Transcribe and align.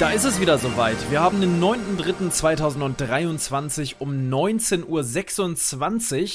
Da 0.00 0.10
ist 0.10 0.24
es 0.24 0.40
wieder 0.40 0.58
soweit. 0.58 0.96
Wir 1.08 1.20
haben 1.20 1.40
den 1.40 1.62
9.3.2023 1.62 3.94
um 4.00 4.28
19.26 4.28 6.22
Uhr. 6.22 6.28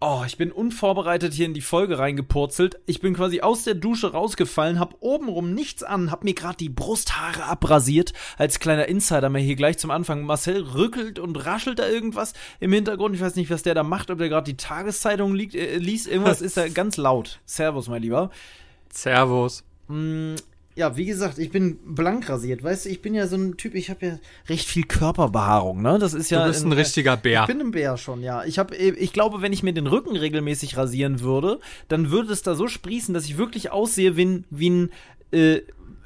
Oh, 0.00 0.22
ich 0.26 0.38
bin 0.38 0.50
unvorbereitet 0.50 1.34
hier 1.34 1.44
in 1.44 1.52
die 1.52 1.60
Folge 1.60 1.98
reingepurzelt. 1.98 2.80
Ich 2.86 3.00
bin 3.00 3.12
quasi 3.14 3.42
aus 3.42 3.64
der 3.64 3.74
Dusche 3.74 4.12
rausgefallen, 4.12 4.80
hab 4.80 4.94
obenrum 5.00 5.52
nichts 5.52 5.82
an, 5.82 6.10
hab 6.10 6.24
mir 6.24 6.32
gerade 6.32 6.56
die 6.56 6.70
Brusthaare 6.70 7.44
abrasiert. 7.44 8.14
Als 8.38 8.58
kleiner 8.58 8.86
Insider 8.86 9.28
mal 9.28 9.42
hier 9.42 9.56
gleich 9.56 9.76
zum 9.76 9.90
Anfang. 9.90 10.22
Marcel 10.22 10.62
rückelt 10.62 11.18
und 11.18 11.36
raschelt 11.44 11.80
da 11.80 11.88
irgendwas 11.88 12.32
im 12.58 12.72
Hintergrund. 12.72 13.14
Ich 13.14 13.20
weiß 13.20 13.36
nicht, 13.36 13.50
was 13.50 13.64
der 13.64 13.74
da 13.74 13.82
macht, 13.82 14.10
ob 14.10 14.16
der 14.18 14.30
gerade 14.30 14.50
die 14.50 14.56
Tageszeitung 14.56 15.34
liegt, 15.34 15.54
äh, 15.54 15.76
liest. 15.76 16.06
Irgendwas 16.06 16.40
ist 16.48 16.56
da 16.56 16.68
ganz 16.68 16.96
laut. 16.96 17.40
Servus, 17.44 17.88
mein 17.88 18.00
Lieber. 18.00 18.30
Servus. 18.90 19.62
Ja, 20.78 20.96
wie 20.96 21.06
gesagt, 21.06 21.38
ich 21.38 21.50
bin 21.50 21.76
blank 21.84 22.28
rasiert. 22.28 22.62
Weißt 22.62 22.84
du, 22.84 22.88
ich 22.90 23.02
bin 23.02 23.12
ja 23.12 23.26
so 23.26 23.34
ein 23.34 23.56
Typ, 23.56 23.74
ich 23.74 23.90
habe 23.90 24.06
ja 24.06 24.18
recht 24.48 24.68
viel 24.68 24.84
Körperbehaarung, 24.84 25.82
ne? 25.82 25.98
Das 25.98 26.14
ist 26.14 26.30
ja. 26.30 26.44
Du 26.44 26.50
bist 26.52 26.64
ein, 26.64 26.68
ein 26.70 26.78
richtiger 26.78 27.16
Bär. 27.16 27.40
Ich 27.40 27.46
bin 27.48 27.60
ein 27.60 27.72
Bär 27.72 27.96
schon, 27.96 28.22
ja. 28.22 28.44
Ich 28.44 28.60
habe, 28.60 28.76
ich 28.76 29.12
glaube, 29.12 29.42
wenn 29.42 29.52
ich 29.52 29.64
mir 29.64 29.72
den 29.72 29.88
Rücken 29.88 30.14
regelmäßig 30.14 30.76
rasieren 30.76 31.18
würde, 31.18 31.58
dann 31.88 32.12
würde 32.12 32.32
es 32.32 32.42
da 32.42 32.54
so 32.54 32.68
sprießen, 32.68 33.12
dass 33.12 33.24
ich 33.24 33.36
wirklich 33.36 33.72
aussehe 33.72 34.16
wie 34.16 34.24
ein, 34.24 34.44
wie 34.50 34.70
ein, 34.70 34.92
äh, 35.32 35.62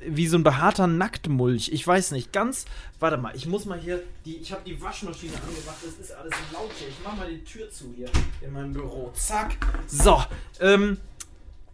wie 0.06 0.27
so 0.27 0.39
ein 0.39 0.42
behaarter 0.42 0.86
Nacktmulch. 0.86 1.69
Ich 1.70 1.86
weiß 1.86 2.12
nicht, 2.12 2.33
ganz. 2.33 2.64
Warte 2.98 3.19
mal, 3.19 3.36
ich 3.36 3.47
muss 3.47 3.67
mal 3.67 3.79
hier. 3.79 4.03
Die, 4.25 4.36
ich 4.36 4.53
habe 4.53 4.62
die 4.64 4.81
Waschmaschine 4.81 5.34
angemacht. 5.34 5.77
Das 5.84 6.03
ist 6.03 6.12
alles 6.12 6.33
laut 6.51 6.70
hier. 6.79 6.89
Ich 6.89 6.97
mach 7.05 7.14
mal 7.14 7.29
die 7.29 7.45
Tür 7.45 7.70
zu 7.70 7.92
hier 7.95 8.09
in 8.41 8.55
meinem 8.55 8.73
Büro. 8.73 9.11
Zack. 9.12 9.55
So. 9.86 10.23
Ähm, 10.61 10.97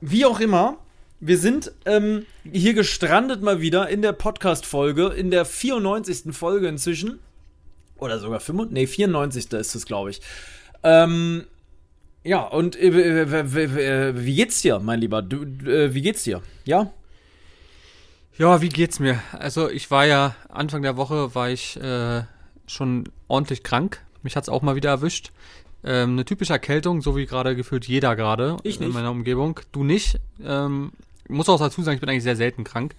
wie 0.01 0.27
auch 0.27 0.41
immer. 0.41 0.79
Wir 1.21 1.37
sind 1.37 1.73
ähm, 1.85 2.27
hier 2.51 2.75
gestrandet 2.75 3.43
mal 3.43 3.61
wieder 3.61 3.89
in 3.89 4.03
der 4.03 4.13
Podcast-Folge, 4.13 5.09
in 5.09 5.33
der 5.33 5.45
94. 5.45 6.33
Folge 6.33 6.69
inzwischen. 6.69 7.19
Oder 7.99 8.21
sogar 8.21 8.39
95, 8.39 8.73
nee, 8.73 8.87
94. 8.87 9.53
ist 9.55 9.75
es, 9.75 9.85
glaube 9.85 10.11
ich. 10.11 10.21
Ähm, 10.85 11.45
ja, 12.23 12.43
und 12.43 12.77
äh, 12.77 14.15
wie 14.25 14.35
geht's 14.37 14.63
dir, 14.63 14.79
mein 14.79 15.01
Lieber? 15.01 15.23
Du, 15.23 15.43
äh, 15.69 15.93
wie 15.93 16.03
geht's 16.03 16.23
dir? 16.23 16.41
Ja? 16.65 16.93
Ja, 18.37 18.61
wie 18.61 18.69
geht's 18.69 19.01
mir? 19.01 19.21
Also 19.33 19.69
ich 19.69 19.91
war 19.91 20.07
ja 20.07 20.37
Anfang 20.49 20.83
der 20.83 20.97
Woche 20.97 21.35
war 21.35 21.51
ich 21.51 21.77
äh, 21.81 22.23
schon 22.69 23.09
ordentlich 23.27 23.65
krank. 23.65 24.05
Mich 24.23 24.37
hat's 24.37 24.49
auch 24.49 24.63
mal 24.63 24.77
wieder 24.77 24.91
erwischt. 24.91 25.33
Ähm, 25.83 26.13
eine 26.13 26.25
typische 26.25 26.53
Erkältung, 26.53 27.03
so 27.03 27.17
wie 27.17 27.27
gerade 27.27 27.57
gefühlt 27.57 27.89
jeder 27.89 28.15
gerade 28.15 28.59
in 28.63 28.93
meiner 28.93 29.11
Umgebung. 29.11 29.59
Du 29.73 29.83
nicht. 29.83 30.21
Ähm, 30.45 30.93
muss 31.29 31.49
auch 31.49 31.59
dazu 31.59 31.83
sagen, 31.83 31.97
ich 31.97 32.01
bin 32.01 32.09
eigentlich 32.09 32.23
sehr 32.23 32.37
selten 32.37 32.65
krank. 32.65 32.95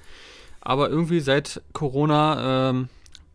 Aber 0.62 0.90
irgendwie 0.90 1.20
seit 1.20 1.62
Corona 1.74 2.70
ähm, 2.70 2.90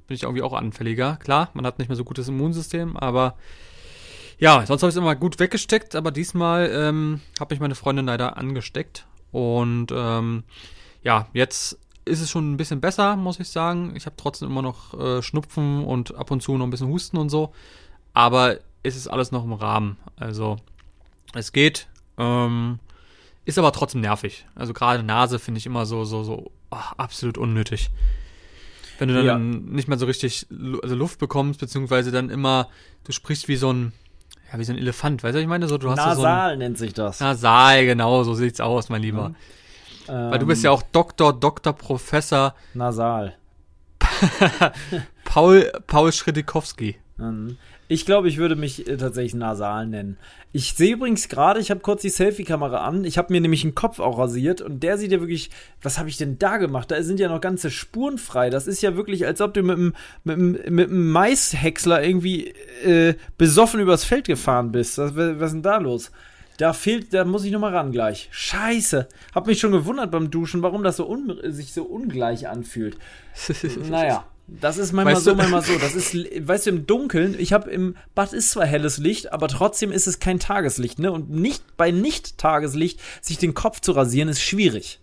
bin 0.06 0.14
ich 0.14 0.24
irgendwie 0.24 0.42
auch 0.42 0.52
anfälliger. 0.52 1.16
Klar, 1.16 1.50
man 1.54 1.66
hat 1.66 1.78
nicht 1.78 1.88
mehr 1.88 1.96
so 1.96 2.04
gutes 2.04 2.28
Immunsystem, 2.28 2.96
aber 2.96 3.36
ja, 4.38 4.66
sonst 4.66 4.82
habe 4.82 4.90
ich 4.90 4.94
es 4.94 5.00
immer 5.00 5.14
gut 5.14 5.38
weggesteckt, 5.38 5.94
aber 5.94 6.10
diesmal 6.10 6.70
ähm, 6.72 7.20
habe 7.40 7.54
mich 7.54 7.60
meine 7.60 7.74
Freundin 7.74 8.06
leider 8.06 8.36
angesteckt. 8.36 9.06
Und 9.30 9.88
ähm, 9.92 10.44
ja, 11.02 11.28
jetzt 11.32 11.78
ist 12.04 12.20
es 12.20 12.30
schon 12.30 12.52
ein 12.52 12.56
bisschen 12.56 12.80
besser, 12.80 13.16
muss 13.16 13.40
ich 13.40 13.48
sagen. 13.48 13.94
Ich 13.96 14.06
habe 14.06 14.16
trotzdem 14.16 14.50
immer 14.50 14.62
noch 14.62 14.94
äh, 14.98 15.22
Schnupfen 15.22 15.84
und 15.84 16.14
ab 16.14 16.30
und 16.30 16.42
zu 16.42 16.56
noch 16.56 16.66
ein 16.66 16.70
bisschen 16.70 16.88
Husten 16.88 17.16
und 17.16 17.30
so. 17.30 17.52
Aber 18.12 18.58
es 18.82 18.96
ist 18.96 19.08
alles 19.08 19.32
noch 19.32 19.44
im 19.44 19.52
Rahmen. 19.52 19.96
Also 20.16 20.56
es 21.34 21.52
geht. 21.52 21.88
Ähm, 22.18 22.78
ist 23.44 23.58
aber 23.58 23.72
trotzdem 23.72 24.00
nervig. 24.00 24.46
Also 24.54 24.72
gerade 24.72 25.02
Nase 25.02 25.38
finde 25.38 25.58
ich 25.58 25.66
immer 25.66 25.86
so, 25.86 26.04
so, 26.04 26.22
so 26.22 26.50
ach, 26.70 26.94
absolut 26.96 27.38
unnötig. 27.38 27.90
Wenn 28.98 29.08
du 29.08 29.14
dann 29.14 29.26
ja. 29.26 29.38
nicht 29.38 29.88
mehr 29.88 29.98
so 29.98 30.06
richtig 30.06 30.46
also 30.82 30.94
Luft 30.94 31.18
bekommst, 31.18 31.60
beziehungsweise 31.60 32.12
dann 32.12 32.30
immer, 32.30 32.68
du 33.04 33.12
sprichst 33.12 33.48
wie 33.48 33.56
so 33.56 33.72
ein, 33.72 33.92
ja, 34.52 34.58
wie 34.58 34.64
so 34.64 34.72
ein 34.72 34.78
Elefant, 34.78 35.22
weißt 35.22 35.34
du, 35.34 35.40
ich 35.40 35.46
meine? 35.46 35.66
So, 35.66 35.78
du 35.78 35.90
hast 35.90 35.96
Nasal 35.96 36.16
so 36.16 36.24
ein, 36.24 36.58
nennt 36.58 36.78
sich 36.78 36.94
das. 36.94 37.20
Nasal, 37.20 37.86
genau, 37.86 38.22
so 38.22 38.34
sieht's 38.34 38.60
aus, 38.60 38.88
mein 38.88 39.02
Lieber. 39.02 39.30
Mhm. 39.30 39.34
Weil 40.06 40.38
du 40.38 40.46
bist 40.46 40.62
ja 40.62 40.70
auch 40.70 40.82
Doktor, 40.82 41.32
Doktor, 41.32 41.72
Professor. 41.72 42.54
Nasal. 42.74 43.34
Paul, 45.24 45.72
Paul 45.86 46.12
Schridikowski. 46.12 46.96
Mhm. 47.16 47.56
Ich 47.88 48.06
glaube, 48.06 48.28
ich 48.28 48.38
würde 48.38 48.56
mich 48.56 48.88
äh, 48.88 48.96
tatsächlich 48.96 49.34
nasal 49.34 49.86
nennen. 49.86 50.16
Ich 50.52 50.74
sehe 50.74 50.94
übrigens 50.94 51.28
gerade, 51.28 51.60
ich 51.60 51.70
habe 51.70 51.80
kurz 51.80 52.02
die 52.02 52.08
Selfie-Kamera 52.08 52.78
an. 52.78 53.04
Ich 53.04 53.18
habe 53.18 53.32
mir 53.32 53.40
nämlich 53.40 53.64
einen 53.64 53.74
Kopf 53.74 53.98
auch 53.98 54.18
rasiert 54.18 54.60
und 54.62 54.82
der 54.82 54.96
sieht 54.98 55.12
ja 55.12 55.20
wirklich. 55.20 55.50
Was 55.82 55.98
habe 55.98 56.08
ich 56.08 56.16
denn 56.16 56.38
da 56.38 56.56
gemacht? 56.56 56.90
Da 56.90 57.02
sind 57.02 57.20
ja 57.20 57.28
noch 57.28 57.40
ganze 57.40 57.70
Spuren 57.70 58.18
frei. 58.18 58.50
Das 58.50 58.66
ist 58.66 58.80
ja 58.80 58.96
wirklich, 58.96 59.26
als 59.26 59.40
ob 59.40 59.52
du 59.52 59.62
mit 59.62 59.76
einem 59.76 59.94
mit 60.22 60.36
einem, 60.36 60.52
mit 60.70 60.88
einem 60.88 61.10
Maishäcksler 61.10 62.02
irgendwie 62.02 62.54
äh, 62.84 63.14
besoffen 63.36 63.80
übers 63.80 64.04
Feld 64.04 64.26
gefahren 64.26 64.72
bist. 64.72 64.96
Was, 64.98 65.14
was 65.16 65.46
ist 65.48 65.52
denn 65.52 65.62
da 65.62 65.78
los? 65.78 66.10
Da 66.56 66.72
fehlt, 66.72 67.12
da 67.12 67.24
muss 67.24 67.44
ich 67.44 67.50
nochmal 67.50 67.74
ran 67.74 67.90
gleich. 67.90 68.28
Scheiße. 68.30 69.08
Hab 69.34 69.46
mich 69.46 69.58
schon 69.58 69.72
gewundert 69.72 70.12
beim 70.12 70.30
Duschen, 70.30 70.62
warum 70.62 70.84
das 70.84 70.96
so 70.98 71.16
sich 71.42 71.72
so 71.72 71.82
ungleich 71.82 72.48
anfühlt. 72.48 72.96
naja. 73.90 74.24
Das 74.46 74.76
ist 74.76 74.92
manchmal 74.92 75.14
weißt 75.14 75.24
so, 75.24 75.34
manchmal 75.34 75.62
so. 75.62 75.78
Das 75.78 75.94
ist, 75.94 76.14
weißt 76.14 76.66
du, 76.66 76.70
im 76.70 76.86
Dunkeln, 76.86 77.34
ich 77.38 77.52
habe 77.52 77.70
im 77.70 77.96
Bad 78.14 78.32
ist 78.32 78.50
zwar 78.50 78.66
helles 78.66 78.98
Licht, 78.98 79.32
aber 79.32 79.48
trotzdem 79.48 79.90
ist 79.90 80.06
es 80.06 80.18
kein 80.18 80.38
Tageslicht, 80.38 80.98
ne? 80.98 81.12
Und 81.12 81.30
nicht 81.30 81.76
bei 81.76 81.90
Nicht-Tageslicht 81.90 83.00
sich 83.22 83.38
den 83.38 83.54
Kopf 83.54 83.80
zu 83.80 83.92
rasieren, 83.92 84.28
ist 84.28 84.42
schwierig. 84.42 85.00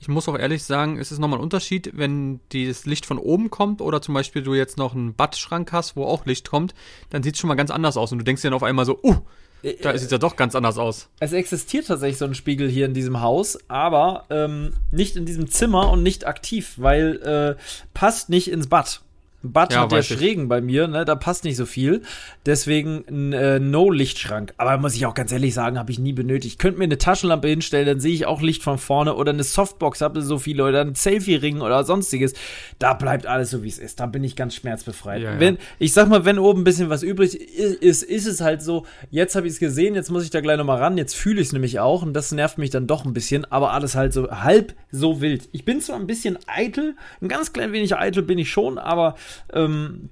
Ich 0.00 0.08
muss 0.08 0.28
auch 0.28 0.38
ehrlich 0.38 0.62
sagen, 0.62 0.98
ist 0.98 1.10
es 1.10 1.18
nochmal 1.18 1.40
ein 1.40 1.42
Unterschied, 1.42 1.90
wenn 1.94 2.40
das 2.52 2.86
Licht 2.86 3.04
von 3.04 3.18
oben 3.18 3.50
kommt 3.50 3.80
oder 3.80 4.00
zum 4.00 4.14
Beispiel 4.14 4.42
du 4.42 4.54
jetzt 4.54 4.76
noch 4.78 4.94
einen 4.94 5.14
Badschrank 5.14 5.72
hast, 5.72 5.96
wo 5.96 6.04
auch 6.04 6.24
Licht 6.24 6.48
kommt, 6.48 6.74
dann 7.10 7.22
sieht 7.22 7.34
es 7.34 7.40
schon 7.40 7.48
mal 7.48 7.54
ganz 7.54 7.70
anders 7.70 7.96
aus 7.96 8.12
und 8.12 8.18
du 8.18 8.24
denkst 8.24 8.42
dir 8.42 8.48
dann 8.48 8.56
auf 8.56 8.62
einmal 8.62 8.84
so, 8.84 9.00
uh, 9.02 9.16
da 9.62 9.92
sieht 9.92 10.06
es 10.06 10.10
ja 10.10 10.18
doch 10.18 10.36
ganz 10.36 10.54
anders 10.54 10.78
aus. 10.78 11.08
Es 11.20 11.32
existiert 11.32 11.86
tatsächlich 11.86 12.18
so 12.18 12.24
ein 12.24 12.34
Spiegel 12.34 12.68
hier 12.68 12.86
in 12.86 12.94
diesem 12.94 13.20
Haus, 13.20 13.58
aber 13.68 14.24
ähm, 14.30 14.74
nicht 14.90 15.16
in 15.16 15.26
diesem 15.26 15.48
Zimmer 15.50 15.90
und 15.90 16.02
nicht 16.02 16.26
aktiv, 16.26 16.74
weil 16.76 17.56
äh, 17.58 17.62
passt 17.94 18.28
nicht 18.28 18.50
ins 18.50 18.68
Bad. 18.68 19.00
Bad 19.42 19.72
ja, 19.72 19.82
hat 19.82 19.92
ja 19.92 20.02
schrägen 20.02 20.44
ich. 20.44 20.48
bei 20.48 20.60
mir, 20.60 20.88
ne? 20.88 21.04
Da 21.04 21.14
passt 21.14 21.44
nicht 21.44 21.56
so 21.56 21.64
viel. 21.64 22.02
Deswegen 22.44 23.04
ein 23.08 23.32
äh, 23.32 23.60
No-Lichtschrank. 23.60 24.52
Aber 24.56 24.76
muss 24.78 24.96
ich 24.96 25.06
auch 25.06 25.14
ganz 25.14 25.30
ehrlich 25.30 25.54
sagen, 25.54 25.78
habe 25.78 25.92
ich 25.92 26.00
nie 26.00 26.12
benötigt. 26.12 26.54
Ich 26.54 26.58
könnte 26.58 26.78
mir 26.78 26.84
eine 26.84 26.98
Taschenlampe 26.98 27.46
hinstellen, 27.46 27.86
dann 27.86 28.00
sehe 28.00 28.12
ich 28.12 28.26
auch 28.26 28.42
Licht 28.42 28.64
von 28.64 28.78
vorne 28.78 29.14
oder 29.14 29.32
eine 29.32 29.44
Softbox, 29.44 30.00
habe 30.00 30.22
so 30.22 30.38
viele 30.38 30.64
oder 30.64 30.80
ein 30.80 30.96
Selfie-Ring 30.96 31.60
oder 31.60 31.84
sonstiges. 31.84 32.34
Da 32.80 32.94
bleibt 32.94 33.26
alles 33.26 33.50
so, 33.50 33.62
wie 33.62 33.68
es 33.68 33.78
ist. 33.78 34.00
Da 34.00 34.06
bin 34.06 34.24
ich 34.24 34.34
ganz 34.34 34.54
schmerzbefreit. 34.56 35.22
Ja, 35.22 35.34
ja. 35.34 35.40
Wenn, 35.40 35.58
ich 35.78 35.92
sag 35.92 36.08
mal, 36.08 36.24
wenn 36.24 36.40
oben 36.40 36.62
ein 36.62 36.64
bisschen 36.64 36.90
was 36.90 37.04
übrig 37.04 37.36
ist, 37.36 38.02
ist 38.02 38.26
es 38.26 38.40
halt 38.40 38.60
so, 38.60 38.86
jetzt 39.10 39.36
habe 39.36 39.46
ich 39.46 39.52
es 39.52 39.60
gesehen, 39.60 39.94
jetzt 39.94 40.10
muss 40.10 40.24
ich 40.24 40.30
da 40.30 40.40
gleich 40.40 40.58
nochmal 40.58 40.78
ran, 40.78 40.98
jetzt 40.98 41.14
fühle 41.14 41.40
ich 41.40 41.48
es 41.48 41.52
nämlich 41.52 41.78
auch 41.78 42.02
und 42.02 42.12
das 42.12 42.32
nervt 42.32 42.58
mich 42.58 42.70
dann 42.70 42.88
doch 42.88 43.04
ein 43.04 43.12
bisschen, 43.12 43.44
aber 43.52 43.72
alles 43.72 43.94
halt 43.94 44.12
so 44.12 44.30
halb 44.30 44.74
so 44.90 45.20
wild. 45.20 45.48
Ich 45.52 45.64
bin 45.64 45.80
zwar 45.80 45.96
ein 45.96 46.08
bisschen 46.08 46.38
eitel, 46.46 46.96
ein 47.20 47.28
ganz 47.28 47.52
klein 47.52 47.72
wenig 47.72 47.94
eitel 47.96 48.22
bin 48.22 48.38
ich 48.38 48.50
schon, 48.50 48.78
aber 48.78 49.14
ähm, 49.52 50.10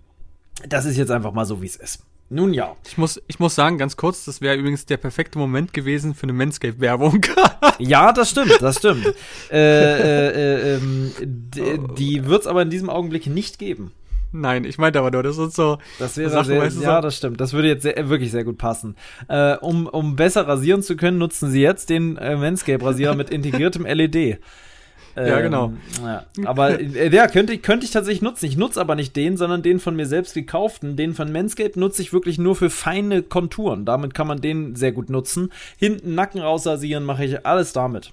das 0.67 0.85
ist 0.85 0.97
jetzt 0.97 1.11
einfach 1.11 1.33
mal 1.33 1.45
so, 1.45 1.63
wie 1.63 1.67
es 1.67 1.77
ist. 1.77 2.03
Nun 2.29 2.53
ja. 2.53 2.75
Ich 2.85 2.99
muss, 2.99 3.23
ich 3.29 3.39
muss 3.39 3.55
sagen, 3.55 3.79
ganz 3.79 3.97
kurz, 3.97 4.25
das 4.25 4.41
wäre 4.41 4.57
übrigens 4.57 4.85
der 4.85 4.97
perfekte 4.97 5.39
Moment 5.39 5.73
gewesen 5.73 6.15
für 6.15 6.25
eine 6.25 6.33
Manscape-Werbung. 6.33 7.25
ja, 7.79 8.13
das 8.13 8.31
stimmt, 8.31 8.61
das 8.61 8.79
stimmt. 8.79 9.15
äh, 9.51 9.57
äh, 9.57 10.29
äh, 10.31 10.77
ähm, 10.77 11.13
die 11.97 12.27
wird 12.27 12.41
es 12.41 12.47
aber 12.49 12.63
in 12.63 12.71
diesem 12.71 12.91
Augenblick 12.91 13.29
nicht 13.29 13.61
geben. 13.61 13.93
Nein, 14.33 14.65
ich 14.65 14.77
meinte 14.77 14.99
aber 14.99 15.13
nur, 15.13 15.23
das 15.23 15.39
ist 15.39 15.55
so. 15.55 15.79
Das 16.01 16.17
wäre 16.17 16.31
Sachen, 16.31 16.47
sehr, 16.47 16.61
weißt 16.61 16.79
du, 16.79 16.83
ja, 16.83 17.01
das 17.01 17.17
stimmt. 17.17 17.41
Das 17.41 17.53
würde 17.53 17.69
jetzt 17.69 17.83
sehr, 17.83 18.09
wirklich 18.09 18.33
sehr 18.33 18.45
gut 18.45 18.59
passen. 18.59 18.97
Äh, 19.29 19.57
um, 19.59 19.87
um 19.87 20.17
besser 20.17 20.49
rasieren 20.49 20.83
zu 20.83 20.97
können, 20.97 21.19
nutzen 21.19 21.51
sie 21.51 21.63
jetzt 21.63 21.91
den 21.91 22.17
äh, 22.17 22.37
Manscape-Rasierer 22.37 23.15
mit 23.15 23.31
integriertem 23.31 23.87
LED. 23.87 24.41
Ja, 25.17 25.41
genau. 25.41 25.73
Ja. 26.03 26.25
Aber 26.45 26.79
äh, 26.79 27.15
ja, 27.15 27.27
könnte, 27.29 27.57
könnte 27.59 27.87
ich 27.87 27.93
tatsächlich 27.93 28.23
nutzen. 28.23 28.47
Ich 28.47 28.57
nutze 28.57 28.81
aber 28.81 28.95
nicht 28.95 29.17
den, 29.17 29.37
sondern 29.37 29.63
den 29.63 29.81
von 29.81 29.97
mir 29.97 30.07
selbst 30.07 30.35
gekauften. 30.35 30.97
Den 30.97 31.15
von 31.15 31.33
Manscaped 31.33 31.77
nutze 31.77 32.03
ich 32.03 32.13
wirklich 32.13 32.39
nur 32.39 32.55
für 32.55 32.69
feine 32.69 33.23
Konturen. 33.23 33.85
Damit 33.85 34.15
kann 34.15 34.27
man 34.27 34.41
den 34.41 34.77
sehr 34.77 34.93
gut 34.93 35.09
nutzen. 35.09 35.53
Hinten 35.79 36.15
Nacken 36.15 36.41
rausrasieren 36.41 37.05
mache 37.05 37.25
ich 37.25 37.47
alles 37.47 37.73
damit. 37.73 38.13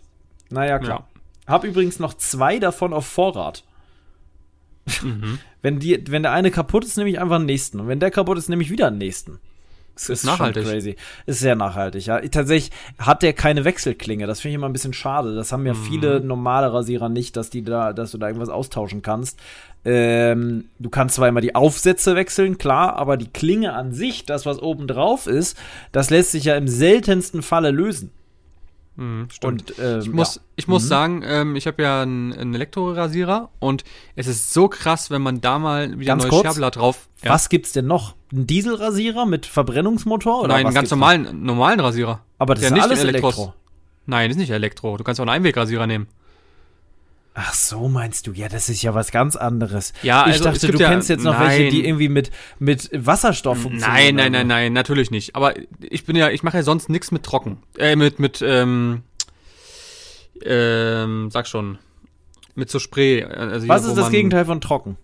Naja, 0.49 0.79
klar. 0.79 1.07
Ja. 1.45 1.53
Hab 1.53 1.65
übrigens 1.65 1.99
noch 1.99 2.13
zwei 2.13 2.59
davon 2.59 2.93
auf 2.93 3.05
Vorrat. 3.05 3.63
Mhm. 5.01 5.39
wenn, 5.61 5.79
die, 5.79 6.03
wenn 6.09 6.23
der 6.23 6.31
eine 6.31 6.51
kaputt 6.51 6.85
ist, 6.85 6.97
nehme 6.97 7.09
ich 7.09 7.19
einfach 7.19 7.37
den 7.37 7.47
nächsten. 7.47 7.79
Und 7.81 7.87
wenn 7.87 7.99
der 7.99 8.11
kaputt 8.11 8.37
ist, 8.37 8.49
nehme 8.49 8.63
ich 8.63 8.69
wieder 8.69 8.89
den 8.89 8.99
nächsten. 8.99 9.39
Das 9.95 10.03
ist, 10.03 10.09
ist 10.09 10.25
nachhaltig. 10.25 10.65
crazy. 10.65 10.95
Ist 11.25 11.39
sehr 11.39 11.55
nachhaltig, 11.55 12.07
ja. 12.07 12.19
Tatsächlich 12.19 12.71
hat 12.97 13.21
der 13.21 13.33
keine 13.33 13.63
Wechselklinge. 13.63 14.25
Das 14.25 14.41
finde 14.41 14.53
ich 14.53 14.55
immer 14.55 14.69
ein 14.69 14.73
bisschen 14.73 14.93
schade. 14.93 15.35
Das 15.35 15.51
haben 15.51 15.65
ja 15.65 15.73
mhm. 15.73 15.83
viele 15.83 16.19
normale 16.19 16.73
Rasierer 16.73 17.09
nicht, 17.09 17.37
dass 17.37 17.49
die 17.49 17.63
da, 17.63 17.93
dass 17.93 18.11
du 18.11 18.17
da 18.17 18.27
irgendwas 18.27 18.49
austauschen 18.49 19.01
kannst. 19.01 19.39
Ähm, 19.85 20.65
du 20.79 20.89
kannst 20.89 21.15
zwar 21.15 21.27
immer 21.27 21.41
die 21.41 21.55
Aufsätze 21.55 22.15
wechseln, 22.15 22.57
klar, 22.57 22.95
aber 22.95 23.17
die 23.17 23.27
Klinge 23.27 23.73
an 23.73 23.91
sich, 23.91 24.25
das 24.25 24.45
was 24.45 24.61
oben 24.61 24.87
drauf 24.87 25.27
ist, 25.27 25.57
das 25.91 26.09
lässt 26.09 26.31
sich 26.31 26.45
ja 26.45 26.55
im 26.55 26.67
seltensten 26.67 27.41
Falle 27.41 27.71
lösen. 27.71 28.11
Mhm, 28.95 29.27
und 29.43 29.73
ähm, 29.79 29.99
ich 30.01 30.11
muss, 30.11 30.35
ja. 30.35 30.41
ich 30.55 30.67
muss 30.67 30.83
mhm. 30.83 30.87
sagen, 30.87 31.23
ähm, 31.25 31.55
ich 31.55 31.65
habe 31.65 31.81
ja 31.81 32.03
einen, 32.03 32.31
einen 32.31 32.53
Elektrorasierer 32.53 33.49
und 33.59 33.83
es 34.15 34.27
ist 34.27 34.53
so 34.53 34.67
krass, 34.67 35.09
wenn 35.09 35.21
man 35.23 35.41
da 35.41 35.57
mal 35.57 35.97
wieder 35.99 36.11
ganz 36.11 36.25
ein 36.25 36.29
neues 36.29 36.43
Scherblatt 36.43 36.75
drauf. 36.75 37.09
Ja. 37.23 37.31
Was 37.31 37.49
gibt's 37.49 37.71
denn 37.71 37.87
noch? 37.87 38.15
Ein 38.31 38.45
Dieselrasierer 38.45 39.25
mit 39.25 39.47
Verbrennungsmotor 39.47 40.39
oder 40.39 40.49
Nein, 40.49 40.67
einen 40.67 40.75
ganz 40.75 40.91
normalen, 40.91 41.23
noch? 41.23 41.33
normalen 41.33 41.79
Rasierer. 41.79 42.21
Aber 42.37 42.53
das 42.53 42.65
ist 42.65 42.71
nicht 42.71 42.83
alles. 42.83 43.03
Elektro. 43.03 43.53
Nein, 44.05 44.29
das 44.29 44.35
ist 44.35 44.41
nicht 44.41 44.51
Elektro. 44.51 44.97
Du 44.97 45.03
kannst 45.03 45.19
auch 45.19 45.23
einen 45.23 45.35
Einwegrasierer 45.35 45.87
nehmen. 45.87 46.07
Ach 47.35 47.53
so, 47.53 47.87
meinst 47.87 48.27
du? 48.27 48.31
Ja, 48.33 48.47
das 48.47 48.69
ist 48.69 48.83
ja 48.83 48.93
was 48.93 49.11
ganz 49.11 49.35
anderes. 49.35 49.93
Ja, 50.03 50.27
ich 50.27 50.33
also, 50.33 50.43
dachte, 50.45 50.67
du 50.67 50.77
ja, 50.77 50.89
kennst 50.89 51.09
jetzt 51.09 51.23
noch 51.23 51.33
nein. 51.33 51.49
welche, 51.49 51.69
die 51.69 51.85
irgendwie 51.85 52.09
mit, 52.09 52.29
mit 52.59 52.89
Wasserstoff 52.93 53.59
funktionieren. 53.59 54.15
Nein, 54.15 54.15
nein, 54.15 54.31
nein, 54.33 54.47
nein, 54.47 54.73
natürlich 54.73 55.09
nicht. 55.09 55.35
Aber 55.35 55.55
ich 55.81 56.05
bin 56.05 56.15
ja, 56.15 56.29
ich 56.29 56.43
mache 56.43 56.57
ja 56.57 56.63
sonst 56.63 56.89
nichts 56.89 57.11
mit 57.11 57.23
trocken. 57.23 57.57
Äh, 57.79 57.95
mit, 57.95 58.19
mit, 58.19 58.43
ähm, 58.45 59.01
ähm, 60.43 61.29
sag 61.31 61.47
schon, 61.47 61.79
mit 62.53 62.69
so 62.69 62.77
Spray. 62.77 63.23
Also 63.23 63.67
was 63.67 63.85
ist 63.85 63.97
das 63.97 64.11
Gegenteil 64.11 64.45
von 64.45 64.61
trocken? 64.61 64.97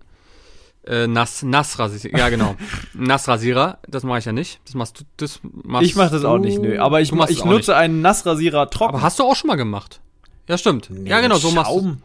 Äh, 0.85 1.07
nass, 1.07 1.41
Nassrasierer, 1.41 2.17
ja 2.17 2.29
genau. 2.29 2.55
Nassrasierer, 2.93 3.79
das 3.87 4.03
mache 4.03 4.19
ich 4.19 4.25
ja 4.25 4.33
nicht. 4.33 4.61
Das 4.65 4.75
machst 4.75 4.99
du, 4.99 5.03
das 5.17 5.39
machst 5.43 5.87
Ich 5.87 5.95
mache 5.95 6.11
das 6.11 6.23
auch 6.25 6.37
nicht, 6.37 6.59
nö. 6.61 6.79
Aber 6.79 7.01
ich, 7.01 7.11
ich 7.11 7.43
nutze 7.43 7.71
nicht. 7.71 7.79
einen 7.79 8.01
Nassrasierer 8.01 8.69
trocken. 8.69 8.95
Aber 8.95 9.01
hast 9.01 9.17
du 9.17 9.23
auch 9.23 9.35
schon 9.35 9.47
mal 9.47 9.55
gemacht? 9.55 9.99
Ja, 10.47 10.57
stimmt. 10.57 10.89
Nee, 10.89 11.09
ja, 11.09 11.21
genau, 11.21 11.37
so 11.37 11.51
machst 11.51 11.71
du. 11.71 11.97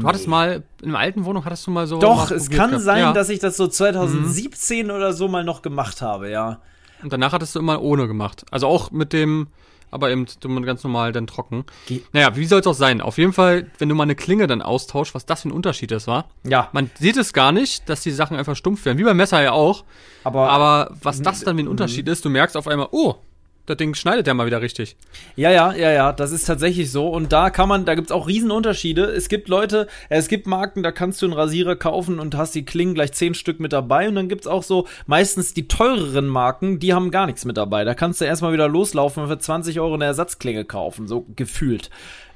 Du 0.00 0.06
hattest 0.06 0.26
mal, 0.26 0.62
in 0.82 0.90
einer 0.90 0.98
alten 0.98 1.24
Wohnung 1.24 1.44
hattest 1.44 1.66
du 1.66 1.70
mal 1.70 1.86
so. 1.86 1.98
Doch, 1.98 2.30
es 2.30 2.50
kann 2.50 2.70
gehabt. 2.70 2.84
sein, 2.84 2.98
ja. 2.98 3.12
dass 3.12 3.28
ich 3.28 3.38
das 3.38 3.56
so 3.56 3.66
2017 3.66 4.86
mhm. 4.86 4.92
oder 4.92 5.12
so 5.12 5.28
mal 5.28 5.44
noch 5.44 5.62
gemacht 5.62 6.02
habe, 6.02 6.30
ja. 6.30 6.58
Und 7.02 7.12
danach 7.12 7.32
hattest 7.32 7.54
du 7.54 7.58
immer 7.58 7.82
ohne 7.82 8.06
gemacht. 8.06 8.44
Also 8.50 8.66
auch 8.66 8.90
mit 8.90 9.12
dem, 9.12 9.48
aber 9.90 10.10
eben 10.10 10.26
ganz 10.64 10.82
normal 10.82 11.12
dann 11.12 11.26
trocken. 11.26 11.64
Ge 11.86 12.02
naja, 12.12 12.34
wie 12.34 12.46
soll 12.46 12.60
es 12.60 12.66
auch 12.66 12.74
sein? 12.74 13.00
Auf 13.00 13.18
jeden 13.18 13.32
Fall, 13.32 13.70
wenn 13.78 13.88
du 13.88 13.94
mal 13.94 14.04
eine 14.04 14.14
Klinge 14.14 14.46
dann 14.46 14.62
austauschst, 14.62 15.14
was 15.14 15.26
das 15.26 15.42
für 15.42 15.50
ein 15.50 15.52
Unterschied 15.52 15.92
ist, 15.92 16.06
war. 16.06 16.30
Ja. 16.44 16.68
Man 16.72 16.90
sieht 16.98 17.16
es 17.16 17.32
gar 17.32 17.52
nicht, 17.52 17.88
dass 17.88 18.00
die 18.00 18.10
Sachen 18.10 18.36
einfach 18.36 18.56
stumpf 18.56 18.84
werden. 18.84 18.98
Wie 18.98 19.04
beim 19.04 19.16
Messer 19.16 19.42
ja 19.42 19.52
auch. 19.52 19.84
Aber, 20.24 20.48
aber 20.48 20.96
was 21.02 21.22
das 21.22 21.40
dann 21.40 21.56
wie 21.58 21.62
ein 21.62 21.68
Unterschied 21.68 22.08
ist, 22.08 22.24
du 22.24 22.30
merkst 22.30 22.56
auf 22.56 22.66
einmal, 22.66 22.88
oh, 22.90 23.16
das 23.66 23.76
Ding 23.78 23.94
schneidet 23.94 24.26
ja 24.26 24.34
mal 24.34 24.46
wieder 24.46 24.60
richtig. 24.60 24.96
Ja, 25.36 25.50
ja, 25.50 25.72
ja, 25.72 25.90
ja, 25.90 26.12
das 26.12 26.32
ist 26.32 26.44
tatsächlich 26.44 26.90
so. 26.90 27.08
Und 27.08 27.32
da 27.32 27.50
kann 27.50 27.68
man, 27.68 27.84
da 27.84 27.94
gibt's 27.94 28.12
auch 28.12 28.28
Riesenunterschiede. 28.28 29.04
Es 29.04 29.28
gibt 29.28 29.48
Leute, 29.48 29.88
äh, 30.08 30.18
es 30.18 30.28
gibt 30.28 30.46
Marken, 30.46 30.82
da 30.82 30.92
kannst 30.92 31.22
du 31.22 31.26
einen 31.26 31.34
Rasierer 31.34 31.76
kaufen 31.76 32.18
und 32.18 32.36
hast 32.36 32.54
die 32.54 32.64
Klingen 32.64 32.94
gleich 32.94 33.12
zehn 33.12 33.34
Stück 33.34 33.60
mit 33.60 33.72
dabei. 33.72 34.08
Und 34.08 34.16
dann 34.16 34.28
gibt's 34.28 34.46
auch 34.46 34.62
so 34.62 34.86
meistens 35.06 35.54
die 35.54 35.66
teureren 35.66 36.26
Marken, 36.26 36.78
die 36.78 36.92
haben 36.92 37.10
gar 37.10 37.26
nichts 37.26 37.44
mit 37.44 37.56
dabei. 37.56 37.84
Da 37.84 37.94
kannst 37.94 38.20
du 38.20 38.24
erstmal 38.24 38.52
wieder 38.52 38.68
loslaufen 38.68 39.22
und 39.22 39.28
für 39.28 39.38
20 39.38 39.80
Euro 39.80 39.94
eine 39.94 40.04
Ersatzklinge 40.04 40.64
kaufen, 40.64 41.08
so 41.08 41.26
gefühlt. 41.34 41.90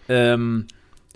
Ähm, 0.08 0.66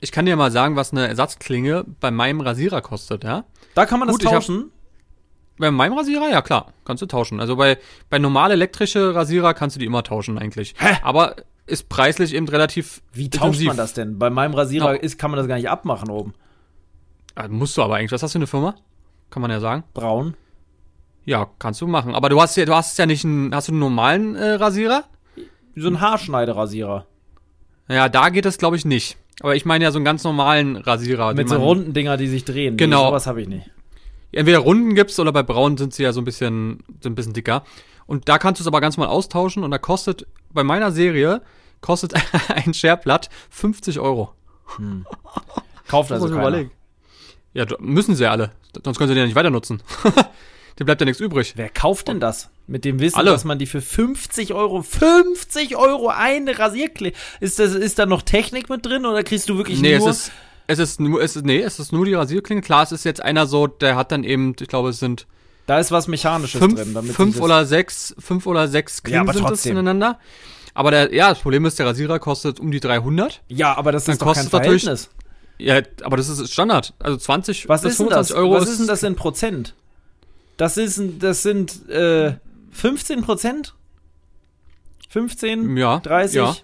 ich 0.00 0.12
kann 0.12 0.26
dir 0.26 0.36
mal 0.36 0.50
sagen, 0.50 0.76
was 0.76 0.92
eine 0.92 1.08
Ersatzklinge 1.08 1.84
bei 2.00 2.10
meinem 2.10 2.40
Rasierer 2.40 2.82
kostet, 2.82 3.24
ja? 3.24 3.44
Da 3.74 3.86
kann 3.86 4.00
man 4.00 4.08
Gut, 4.08 4.22
das 4.24 4.30
tauschen. 4.30 4.72
Bei 5.58 5.70
meinem 5.70 5.96
Rasierer, 5.96 6.30
ja 6.30 6.42
klar, 6.42 6.72
kannst 6.84 7.02
du 7.02 7.06
tauschen. 7.06 7.40
Also 7.40 7.56
bei, 7.56 7.78
bei 8.08 8.18
normal 8.18 8.50
elektrische 8.50 9.14
Rasierer 9.14 9.54
kannst 9.54 9.76
du 9.76 9.80
die 9.80 9.86
immer 9.86 10.02
tauschen 10.02 10.38
eigentlich. 10.38 10.74
Hä? 10.78 10.96
Aber 11.02 11.36
ist 11.66 11.88
preislich 11.88 12.34
eben 12.34 12.48
relativ. 12.48 13.02
Wie 13.12 13.30
tauscht 13.30 13.44
intensiv. 13.44 13.68
man 13.68 13.76
das 13.76 13.94
denn? 13.94 14.18
Bei 14.18 14.30
meinem 14.30 14.54
Rasierer 14.54 15.02
ist, 15.02 15.18
kann 15.18 15.30
man 15.30 15.38
das 15.38 15.46
gar 15.46 15.56
nicht 15.56 15.68
abmachen 15.68 16.10
oben. 16.10 16.34
Ja, 17.36 17.48
musst 17.48 17.76
du 17.76 17.82
aber 17.82 17.96
eigentlich. 17.96 18.12
Was 18.12 18.22
hast 18.22 18.34
du 18.34 18.38
für 18.38 18.40
eine 18.40 18.46
Firma? 18.46 18.74
Kann 19.30 19.42
man 19.42 19.50
ja 19.50 19.60
sagen. 19.60 19.84
Braun. 19.94 20.34
Ja, 21.24 21.48
kannst 21.58 21.80
du 21.80 21.86
machen. 21.86 22.14
Aber 22.14 22.28
du 22.28 22.40
hast 22.40 22.56
ja, 22.56 22.64
du 22.64 22.74
hast 22.74 22.98
ja 22.98 23.06
nicht 23.06 23.24
einen, 23.24 23.54
hast 23.54 23.68
du 23.68 23.72
einen 23.72 23.78
normalen 23.78 24.34
äh, 24.34 24.54
Rasierer? 24.54 25.04
So 25.76 25.86
einen 25.86 26.00
Haarschneiderasierer. 26.00 27.06
Ja, 27.88 28.08
da 28.08 28.28
geht 28.30 28.46
es 28.46 28.58
glaube 28.58 28.76
ich 28.76 28.84
nicht. 28.84 29.16
Aber 29.40 29.54
ich 29.54 29.64
meine 29.64 29.84
ja 29.84 29.92
so 29.92 29.98
einen 29.98 30.04
ganz 30.04 30.24
normalen 30.24 30.76
Rasierer. 30.76 31.34
Mit 31.34 31.48
so 31.48 31.56
runden 31.56 31.92
Dinger, 31.92 32.16
die 32.16 32.26
sich 32.26 32.44
drehen. 32.44 32.76
Genau. 32.76 33.04
Nee, 33.04 33.08
sowas 33.10 33.26
habe 33.26 33.40
ich 33.40 33.48
nicht 33.48 33.70
entweder 34.32 34.58
Runden 34.58 34.94
gibt's 34.94 35.18
oder 35.18 35.32
bei 35.32 35.42
Braun 35.42 35.76
sind 35.76 35.94
sie 35.94 36.02
ja 36.02 36.12
so 36.12 36.20
ein 36.20 36.24
bisschen, 36.24 36.82
so 37.00 37.08
ein 37.08 37.14
bisschen 37.14 37.32
dicker. 37.32 37.64
Und 38.06 38.28
da 38.28 38.38
kannst 38.38 38.60
du 38.60 38.62
es 38.62 38.66
aber 38.66 38.80
ganz 38.80 38.96
mal 38.96 39.06
austauschen 39.06 39.64
und 39.64 39.70
da 39.70 39.78
kostet, 39.78 40.26
bei 40.52 40.64
meiner 40.64 40.92
Serie, 40.92 41.42
kostet 41.80 42.14
ein 42.48 42.74
Shareblatt 42.74 43.30
50 43.50 44.00
Euro. 44.00 44.32
Hm. 44.76 45.06
Kauft 45.88 46.12
also 46.12 46.28
keiner. 46.28 46.70
Ja, 47.54 47.66
müssen 47.78 48.16
sie 48.16 48.24
ja 48.24 48.30
alle. 48.30 48.52
Sonst 48.82 48.96
können 48.96 49.08
sie 49.08 49.14
die 49.14 49.20
ja 49.20 49.26
nicht 49.26 49.36
weiter 49.36 49.50
nutzen. 49.50 49.82
Dem 50.78 50.86
bleibt 50.86 51.00
ja 51.00 51.04
nichts 51.04 51.20
übrig. 51.20 51.52
Wer 51.56 51.68
kauft 51.68 52.08
denn 52.08 52.18
das? 52.18 52.48
Mit 52.66 52.84
dem 52.84 52.98
Wissen, 52.98 53.18
Alle. 53.18 53.30
dass 53.30 53.44
man 53.44 53.58
die 53.58 53.66
für 53.66 53.82
50 53.82 54.54
Euro, 54.54 54.82
50 54.82 55.76
Euro 55.76 56.08
eine 56.08 56.58
Rasierklinge. 56.58 57.14
Ist, 57.40 57.58
das, 57.58 57.74
ist 57.74 57.98
da 57.98 58.06
noch 58.06 58.22
Technik 58.22 58.70
mit 58.70 58.86
drin 58.86 59.04
oder 59.04 59.22
kriegst 59.22 59.48
du 59.48 59.58
wirklich 59.58 59.80
nee, 59.80 59.98
nur? 59.98 60.08
Es 60.08 60.28
ist, 60.28 60.32
es 60.66 60.78
ist 60.78 61.00
nur, 61.00 61.22
es 61.22 61.36
ist, 61.36 61.44
nee, 61.44 61.60
es 61.60 61.78
ist 61.78 61.92
nur 61.92 62.04
die 62.04 62.14
Rasierklinge. 62.14 62.60
Klar, 62.62 62.82
es 62.82 62.92
ist 62.92 63.04
jetzt 63.04 63.22
einer 63.22 63.46
so, 63.46 63.66
der 63.66 63.96
hat 63.96 64.12
dann 64.12 64.24
eben, 64.24 64.54
ich 64.60 64.68
glaube, 64.68 64.90
es 64.90 64.98
sind. 64.98 65.26
Da 65.66 65.78
ist 65.78 65.92
was 65.92 66.08
Mechanisches 66.08 66.60
fünf, 66.60 66.74
drin. 66.74 66.94
Damit 66.94 67.12
fünf 67.14 67.40
oder 67.40 67.64
sechs, 67.66 68.14
fünf 68.18 68.46
oder 68.46 68.66
sechs 68.68 69.02
Klingen 69.02 69.26
ja, 69.26 69.32
sind 69.32 69.50
es 69.50 69.66
ineinander. 69.66 70.18
Aber 70.74 70.90
der, 70.90 71.14
ja, 71.14 71.28
das 71.28 71.40
Problem 71.40 71.64
ist, 71.66 71.78
der 71.78 71.86
Rasierer 71.86 72.18
kostet 72.18 72.58
um 72.58 72.70
die 72.70 72.80
300. 72.80 73.42
Ja, 73.48 73.76
aber 73.76 73.92
das 73.92 74.02
ist 74.02 74.08
dann 74.08 74.18
doch 74.18 74.26
kostet 74.26 74.50
kein 74.50 74.62
Verhältnis. 74.62 75.10
Ja, 75.58 75.80
aber 76.02 76.16
das 76.16 76.28
ist 76.28 76.52
Standard. 76.52 76.94
Also 76.98 77.16
20 77.18 77.68
was 77.68 77.84
ist 77.84 77.98
25 77.98 78.34
das? 78.34 78.36
Euro. 78.36 78.54
Was 78.54 78.68
ist 78.68 78.80
denn 78.80 78.86
das 78.88 79.02
in 79.02 79.14
Prozent? 79.14 79.74
Das 80.56 80.76
ist, 80.76 81.00
das 81.20 81.42
sind 81.42 81.88
äh, 81.88 82.34
15 82.72 83.22
Prozent? 83.22 83.74
15? 85.10 85.76
Ja. 85.76 86.00
30? 86.00 86.36
Ja. 86.36 86.56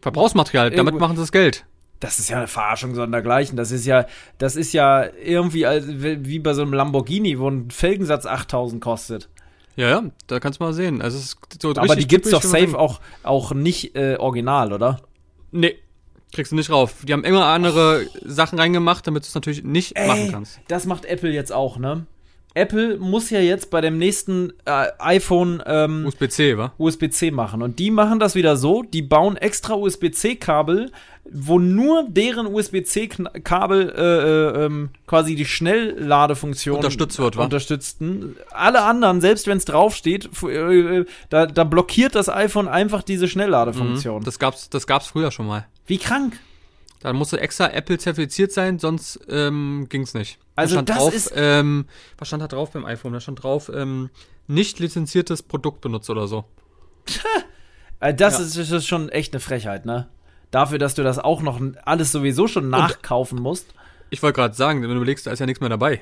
Verbrauchsmaterial, 0.00 0.70
damit 0.70 0.98
machen 0.98 1.16
sie 1.16 1.22
das 1.22 1.32
Geld 1.32 1.64
das 2.02 2.18
ist 2.18 2.28
ja 2.28 2.38
eine 2.38 2.48
Verarschung 2.48 2.96
sondergleichen. 2.96 3.56
Das 3.56 3.70
ist 3.70 3.86
ja, 3.86 4.06
das 4.38 4.56
ist 4.56 4.72
ja 4.72 5.06
irgendwie 5.22 5.62
wie 5.64 6.40
bei 6.40 6.52
so 6.52 6.62
einem 6.62 6.72
Lamborghini, 6.72 7.38
wo 7.38 7.48
ein 7.48 7.70
Felgensatz 7.70 8.26
8000 8.26 8.82
kostet. 8.82 9.28
Ja, 9.76 9.88
ja, 9.88 10.02
da 10.26 10.40
kannst 10.40 10.58
du 10.58 10.64
mal 10.64 10.72
sehen. 10.72 11.00
Also 11.00 11.16
es 11.16 11.26
ist 11.26 11.62
so 11.62 11.70
Aber 11.76 11.94
die 11.94 12.08
gibt's 12.08 12.30
doch 12.30 12.42
safe 12.42 12.76
auch, 12.76 13.00
auch 13.22 13.52
nicht 13.52 13.94
äh, 13.94 14.16
original, 14.16 14.72
oder? 14.72 15.00
Nee, 15.52 15.76
kriegst 16.32 16.50
du 16.50 16.56
nicht 16.56 16.70
rauf. 16.70 17.04
Die 17.06 17.12
haben 17.12 17.22
immer 17.22 17.46
andere 17.46 18.06
Sachen 18.24 18.58
reingemacht, 18.58 19.06
damit 19.06 19.22
du 19.22 19.28
es 19.28 19.34
natürlich 19.36 19.62
nicht 19.62 19.96
Ey, 19.96 20.08
machen 20.08 20.32
kannst. 20.32 20.58
Das 20.66 20.84
macht 20.86 21.04
Apple 21.04 21.30
jetzt 21.30 21.52
auch, 21.52 21.78
ne? 21.78 22.06
Apple 22.54 22.98
muss 22.98 23.30
ja 23.30 23.40
jetzt 23.40 23.70
bei 23.70 23.80
dem 23.80 23.98
nächsten 23.98 24.52
äh, 24.64 24.88
iPhone 24.98 25.62
ähm, 25.66 26.06
USB-C, 26.06 26.58
wa? 26.58 26.72
USB-C 26.78 27.30
machen. 27.30 27.62
Und 27.62 27.78
die 27.78 27.90
machen 27.90 28.18
das 28.18 28.34
wieder 28.34 28.56
so, 28.56 28.82
die 28.82 29.02
bauen 29.02 29.36
extra 29.36 29.74
USB-C-Kabel, 29.74 30.90
wo 31.24 31.58
nur 31.58 32.06
deren 32.08 32.46
USB-C-Kabel 32.46 33.94
äh, 33.96 34.02
äh, 34.02 34.66
ähm, 34.66 34.90
quasi 35.06 35.34
die 35.34 35.44
Schnellladefunktion 35.44 36.76
unterstützt 36.76 37.18
wird, 37.18 37.36
wa? 37.36 37.44
unterstützten. 37.44 38.36
Alle 38.50 38.82
anderen, 38.82 39.20
selbst 39.20 39.46
wenn 39.46 39.56
es 39.56 39.64
draufsteht, 39.64 40.28
äh, 40.42 40.98
äh, 40.98 41.04
da, 41.30 41.46
da 41.46 41.64
blockiert 41.64 42.14
das 42.14 42.28
iPhone 42.28 42.68
einfach 42.68 43.02
diese 43.02 43.28
Schnellladefunktion. 43.28 44.20
Mhm, 44.20 44.24
das 44.24 44.38
gab's, 44.38 44.68
das 44.68 44.86
gab's 44.86 45.06
früher 45.06 45.30
schon 45.30 45.46
mal. 45.46 45.66
Wie 45.86 45.98
krank. 45.98 46.38
Da 47.02 47.12
musste 47.12 47.40
extra 47.40 47.68
Apple 47.70 47.98
zertifiziert 47.98 48.52
sein, 48.52 48.78
sonst 48.78 49.18
ähm, 49.28 49.86
ging's 49.88 50.14
nicht. 50.14 50.38
Also 50.54 50.76
da 50.76 50.82
das 50.82 50.96
drauf, 50.98 51.14
ist 51.14 51.32
ähm, 51.34 51.86
was 52.16 52.28
stand 52.28 52.44
da 52.44 52.46
drauf 52.46 52.70
beim 52.70 52.84
iPhone? 52.84 53.12
Da 53.12 53.20
stand 53.20 53.42
drauf 53.42 53.70
ähm, 53.74 54.10
nicht 54.46 54.78
lizenziertes 54.78 55.42
Produkt 55.42 55.80
benutzt 55.80 56.08
oder 56.10 56.26
so. 56.26 56.44
Äh, 58.00 58.14
das, 58.14 58.38
ja. 58.38 58.44
ist, 58.44 58.58
das 58.58 58.70
ist 58.72 58.88
schon 58.88 59.10
echt 59.10 59.32
eine 59.32 59.38
Frechheit, 59.38 59.86
ne? 59.86 60.08
Dafür, 60.50 60.80
dass 60.80 60.96
du 60.96 61.04
das 61.04 61.20
auch 61.20 61.40
noch 61.40 61.60
alles 61.84 62.10
sowieso 62.10 62.48
schon 62.48 62.68
nachkaufen 62.68 63.38
Und 63.38 63.44
musst. 63.44 63.74
Ich 64.10 64.20
wollte 64.24 64.40
gerade 64.40 64.56
sagen, 64.56 64.82
wenn 64.82 64.88
du 64.88 64.96
überlegst, 64.96 65.24
da 65.24 65.30
ist 65.30 65.38
ja 65.38 65.46
nichts 65.46 65.60
mehr 65.60 65.68
dabei. 65.68 66.00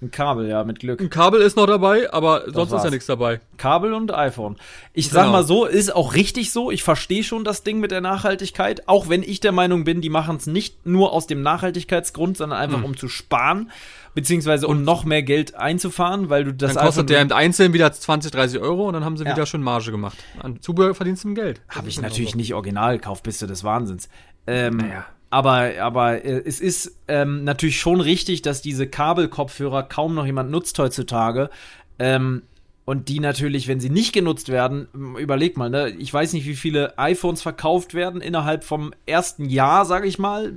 Ein 0.00 0.12
Kabel, 0.12 0.48
ja, 0.48 0.62
mit 0.62 0.78
Glück. 0.78 1.00
Ein 1.00 1.10
Kabel 1.10 1.40
ist 1.40 1.56
noch 1.56 1.66
dabei, 1.66 2.12
aber 2.12 2.40
das 2.40 2.54
sonst 2.54 2.70
war's. 2.70 2.80
ist 2.82 2.84
ja 2.84 2.90
nichts 2.90 3.06
dabei. 3.06 3.40
Kabel 3.56 3.92
und 3.92 4.14
iPhone. 4.14 4.56
Ich 4.92 5.10
genau. 5.10 5.22
sag 5.22 5.32
mal 5.32 5.44
so, 5.44 5.64
ist 5.64 5.94
auch 5.94 6.14
richtig 6.14 6.52
so. 6.52 6.70
Ich 6.70 6.84
verstehe 6.84 7.24
schon 7.24 7.42
das 7.42 7.64
Ding 7.64 7.80
mit 7.80 7.90
der 7.90 8.00
Nachhaltigkeit, 8.00 8.86
auch 8.86 9.08
wenn 9.08 9.24
ich 9.24 9.40
der 9.40 9.50
Meinung 9.50 9.82
bin, 9.82 10.00
die 10.00 10.08
machen 10.08 10.36
es 10.36 10.46
nicht 10.46 10.86
nur 10.86 11.12
aus 11.12 11.26
dem 11.26 11.42
Nachhaltigkeitsgrund, 11.42 12.36
sondern 12.36 12.60
einfach 12.60 12.78
mhm. 12.78 12.84
um 12.84 12.96
zu 12.96 13.08
sparen, 13.08 13.72
beziehungsweise 14.14 14.68
um 14.68 14.78
und 14.78 14.84
noch 14.84 15.04
mehr 15.04 15.24
Geld 15.24 15.56
einzufahren, 15.56 16.30
weil 16.30 16.44
du 16.44 16.54
das 16.54 16.74
Dann 16.74 16.84
kostet 16.84 17.10
der 17.10 17.20
im 17.20 17.32
Einzelnen 17.32 17.72
wieder 17.72 17.90
20, 17.90 18.30
30 18.30 18.60
Euro 18.60 18.86
und 18.86 18.94
dann 18.94 19.04
haben 19.04 19.16
sie 19.16 19.24
ja. 19.24 19.32
wieder 19.32 19.46
schön 19.46 19.62
Marge 19.62 19.90
gemacht. 19.90 20.16
An 20.38 20.60
Zubehör 20.60 20.94
verdienst 20.94 21.24
du 21.24 21.34
Geld. 21.34 21.60
Habe 21.68 21.88
ich 21.88 22.00
natürlich 22.00 22.36
nicht 22.36 22.54
original 22.54 22.98
gekauft, 22.98 23.24
bist 23.24 23.42
du 23.42 23.46
des 23.46 23.64
Wahnsinns. 23.64 24.08
Ähm, 24.46 24.76
naja. 24.76 25.06
Aber, 25.30 25.72
aber 25.80 26.24
äh, 26.24 26.42
es 26.44 26.60
ist 26.60 26.96
ähm, 27.06 27.44
natürlich 27.44 27.78
schon 27.78 28.00
richtig, 28.00 28.42
dass 28.42 28.62
diese 28.62 28.86
Kabelkopfhörer 28.86 29.82
kaum 29.82 30.14
noch 30.14 30.26
jemand 30.26 30.50
nutzt 30.50 30.78
heutzutage. 30.78 31.50
Ähm, 31.98 32.42
und 32.86 33.10
die 33.10 33.20
natürlich, 33.20 33.68
wenn 33.68 33.80
sie 33.80 33.90
nicht 33.90 34.14
genutzt 34.14 34.48
werden, 34.48 34.88
überleg 35.18 35.58
mal, 35.58 35.68
ne? 35.68 35.90
Ich 35.98 36.10
weiß 36.10 36.32
nicht, 36.32 36.46
wie 36.46 36.56
viele 36.56 36.98
iPhones 36.98 37.42
verkauft 37.42 37.92
werden 37.92 38.22
innerhalb 38.22 38.64
vom 38.64 38.94
ersten 39.04 39.50
Jahr, 39.50 39.84
sage 39.84 40.08
ich 40.08 40.18
mal. 40.18 40.54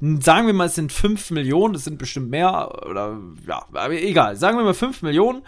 Sagen 0.00 0.46
wir 0.46 0.54
mal, 0.54 0.66
es 0.66 0.76
sind 0.76 0.92
5 0.92 1.32
Millionen, 1.32 1.74
das 1.74 1.82
sind 1.82 1.98
bestimmt 1.98 2.30
mehr, 2.30 2.70
oder 2.88 3.18
ja, 3.48 3.64
aber 3.72 3.94
egal. 3.94 4.36
Sagen 4.36 4.56
wir 4.56 4.62
mal 4.62 4.72
5 4.72 5.02
Millionen. 5.02 5.42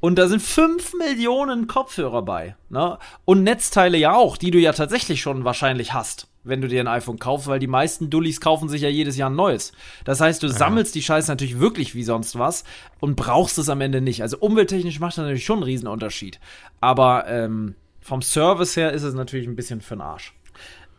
Und 0.00 0.18
da 0.18 0.26
sind 0.26 0.42
5 0.42 0.94
Millionen 0.94 1.68
Kopfhörer 1.68 2.22
bei. 2.22 2.56
Ne? 2.68 2.98
Und 3.24 3.44
Netzteile 3.44 3.96
ja 3.96 4.16
auch, 4.16 4.36
die 4.36 4.50
du 4.50 4.58
ja 4.58 4.72
tatsächlich 4.72 5.20
schon 5.20 5.44
wahrscheinlich 5.44 5.92
hast 5.92 6.29
wenn 6.42 6.60
du 6.60 6.68
dir 6.68 6.80
ein 6.80 6.88
iPhone 6.88 7.18
kaufst, 7.18 7.46
weil 7.46 7.58
die 7.58 7.66
meisten 7.66 8.08
Dullis 8.10 8.40
kaufen 8.40 8.68
sich 8.68 8.82
ja 8.82 8.88
jedes 8.88 9.16
Jahr 9.16 9.30
ein 9.30 9.36
neues. 9.36 9.72
Das 10.04 10.20
heißt, 10.20 10.42
du 10.42 10.46
ja. 10.46 10.52
sammelst 10.52 10.94
die 10.94 11.02
Scheiße 11.02 11.30
natürlich 11.30 11.60
wirklich 11.60 11.94
wie 11.94 12.02
sonst 12.02 12.38
was 12.38 12.64
und 12.98 13.16
brauchst 13.16 13.58
es 13.58 13.68
am 13.68 13.80
Ende 13.80 14.00
nicht. 14.00 14.22
Also 14.22 14.38
umwelttechnisch 14.38 15.00
macht 15.00 15.12
das 15.12 15.18
natürlich 15.18 15.44
schon 15.44 15.58
einen 15.58 15.64
Riesenunterschied. 15.64 16.40
Aber 16.80 17.26
ähm, 17.28 17.74
vom 18.00 18.22
Service 18.22 18.76
her 18.76 18.92
ist 18.92 19.02
es 19.02 19.14
natürlich 19.14 19.46
ein 19.46 19.56
bisschen 19.56 19.80
für 19.80 19.96
den 19.96 20.00
Arsch. 20.02 20.34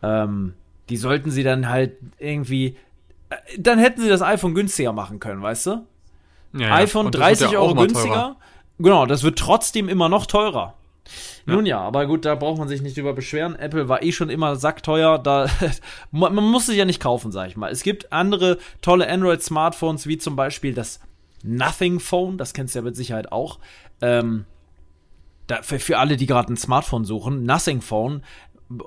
Ähm, 0.02 0.54
die 0.88 0.96
sollten 0.96 1.30
sie 1.30 1.42
dann 1.42 1.68
halt 1.68 1.96
irgendwie. 2.18 2.76
Äh, 3.30 3.36
dann 3.58 3.78
hätten 3.78 4.00
sie 4.00 4.08
das 4.08 4.22
iPhone 4.22 4.54
günstiger 4.54 4.92
machen 4.92 5.20
können, 5.20 5.42
weißt 5.42 5.66
du? 5.66 5.86
Ja, 6.54 6.68
ja. 6.68 6.74
iPhone 6.74 7.10
30 7.10 7.50
ja 7.50 7.58
Euro 7.58 7.74
günstiger. 7.74 8.36
Genau, 8.78 9.06
das 9.06 9.22
wird 9.22 9.38
trotzdem 9.38 9.88
immer 9.88 10.08
noch 10.08 10.26
teurer. 10.26 10.74
Nun 11.46 11.66
ja, 11.66 11.80
aber 11.80 12.06
gut, 12.06 12.24
da 12.24 12.34
braucht 12.34 12.58
man 12.58 12.68
sich 12.68 12.82
nicht 12.82 12.96
drüber 12.96 13.12
beschweren. 13.12 13.56
Apple 13.56 13.88
war 13.88 14.02
eh 14.02 14.12
schon 14.12 14.30
immer 14.30 14.56
sackteuer. 14.56 15.18
Da, 15.18 15.48
man 16.10 16.34
muss 16.34 16.68
es 16.68 16.76
ja 16.76 16.84
nicht 16.84 17.00
kaufen, 17.00 17.32
sag 17.32 17.48
ich 17.48 17.56
mal. 17.56 17.70
Es 17.70 17.82
gibt 17.82 18.12
andere 18.12 18.58
tolle 18.80 19.08
Android-Smartphones, 19.08 20.06
wie 20.06 20.18
zum 20.18 20.36
Beispiel 20.36 20.74
das 20.74 21.00
Nothing 21.42 22.00
Phone. 22.00 22.38
Das 22.38 22.54
kennst 22.54 22.74
du 22.74 22.78
ja 22.78 22.84
mit 22.84 22.96
Sicherheit 22.96 23.32
auch. 23.32 23.58
Ähm, 24.00 24.44
da, 25.48 25.62
für, 25.62 25.78
für 25.78 25.98
alle, 25.98 26.16
die 26.16 26.26
gerade 26.26 26.52
ein 26.52 26.56
Smartphone 26.56 27.04
suchen, 27.04 27.44
Nothing 27.44 27.80
Phone 27.80 28.22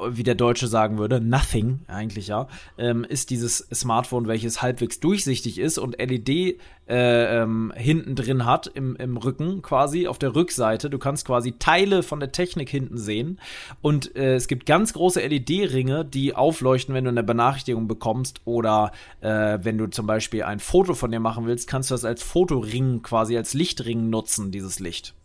wie 0.10 0.24
der 0.24 0.36
Deutsche 0.36 0.68
sagen 0.68 0.98
würde, 0.98 1.20
nothing 1.22 1.80
eigentlich 1.88 2.28
ja, 2.28 2.48
ähm, 2.78 3.04
ist 3.04 3.30
dieses 3.30 3.68
Smartphone, 3.74 4.28
welches 4.28 4.62
halbwegs 4.62 5.00
durchsichtig 5.00 5.60
ist 5.60 5.78
und 5.78 5.98
LED 5.98 6.60
äh, 6.88 7.42
ähm, 7.42 7.74
hinten 7.76 8.16
drin 8.16 8.46
hat 8.46 8.68
im, 8.68 8.96
im 8.98 9.18
Rücken 9.18 9.62
quasi 9.62 10.08
auf 10.08 10.20
der 10.20 10.36
Rückseite. 10.36 10.90
Du 10.90 11.00
kannst 11.00 11.26
quasi 11.26 11.54
Teile 11.58 12.04
von 12.04 12.20
der 12.20 12.32
Technik 12.32 12.70
hinten 12.70 12.98
sehen 12.98 13.40
und 13.82 14.16
äh, 14.16 14.36
es 14.36 14.48
gibt 14.48 14.66
ganz 14.66 14.94
große 14.94 15.20
LED-Ringe, 15.26 16.06
die 16.06 16.36
aufleuchten, 16.36 16.94
wenn 16.94 17.06
du 17.06 17.10
eine 17.10 17.24
Benachrichtigung 17.24 17.88
bekommst 17.88 18.42
oder 18.46 18.92
äh, 19.22 19.60
wenn 19.62 19.78
du 19.78 19.88
zum 19.88 20.06
Beispiel 20.06 20.44
ein 20.44 20.60
Foto 20.60 20.94
von 20.94 21.12
dir 21.12 21.20
machen 21.20 21.48
willst, 21.48 21.68
kannst 21.68 21.90
du 21.90 21.96
das 21.96 22.06
als 22.06 22.22
Fotoring 22.24 23.02
quasi 23.02 23.36
als 23.36 23.54
Lichtring 23.54 24.10
nutzen, 24.10 24.52
dieses 24.52 24.80
Licht. 24.80 25.16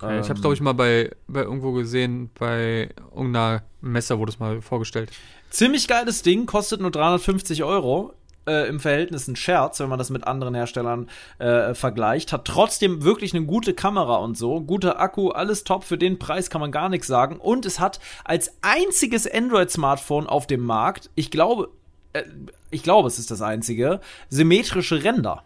Okay, 0.00 0.16
ähm, 0.16 0.20
ich 0.20 0.28
habe 0.28 0.34
es, 0.34 0.40
glaube 0.40 0.54
ich, 0.54 0.60
mal 0.60 0.72
bei, 0.72 1.10
bei 1.28 1.42
irgendwo 1.42 1.72
gesehen, 1.72 2.30
bei 2.38 2.90
irgendeiner 3.14 3.62
Messe 3.80 4.18
wurde 4.18 4.32
es 4.32 4.38
mal 4.38 4.62
vorgestellt. 4.62 5.10
Ziemlich 5.50 5.88
geiles 5.88 6.22
Ding, 6.22 6.46
kostet 6.46 6.80
nur 6.80 6.90
350 6.90 7.64
Euro. 7.64 8.14
Äh, 8.46 8.68
Im 8.68 8.80
Verhältnis 8.80 9.28
ein 9.28 9.36
Scherz, 9.36 9.80
wenn 9.80 9.90
man 9.90 9.98
das 9.98 10.08
mit 10.08 10.26
anderen 10.26 10.54
Herstellern 10.54 11.10
äh, 11.38 11.74
vergleicht. 11.74 12.32
Hat 12.32 12.46
trotzdem 12.46 13.04
wirklich 13.04 13.34
eine 13.34 13.44
gute 13.44 13.74
Kamera 13.74 14.16
und 14.16 14.38
so. 14.38 14.60
Guter 14.62 14.98
Akku, 14.98 15.28
alles 15.28 15.64
top. 15.64 15.84
Für 15.84 15.98
den 15.98 16.18
Preis 16.18 16.48
kann 16.48 16.60
man 16.60 16.72
gar 16.72 16.88
nichts 16.88 17.06
sagen. 17.06 17.36
Und 17.36 17.66
es 17.66 17.80
hat 17.80 18.00
als 18.24 18.56
einziges 18.62 19.30
Android-Smartphone 19.30 20.26
auf 20.26 20.46
dem 20.46 20.64
Markt, 20.64 21.10
ich 21.16 21.30
glaube, 21.30 21.68
äh, 22.14 22.22
ich 22.70 22.82
glaube, 22.82 23.08
es 23.08 23.18
ist 23.18 23.30
das 23.30 23.42
einzige, 23.42 24.00
symmetrische 24.30 25.04
Ränder. 25.04 25.44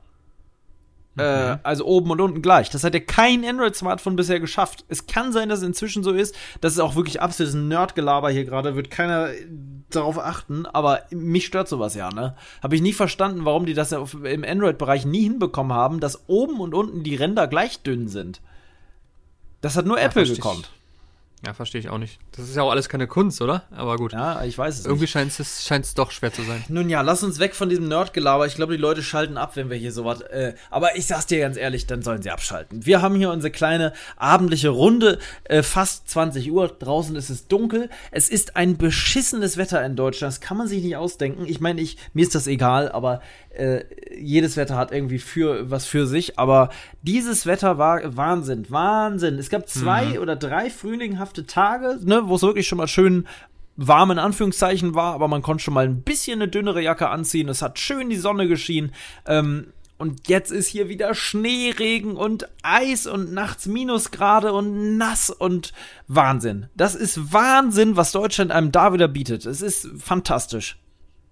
Äh, 1.16 1.58
also 1.62 1.84
oben 1.84 2.10
und 2.10 2.20
unten 2.20 2.42
gleich. 2.42 2.70
Das 2.70 2.82
hat 2.82 2.94
ja 2.94 3.00
kein 3.00 3.44
Android-Smartphone 3.44 4.16
bisher 4.16 4.40
geschafft. 4.40 4.84
Es 4.88 5.06
kann 5.06 5.32
sein, 5.32 5.48
dass 5.48 5.60
es 5.60 5.64
inzwischen 5.64 6.02
so 6.02 6.12
ist. 6.12 6.34
Das 6.60 6.72
ist 6.72 6.80
auch 6.80 6.96
wirklich 6.96 7.20
absolutes 7.20 7.54
Nerdgelaber 7.54 8.30
hier 8.30 8.44
gerade. 8.44 8.74
Wird 8.74 8.90
keiner 8.90 9.28
darauf 9.90 10.18
achten. 10.18 10.66
Aber 10.66 11.02
mich 11.10 11.46
stört 11.46 11.68
sowas 11.68 11.94
ja, 11.94 12.10
ne? 12.10 12.34
Habe 12.62 12.74
ich 12.74 12.82
nie 12.82 12.92
verstanden, 12.92 13.44
warum 13.44 13.66
die 13.66 13.74
das 13.74 13.92
im 13.92 14.44
Android-Bereich 14.44 15.06
nie 15.06 15.22
hinbekommen 15.22 15.72
haben, 15.72 16.00
dass 16.00 16.28
oben 16.28 16.60
und 16.60 16.74
unten 16.74 17.04
die 17.04 17.14
Ränder 17.16 17.46
gleich 17.46 17.82
dünn 17.82 18.08
sind. 18.08 18.40
Das 19.60 19.76
hat 19.76 19.86
nur 19.86 19.98
ja, 19.98 20.04
Apple 20.04 20.26
gekonnt. 20.26 20.70
Ja, 21.44 21.54
verstehe 21.54 21.80
ich 21.80 21.88
auch 21.88 21.98
nicht. 21.98 22.18
Das 22.32 22.48
ist 22.48 22.56
ja 22.56 22.62
auch 22.62 22.70
alles 22.70 22.88
keine 22.88 23.06
Kunst, 23.06 23.42
oder? 23.42 23.64
Aber 23.70 23.96
gut. 23.96 24.12
Ja, 24.12 24.42
ich 24.44 24.56
weiß 24.56 24.78
es 24.78 24.86
Irgendwie 24.86 25.06
scheint 25.06 25.38
es 25.38 25.66
scheint's 25.66 25.94
doch 25.94 26.10
schwer 26.10 26.32
zu 26.32 26.42
sein. 26.42 26.64
Nun 26.68 26.88
ja, 26.88 27.00
lass 27.00 27.22
uns 27.22 27.38
weg 27.38 27.54
von 27.54 27.68
diesem 27.68 27.88
Nerdgelaber. 27.88 28.46
Ich 28.46 28.54
glaube, 28.54 28.74
die 28.76 28.80
Leute 28.80 29.02
schalten 29.02 29.36
ab, 29.36 29.56
wenn 29.56 29.70
wir 29.70 29.76
hier 29.76 29.92
sowas. 29.92 30.20
Äh, 30.22 30.54
aber 30.70 30.96
ich 30.96 31.06
sag's 31.06 31.26
dir 31.26 31.40
ganz 31.40 31.56
ehrlich, 31.56 31.86
dann 31.86 32.02
sollen 32.02 32.22
sie 32.22 32.30
abschalten. 32.30 32.86
Wir 32.86 33.02
haben 33.02 33.16
hier 33.16 33.30
unsere 33.30 33.50
kleine 33.50 33.92
abendliche 34.16 34.70
Runde. 34.70 35.18
Äh, 35.44 35.62
fast 35.62 36.08
20 36.10 36.50
Uhr. 36.50 36.68
Draußen 36.68 37.14
ist 37.16 37.30
es 37.30 37.48
dunkel. 37.48 37.90
Es 38.10 38.28
ist 38.28 38.56
ein 38.56 38.76
beschissenes 38.76 39.56
Wetter 39.56 39.84
in 39.84 39.96
Deutschland. 39.96 40.32
Das 40.32 40.40
kann 40.40 40.56
man 40.56 40.68
sich 40.68 40.82
nicht 40.82 40.96
ausdenken. 40.96 41.44
Ich 41.46 41.60
meine, 41.60 41.80
ich, 41.80 41.98
mir 42.12 42.22
ist 42.22 42.34
das 42.34 42.46
egal, 42.46 42.90
aber 42.90 43.20
äh, 43.54 43.84
jedes 44.16 44.56
Wetter 44.56 44.76
hat 44.76 44.92
irgendwie 44.92 45.18
für 45.18 45.70
was 45.70 45.86
für 45.86 46.06
sich, 46.06 46.38
aber 46.38 46.70
dieses 47.02 47.46
Wetter 47.46 47.78
war 47.78 48.16
Wahnsinn, 48.16 48.66
Wahnsinn. 48.68 49.38
Es 49.38 49.50
gab 49.50 49.68
zwei 49.68 50.06
mhm. 50.06 50.18
oder 50.18 50.36
drei 50.36 50.70
frühlinghafte 51.34 51.46
Tage, 51.46 51.98
ne, 52.04 52.22
wo 52.26 52.36
es 52.36 52.42
wirklich 52.42 52.66
schon 52.66 52.78
mal 52.78 52.88
schön 52.88 53.26
warm 53.76 54.12
in 54.12 54.18
Anführungszeichen 54.18 54.94
war, 54.94 55.14
aber 55.14 55.26
man 55.26 55.42
konnte 55.42 55.64
schon 55.64 55.74
mal 55.74 55.84
ein 55.84 56.02
bisschen 56.02 56.40
eine 56.40 56.48
dünnere 56.48 56.80
Jacke 56.80 57.08
anziehen. 57.08 57.48
Es 57.48 57.60
hat 57.60 57.78
schön 57.78 58.08
die 58.08 58.16
Sonne 58.16 58.46
geschienen. 58.46 58.92
Ähm, 59.26 59.68
und 59.98 60.28
jetzt 60.28 60.50
ist 60.50 60.68
hier 60.68 60.88
wieder 60.88 61.14
Schneeregen 61.14 62.16
und 62.16 62.48
Eis 62.62 63.06
und 63.06 63.32
nachts 63.32 63.66
Minusgrade 63.66 64.52
und 64.52 64.96
nass 64.96 65.30
und 65.30 65.72
Wahnsinn. 66.08 66.66
Das 66.76 66.94
ist 66.94 67.32
Wahnsinn, 67.32 67.96
was 67.96 68.12
Deutschland 68.12 68.50
einem 68.50 68.70
da 68.70 68.92
wieder 68.92 69.08
bietet. 69.08 69.46
Es 69.46 69.60
ist 69.60 69.88
fantastisch. 69.98 70.78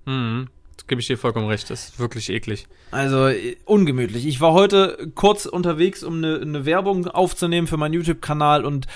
Mhm 0.06 0.48
gebe 0.92 1.00
ich 1.00 1.06
dir 1.06 1.16
vollkommen 1.16 1.48
recht. 1.48 1.70
Das 1.70 1.88
ist 1.88 1.98
wirklich 1.98 2.28
eklig. 2.28 2.66
Also 2.90 3.28
äh, 3.28 3.56
ungemütlich. 3.64 4.26
Ich 4.26 4.42
war 4.42 4.52
heute 4.52 5.10
kurz 5.14 5.46
unterwegs, 5.46 6.02
um 6.02 6.18
eine, 6.18 6.38
eine 6.38 6.66
Werbung 6.66 7.06
aufzunehmen 7.06 7.66
für 7.66 7.78
meinen 7.78 7.94
YouTube-Kanal 7.94 8.66
und 8.66 8.86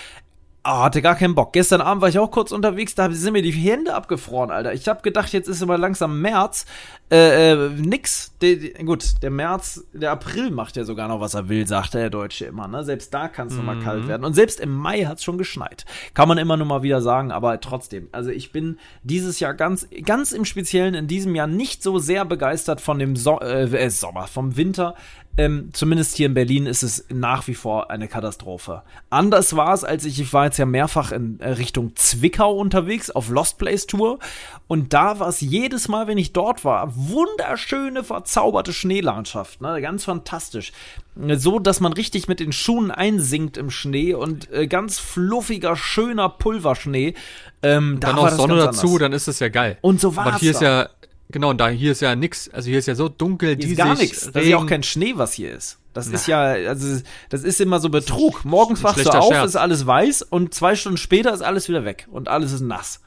Oh, 0.69 0.79
hatte 0.81 1.01
gar 1.01 1.15
keinen 1.15 1.37
Bock. 1.37 1.53
Gestern 1.53 1.81
Abend 1.81 2.03
war 2.03 2.09
ich 2.09 2.19
auch 2.19 2.33
kurz 2.33 2.51
unterwegs, 2.51 2.97
da 2.97 3.09
sind 3.13 3.35
mir 3.35 3.43
die 3.43 3.53
Hände 3.53 3.95
abgefroren, 3.95 4.51
Alter. 4.51 4.73
Ich 4.73 4.89
habe 4.89 5.01
gedacht, 5.01 5.33
jetzt 5.33 5.49
ist 5.49 5.63
immer 5.63 5.79
langsam 5.79 6.21
März. 6.21 6.67
Äh, 7.09 7.53
äh, 7.53 7.69
nix. 7.69 8.33
De, 8.43 8.57
de, 8.57 8.85
gut, 8.85 9.23
der 9.23 9.31
März, 9.31 9.85
der 9.93 10.11
April 10.11 10.51
macht 10.51 10.77
ja 10.77 10.83
sogar 10.83 11.07
noch, 11.07 11.21
was 11.21 11.35
er 11.35 11.49
will, 11.49 11.69
sagt 11.69 11.95
der 11.95 12.11
Deutsche 12.11 12.47
immer. 12.47 12.67
Ne? 12.67 12.83
Selbst 12.83 13.15
da 13.15 13.29
kann 13.29 13.47
es 13.47 13.53
mhm. 13.53 13.59
nochmal 13.61 13.79
kalt 13.79 14.09
werden. 14.09 14.25
Und 14.25 14.35
selbst 14.35 14.59
im 14.59 14.75
Mai 14.75 15.05
hat 15.05 15.19
es 15.19 15.25
schon 15.25 15.39
geschneit. 15.39 15.85
Kann 16.15 16.27
man 16.27 16.37
immer 16.37 16.57
nur 16.57 16.67
mal 16.67 16.83
wieder 16.83 17.01
sagen, 17.01 17.31
aber 17.31 17.61
trotzdem. 17.61 18.09
Also 18.11 18.31
ich 18.31 18.51
bin 18.51 18.81
dieses 19.05 19.39
Jahr 19.39 19.55
ganz, 19.55 19.87
ganz 20.05 20.33
im 20.33 20.45
Speziellen 20.45 20.95
in 20.95 21.07
diesem 21.07 21.37
Jahr 21.37 21.47
nicht 21.47 21.81
so 21.85 22.01
sehr 22.01 22.25
begeistert 22.25 22.81
von 22.81 22.99
dem 22.99 23.15
so 23.15 23.39
äh, 23.39 23.67
äh 23.67 23.89
Sommer, 23.89 24.27
vom 24.27 24.57
Winter. 24.57 24.97
Ähm, 25.39 25.71
zumindest 25.73 26.17
hier 26.17 26.27
in 26.27 26.35
Berlin 26.35 26.67
ist 26.67 26.83
es 26.83 27.05
nach 27.11 27.47
wie 27.47 27.55
vor 27.55 27.91
eine 27.91 28.09
Katastrophe. 28.09 28.83
Anders 29.11 29.55
war 29.55 29.75
es, 29.75 29.85
als 29.85 30.05
ich, 30.05 30.19
ich 30.19 30.33
war 30.33 30.47
jetzt 30.47 30.59
ja 30.59 30.65
mehrfach 30.65 31.13
in 31.13 31.39
äh, 31.41 31.51
Richtung 31.51 31.95
Zwickau 31.95 32.57
unterwegs 32.57 33.11
auf 33.11 33.29
Lost 33.29 33.59
Place 33.59 33.87
Tour 33.87 34.19
und 34.67 34.95
da 34.95 35.19
war 35.19 35.29
es 35.29 35.41
jedes 35.41 35.89
Mal, 35.89 36.07
wenn 36.07 36.17
ich 36.17 36.33
dort 36.33 36.65
war, 36.65 36.91
wunderschöne, 36.97 38.03
verzauberte 38.03 38.73
Schneelandschaft, 38.73 39.61
ne? 39.61 39.81
ganz 39.83 40.05
fantastisch. 40.05 40.73
So, 41.15 41.59
dass 41.59 41.81
man 41.81 41.93
richtig 41.93 42.29
mit 42.29 42.41
den 42.41 42.53
Schuhen 42.53 42.91
einsinkt 42.91 43.57
im 43.57 43.71
Schnee 43.71 44.15
und 44.15 44.53
äh, 44.53 44.67
ganz 44.67 44.99
fluffiger, 44.99 45.75
schöner 45.75 46.29
Pulverschnee. 46.29 47.15
Ähm, 47.63 47.99
da 48.01 48.09
dann 48.09 48.17
noch 48.17 48.31
Sonne 48.31 48.57
dazu, 48.57 48.87
anders. 48.87 49.01
dann 49.01 49.13
ist 49.13 49.29
es 49.29 49.41
ja 49.41 49.49
geil. 49.49 49.79
Und 49.81 49.99
so 49.99 50.15
war 50.15 50.35
es. 50.35 50.41
hier 50.41 50.53
da. 50.53 50.59
ist 50.59 50.63
ja 50.63 50.89
Genau, 51.29 51.51
und 51.51 51.61
da 51.61 51.69
hier 51.69 51.93
ist 51.93 52.01
ja 52.01 52.15
nix, 52.15 52.49
also 52.49 52.69
hier 52.69 52.79
ist 52.79 52.87
ja 52.87 52.95
so 52.95 53.09
dunkel, 53.09 53.57
hier 53.57 53.71
ist 53.71 53.77
gar 53.77 53.97
nichts. 53.97 54.31
Das 54.31 54.43
ist 54.45 54.49
ja 54.49 54.59
auch 54.59 54.67
kein 54.67 54.83
Schnee, 54.83 55.15
was 55.17 55.33
hier 55.33 55.53
ist. 55.53 55.79
Das 55.93 56.09
Na. 56.09 56.15
ist 56.15 56.27
ja, 56.27 56.41
also 56.43 57.01
das 57.31 57.43
ist 57.43 57.61
immer 57.61 57.81
so 57.81 57.89
Betrug. 57.89 58.45
Morgens 58.45 58.85
wachst 58.85 59.05
du 59.05 59.11
auf, 59.11 59.33
Scherz. 59.33 59.49
ist 59.49 59.57
alles 59.57 59.87
weiß 59.87 60.23
und 60.23 60.55
zwei 60.55 60.77
Stunden 60.77 60.99
später 60.99 61.33
ist 61.33 61.43
alles 61.43 61.69
wieder 61.69 61.85
weg 61.85 62.07
und 62.11 62.29
alles 62.29 62.53
ist 62.53 62.61
nass. 62.61 63.01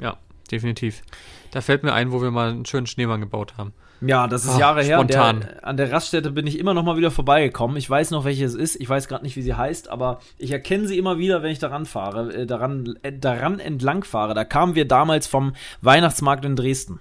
Ja, 0.00 0.16
definitiv. 0.50 1.02
Da 1.50 1.60
fällt 1.60 1.82
mir 1.82 1.92
ein, 1.92 2.12
wo 2.12 2.22
wir 2.22 2.30
mal 2.30 2.50
einen 2.50 2.64
schönen 2.64 2.86
Schneemann 2.86 3.20
gebaut 3.20 3.54
haben. 3.58 3.74
Ja, 4.00 4.26
das 4.26 4.44
ist 4.44 4.52
Ach, 4.54 4.58
Jahre 4.58 4.82
her. 4.82 4.96
Spontan. 4.96 5.40
Der, 5.40 5.66
an 5.66 5.76
der 5.76 5.92
Raststätte 5.92 6.30
bin 6.30 6.46
ich 6.46 6.58
immer 6.58 6.72
noch 6.72 6.84
mal 6.84 6.96
wieder 6.96 7.10
vorbeigekommen. 7.10 7.76
Ich 7.76 7.90
weiß 7.90 8.12
noch, 8.12 8.24
welche 8.24 8.44
es 8.46 8.54
ist. 8.54 8.76
Ich 8.80 8.88
weiß 8.88 9.08
gerade 9.08 9.24
nicht, 9.24 9.36
wie 9.36 9.42
sie 9.42 9.54
heißt, 9.54 9.90
aber 9.90 10.20
ich 10.38 10.52
erkenne 10.52 10.86
sie 10.86 10.96
immer 10.96 11.18
wieder, 11.18 11.42
wenn 11.42 11.50
ich 11.50 11.58
daran 11.58 11.84
fahre, 11.84 12.32
äh, 12.32 12.46
daran, 12.46 12.98
äh, 13.02 13.12
daran 13.12 13.58
entlang 13.58 14.04
fahre. 14.04 14.32
Da 14.34 14.44
kamen 14.44 14.74
wir 14.74 14.88
damals 14.88 15.26
vom 15.26 15.52
Weihnachtsmarkt 15.82 16.44
in 16.46 16.56
Dresden. 16.56 17.00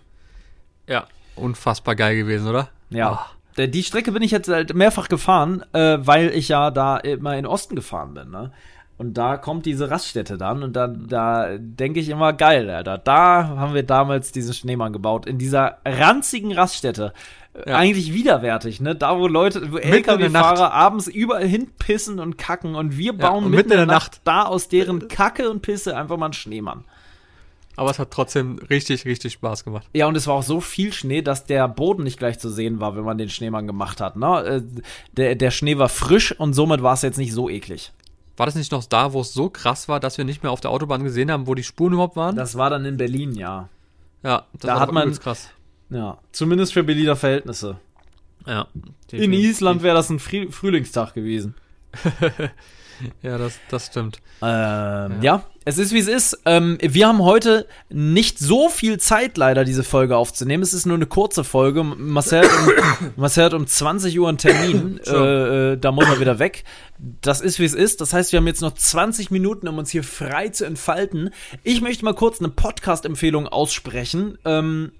Ja, 0.89 1.05
unfassbar 1.36 1.96
geil 1.96 2.17
gewesen, 2.17 2.48
oder? 2.48 2.69
Ja. 2.89 3.13
Oh. 3.13 3.65
Die 3.65 3.84
Strecke 3.84 4.12
bin 4.12 4.22
ich 4.22 4.31
jetzt 4.31 4.48
halt 4.48 4.74
mehrfach 4.74 5.10
gefahren, 5.10 5.63
äh, 5.74 5.98
weil 6.00 6.29
ich 6.29 6.48
ja 6.48 6.72
da 6.72 6.98
immer 6.98 7.38
in 7.38 7.46
Osten 7.46 7.75
gefahren 7.75 8.13
bin. 8.13 8.29
Ne? 8.29 8.51
Und 8.98 9.17
da 9.17 9.38
kommt 9.38 9.65
diese 9.65 9.91
Raststätte 9.91 10.38
dann 10.38 10.63
und 10.63 10.75
dann, 10.75 11.08
da 11.08 11.58
denke 11.58 12.00
ich 12.00 12.10
immer, 12.10 12.34
geil, 12.34 12.69
Alter. 12.69 12.98
Da 12.98 13.48
haben 13.48 13.74
wir 13.74 13.84
damals 13.84 14.31
diesen 14.31 14.53
Schneemann 14.53 14.93
gebaut. 14.93 15.25
In 15.25 15.38
dieser 15.38 15.77
ranzigen 15.86 16.53
Raststätte. 16.53 17.13
Ja. 17.65 17.77
Eigentlich 17.77 18.13
widerwärtig, 18.13 18.79
ne? 18.79 18.96
Da, 18.96 19.17
wo 19.17 19.27
Leute, 19.27 19.72
wo 19.72 19.77
LKW-Fahrer 19.77 20.74
abends 20.74 21.08
überall 21.08 21.48
hinpissen 21.48 22.19
und 22.19 22.38
kacken 22.38 22.75
und 22.75 22.98
wir 22.98 23.13
bauen 23.13 23.41
ja, 23.41 23.46
und 23.48 23.51
mitten 23.51 23.72
in 23.72 23.77
der 23.77 23.86
Nacht, 23.86 24.13
Nacht 24.13 24.22
da 24.25 24.43
aus 24.43 24.69
deren 24.69 25.08
Kacke 25.08 25.50
und 25.50 25.62
Pisse 25.62 25.98
einfach 25.98 26.17
mal 26.17 26.27
einen 26.27 26.34
Schneemann. 26.34 26.86
Aber 27.79 27.91
es 27.91 27.98
hat 27.98 28.12
trotzdem 28.12 28.59
richtig, 28.69 29.05
richtig 29.05 29.31
Spaß 29.31 29.63
gemacht. 29.63 29.88
Ja, 29.93 30.07
und 30.07 30.17
es 30.17 30.27
war 30.27 30.33
auch 30.33 30.43
so 30.43 30.59
viel 30.59 30.91
Schnee, 30.91 31.21
dass 31.21 31.45
der 31.45 31.65
Boden 31.69 32.03
nicht 32.03 32.19
gleich 32.19 32.38
zu 32.38 32.50
sehen 32.50 32.81
war, 32.81 32.98
wenn 32.98 33.05
man 33.05 33.17
den 33.17 33.29
Schneemann 33.29 33.67
gemacht 33.67 34.01
hat. 34.01 34.17
Ne? 34.17 34.43
Äh, 34.43 34.81
der, 35.13 35.36
der 35.36 35.50
Schnee 35.50 35.77
war 35.77 35.88
frisch 35.88 36.38
und 36.38 36.51
somit 36.51 36.83
war 36.83 36.95
es 36.95 37.03
jetzt 37.03 37.17
nicht 37.17 37.31
so 37.31 37.50
eklig. 37.50 37.93
War 38.36 38.48
das 38.48 38.55
nicht 38.55 38.74
noch 38.74 38.83
da, 38.83 39.13
wo 39.13 39.21
es 39.21 39.31
so 39.31 39.50
krass 39.50 39.88
war, 39.88 40.01
dass 40.01 40.17
wir 40.17 40.25
nicht 40.25 40.43
mehr 40.43 40.51
auf 40.51 40.59
der 40.59 40.71
Autobahn 40.71 41.05
gesehen 41.05 41.31
haben, 41.31 41.48
wo 41.48 41.55
die 41.55 41.63
Spuren 41.63 41.93
überhaupt 41.93 42.17
waren? 42.17 42.36
Das 42.36 42.57
war 42.57 42.69
dann 42.69 42.83
in 42.83 42.98
Berlin, 42.98 43.33
ja. 43.33 43.69
Ja, 44.24 44.45
das 44.51 44.62
da 44.62 44.67
war 44.74 44.79
hat 44.81 44.91
man 44.91 45.17
krass. 45.17 45.50
Ja, 45.89 46.17
zumindest 46.33 46.74
für 46.74 46.83
Berliner 46.83 47.15
Verhältnisse. 47.15 47.79
Ja. 48.45 48.67
In 49.09 49.31
Island 49.31 49.83
wäre 49.83 49.95
das 49.95 50.09
ein 50.09 50.19
Frühlingstag 50.19 51.13
gewesen. 51.13 51.55
Ja, 53.21 53.37
das, 53.37 53.59
das 53.69 53.87
stimmt. 53.87 54.21
Ähm, 54.41 54.47
ja. 54.47 55.17
ja. 55.21 55.43
es 55.65 55.77
ist 55.77 55.91
wie 55.91 55.99
es 55.99 56.07
ist. 56.07 56.39
Ähm, 56.45 56.77
wir 56.81 57.07
haben 57.07 57.23
heute 57.23 57.67
nicht 57.89 58.39
so 58.39 58.69
viel 58.69 58.99
Zeit, 58.99 59.37
leider, 59.37 59.65
diese 59.65 59.83
Folge 59.83 60.17
aufzunehmen. 60.17 60.63
Es 60.63 60.73
ist 60.73 60.85
nur 60.85 60.95
eine 60.95 61.05
kurze 61.05 61.43
Folge. 61.43 61.83
Marcel 61.83 62.41
hat 62.41 62.51
um, 63.01 63.11
Marcel 63.15 63.45
hat 63.45 63.53
um 63.53 63.67
20 63.67 64.19
Uhr 64.19 64.29
einen 64.29 64.37
Termin. 64.37 64.99
äh, 65.05 65.73
äh, 65.73 65.77
da 65.77 65.91
muss 65.91 66.05
er 66.05 66.19
wieder 66.19 66.39
weg. 66.39 66.63
Das 67.21 67.41
ist 67.41 67.59
wie 67.59 67.65
es 67.65 67.73
ist. 67.73 68.01
Das 68.01 68.13
heißt, 68.13 68.31
wir 68.31 68.37
haben 68.37 68.47
jetzt 68.47 68.61
noch 68.61 68.73
20 68.73 69.31
Minuten, 69.31 69.67
um 69.67 69.77
uns 69.77 69.89
hier 69.89 70.03
frei 70.03 70.49
zu 70.49 70.65
entfalten. 70.65 71.31
Ich 71.63 71.81
möchte 71.81 72.05
mal 72.05 72.15
kurz 72.15 72.39
eine 72.39 72.49
Podcast-Empfehlung 72.49 73.47
aussprechen. 73.47 74.37
Ähm, 74.45 74.91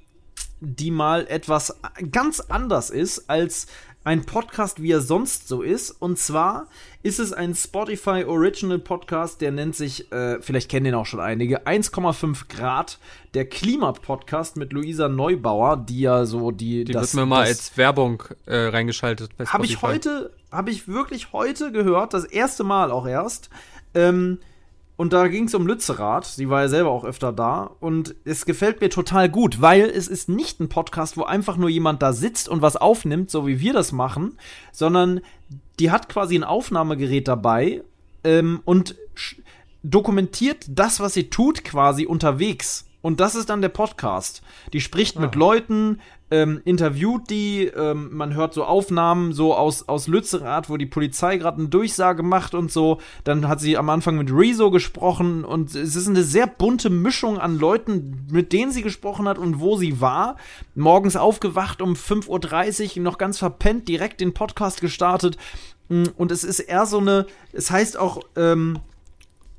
die 0.62 0.92
mal 0.92 1.26
etwas 1.28 1.80
ganz 2.12 2.42
anders 2.42 2.90
ist 2.90 3.30
als 3.30 3.68
ein 4.04 4.26
Podcast, 4.26 4.82
wie 4.82 4.92
er 4.92 5.02
sonst 5.02 5.48
so 5.48 5.62
ist. 5.62 5.92
Und 5.92 6.18
zwar 6.18 6.68
ist 7.04 7.20
es 7.20 7.34
ein 7.34 7.54
Spotify 7.54 8.24
Original 8.26 8.80
Podcast, 8.80 9.42
der 9.42 9.52
nennt 9.52 9.76
sich, 9.76 10.12
äh, 10.12 10.42
vielleicht 10.42 10.70
kennen 10.70 10.86
den 10.86 10.96
auch 10.96 11.06
schon 11.06 11.20
einige, 11.20 11.68
1,5 11.68 12.48
Grad, 12.48 12.98
der 13.34 13.46
Klima-Podcast 13.46 14.58
mit 14.58 14.74
Luisa 14.74 15.10
Neubauer, 15.10 15.78
die 15.78 16.02
ja 16.02 16.26
so 16.26 16.52
die. 16.52 16.86
Die 16.86 16.94
das, 16.94 17.14
wird 17.14 17.22
mir 17.22 17.26
mal 17.26 17.46
als 17.46 17.78
Werbung 17.78 18.24
äh, 18.46 18.56
reingeschaltet. 18.56 19.32
Habe 19.46 19.66
ich 19.66 19.82
heute, 19.82 20.32
habe 20.52 20.72
ich 20.72 20.88
wirklich 20.88 21.34
heute 21.34 21.72
gehört, 21.72 22.14
das 22.14 22.26
erste 22.26 22.64
Mal 22.64 22.92
auch 22.92 23.06
erst. 23.06 23.50
Ähm, 23.94 24.40
und 25.00 25.14
da 25.14 25.30
ging 25.30 25.46
es 25.46 25.56
um 25.56 25.66
Lützerath. 25.66 26.26
Sie 26.26 26.50
war 26.50 26.64
ja 26.64 26.68
selber 26.68 26.90
auch 26.90 27.06
öfter 27.06 27.32
da. 27.32 27.72
Und 27.80 28.16
es 28.26 28.46
gefällt 28.46 28.82
mir 28.82 28.90
total 28.90 29.30
gut, 29.30 29.62
weil 29.62 29.84
es 29.84 30.10
ist 30.10 30.28
nicht 30.28 30.60
ein 30.60 30.68
Podcast, 30.68 31.16
wo 31.16 31.24
einfach 31.24 31.56
nur 31.56 31.70
jemand 31.70 32.02
da 32.02 32.12
sitzt 32.12 32.50
und 32.50 32.62
was 32.62 32.76
aufnimmt, 32.76 33.32
so 33.32 33.48
wie 33.48 33.62
wir 33.62 33.72
das 33.72 33.94
machen, 33.94 34.38
sondern 34.74 35.22
die 35.80 35.90
hat 35.90 36.10
quasi 36.10 36.36
ein 36.36 36.44
Aufnahmegerät 36.44 37.30
dabei 37.30 37.82
ähm, 38.26 38.60
und 38.66 38.98
dokumentiert 39.84 40.66
das, 40.68 41.00
was 41.00 41.14
sie 41.14 41.30
tut, 41.30 41.64
quasi 41.64 42.06
unterwegs. 42.06 42.86
Und 43.02 43.22
das 43.22 43.36
ist 43.36 43.50
dann 43.50 43.62
der 43.62 43.70
Podcast. 43.70 44.42
Die 44.74 44.82
spricht 44.82 45.16
ah. 45.16 45.22
mit 45.22 45.36
Leuten, 45.36 46.02
ähm, 46.32 46.62
interviewt 46.66 47.30
die, 47.30 47.66
ähm, 47.66 48.10
man 48.16 48.36
hört 48.36 48.54
so 48.54 48.64
Aufnahmen 48.64 49.34
so 49.34 49.56
aus, 49.56 49.88
aus 49.88 50.08
Lützerath, 50.08 50.70
wo 50.70 50.78
die 50.78 50.86
Polizei 50.86 51.38
gerade 51.38 51.60
eine 51.60 51.70
Durchsage 51.70 52.24
macht 52.24 52.54
und 52.54 52.72
so. 52.72 53.00
Dann 53.24 53.48
hat 53.48 53.60
sie 53.60 53.78
am 53.78 53.90
Anfang 53.90 54.18
mit 54.18 54.32
Rezo 54.32 54.70
gesprochen 54.70 55.44
und 55.44 55.74
es 55.74 55.96
ist 55.96 56.08
eine 56.08 56.24
sehr 56.24 56.48
bunte 56.48 56.90
Mischung 56.90 57.40
an 57.40 57.58
Leuten, 57.58 58.28
mit 58.30 58.54
denen 58.54 58.72
sie 58.72 58.84
gesprochen 58.84 59.28
hat 59.28 59.38
und 59.38 59.60
wo 59.60 59.78
sie 59.78 60.02
war. 60.02 60.38
Morgens 60.76 61.16
aufgewacht 61.16 61.82
um 61.82 61.94
5.30 61.94 62.98
Uhr, 62.98 63.04
noch 63.04 63.18
ganz 63.18 63.40
verpennt, 63.40 63.88
direkt 63.88 64.22
den 64.22 64.34
Podcast 64.34 64.82
gestartet. 64.82 65.38
Mm, 65.90 66.04
und 66.16 66.32
es 66.32 66.44
ist 66.44 66.60
eher 66.60 66.86
so 66.86 67.00
eine, 67.00 67.26
es 67.54 67.72
heißt 67.72 67.98
auch, 67.98 68.22
ähm, 68.36 68.80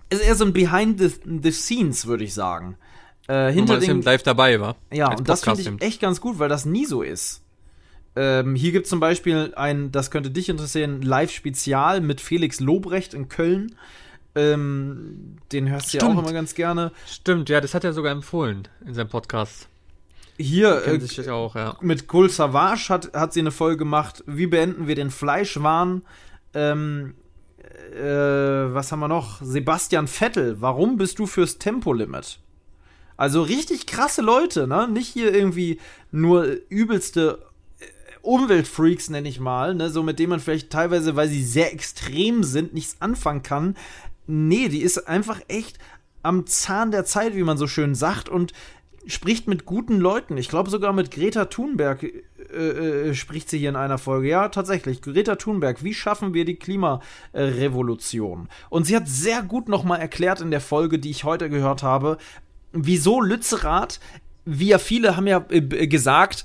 es 0.09 0.21
ist 0.21 0.27
eher 0.27 0.35
so 0.37 0.45
ein 0.45 0.53
Behind 0.53 1.01
the, 1.01 1.11
the 1.43 1.53
Scenes, 1.53 2.07
würde 2.07 2.25
ich 2.25 2.35
sagen. 2.35 2.77
Äh, 3.31 3.53
hinter 3.53 3.79
den, 3.79 3.91
eben 3.91 4.03
live 4.03 4.25
dabei 4.25 4.61
war. 4.61 4.75
Ja, 4.93 5.13
und 5.13 5.29
das 5.29 5.45
finde 5.45 5.61
ich 5.61 5.83
echt 5.83 6.01
ganz 6.01 6.21
gut, 6.21 6.41
weil 6.41 6.49
das 6.49 6.65
nie 6.65 6.85
so 6.85 7.03
ist. 7.03 7.45
Ähm, 8.17 8.57
hier 8.57 8.73
gibt 8.73 8.87
es 8.87 8.91
zum 8.91 8.99
Beispiel 8.99 9.53
ein, 9.55 9.93
das 9.93 10.11
könnte 10.11 10.33
dich 10.33 10.49
interessieren, 10.49 11.01
Live-Spezial 11.01 12.01
mit 12.01 12.21
Felix 12.21 12.59
Lobrecht 12.59 13.15
in 13.15 13.29
Köln. 13.29 13.77
Ähm, 14.35 15.37
den 15.53 15.69
hörst 15.69 15.95
du 15.95 15.99
ja 15.99 16.07
auch 16.07 16.19
immer 16.19 16.33
ganz 16.33 16.57
gerne. 16.57 16.91
Stimmt, 17.07 17.49
ja, 17.51 17.61
das 17.61 17.73
hat 17.73 17.85
er 17.85 17.93
sogar 17.93 18.11
empfohlen 18.11 18.67
in 18.85 18.95
seinem 18.95 19.09
Podcast. 19.09 19.69
Hier 20.37 20.83
äh, 20.89 21.31
auch, 21.31 21.55
ja. 21.55 21.77
mit 21.81 22.09
Cole 22.09 22.31
Savage 22.31 22.89
hat, 22.89 23.13
hat 23.13 23.33
sie 23.33 23.41
eine 23.41 23.53
Folge 23.53 23.77
gemacht. 23.77 24.25
Wie 24.27 24.49
beenden 24.49 24.89
wir 24.89 24.97
den 24.97 25.13
Fleischwahn? 25.13 26.03
Ähm, 26.53 27.15
äh, 27.95 28.03
was 28.03 28.91
haben 28.91 28.99
wir 28.99 29.09
noch? 29.09 29.41
Sebastian 29.41 30.09
Vettel, 30.09 30.61
warum 30.61 30.97
bist 30.97 31.21
du 31.21 31.27
fürs 31.27 31.59
Tempolimit? 31.59 32.41
Also 33.21 33.43
richtig 33.43 33.85
krasse 33.87 34.23
Leute, 34.23 34.67
ne? 34.67 34.89
Nicht 34.89 35.09
hier 35.09 35.35
irgendwie 35.35 35.79
nur 36.11 36.57
übelste 36.71 37.43
äh, 37.79 37.85
Umweltfreaks, 38.23 39.11
nenne 39.11 39.29
ich 39.29 39.39
mal, 39.39 39.75
ne? 39.75 39.91
So 39.91 40.03
mit 40.03 40.19
denen 40.19 40.31
man 40.31 40.41
vielleicht 40.41 40.71
teilweise, 40.71 41.17
weil 41.17 41.29
sie 41.29 41.45
sehr 41.45 41.71
extrem 41.71 42.45
sind, 42.45 42.73
nichts 42.73 42.97
anfangen 43.01 43.43
kann. 43.43 43.77
Nee, 44.27 44.69
die 44.69 44.81
ist 44.81 45.07
einfach 45.07 45.39
echt 45.49 45.79
am 46.23 46.47
Zahn 46.47 46.93
der 46.93 47.05
Zeit, 47.05 47.37
wie 47.37 47.43
man 47.43 47.59
so 47.59 47.67
schön 47.67 47.95
sagt, 47.95 48.31
und 48.31 48.55
spricht 49.07 49.49
mit 49.49 49.67
guten 49.67 49.99
Leuten. 49.99 50.39
Ich 50.39 50.49
glaube 50.49 50.71
sogar 50.71 50.95
mit 50.95 51.11
Greta 51.11 51.45
Thunberg 51.45 52.03
äh, 52.03 53.11
äh, 53.11 53.15
spricht 53.15 53.51
sie 53.51 53.59
hier 53.59 53.69
in 53.69 53.77
einer 53.77 53.99
Folge. 53.99 54.29
Ja, 54.29 54.49
tatsächlich. 54.49 55.03
Greta 55.03 55.37
Thunberg, 55.37 55.85
wie 55.85 55.93
schaffen 55.93 56.33
wir 56.33 56.47
die 56.47 56.57
Klimarevolution? 56.57 58.49
Und 58.71 58.87
sie 58.87 58.97
hat 58.97 59.09
sehr 59.09 59.43
gut 59.43 59.69
nochmal 59.69 60.01
erklärt 60.01 60.41
in 60.41 60.51
der 60.51 60.63
Folge, 60.63 60.99
die 60.99 61.11
ich 61.11 61.25
heute 61.25 61.51
gehört 61.51 61.83
habe, 61.83 62.17
wieso 62.73 63.21
Lützerath, 63.21 64.01
wie 64.45 64.69
ja 64.69 64.79
viele 64.79 65.17
haben 65.17 65.27
ja 65.27 65.45
äh, 65.51 65.87
gesagt, 65.87 66.45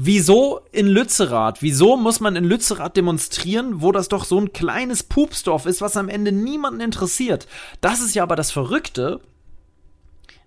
Wieso 0.00 0.60
in 0.70 0.86
Lützerath? 0.86 1.60
Wieso 1.60 1.96
muss 1.96 2.20
man 2.20 2.36
in 2.36 2.44
Lützerath 2.44 2.96
demonstrieren, 2.96 3.82
wo 3.82 3.90
das 3.90 4.06
doch 4.06 4.24
so 4.24 4.38
ein 4.38 4.52
kleines 4.52 5.02
Pupsdorf 5.02 5.66
ist, 5.66 5.80
was 5.80 5.96
am 5.96 6.08
Ende 6.08 6.30
niemanden 6.30 6.78
interessiert? 6.78 7.48
Das 7.80 8.00
ist 8.00 8.14
ja 8.14 8.22
aber 8.22 8.36
das 8.36 8.52
Verrückte. 8.52 9.20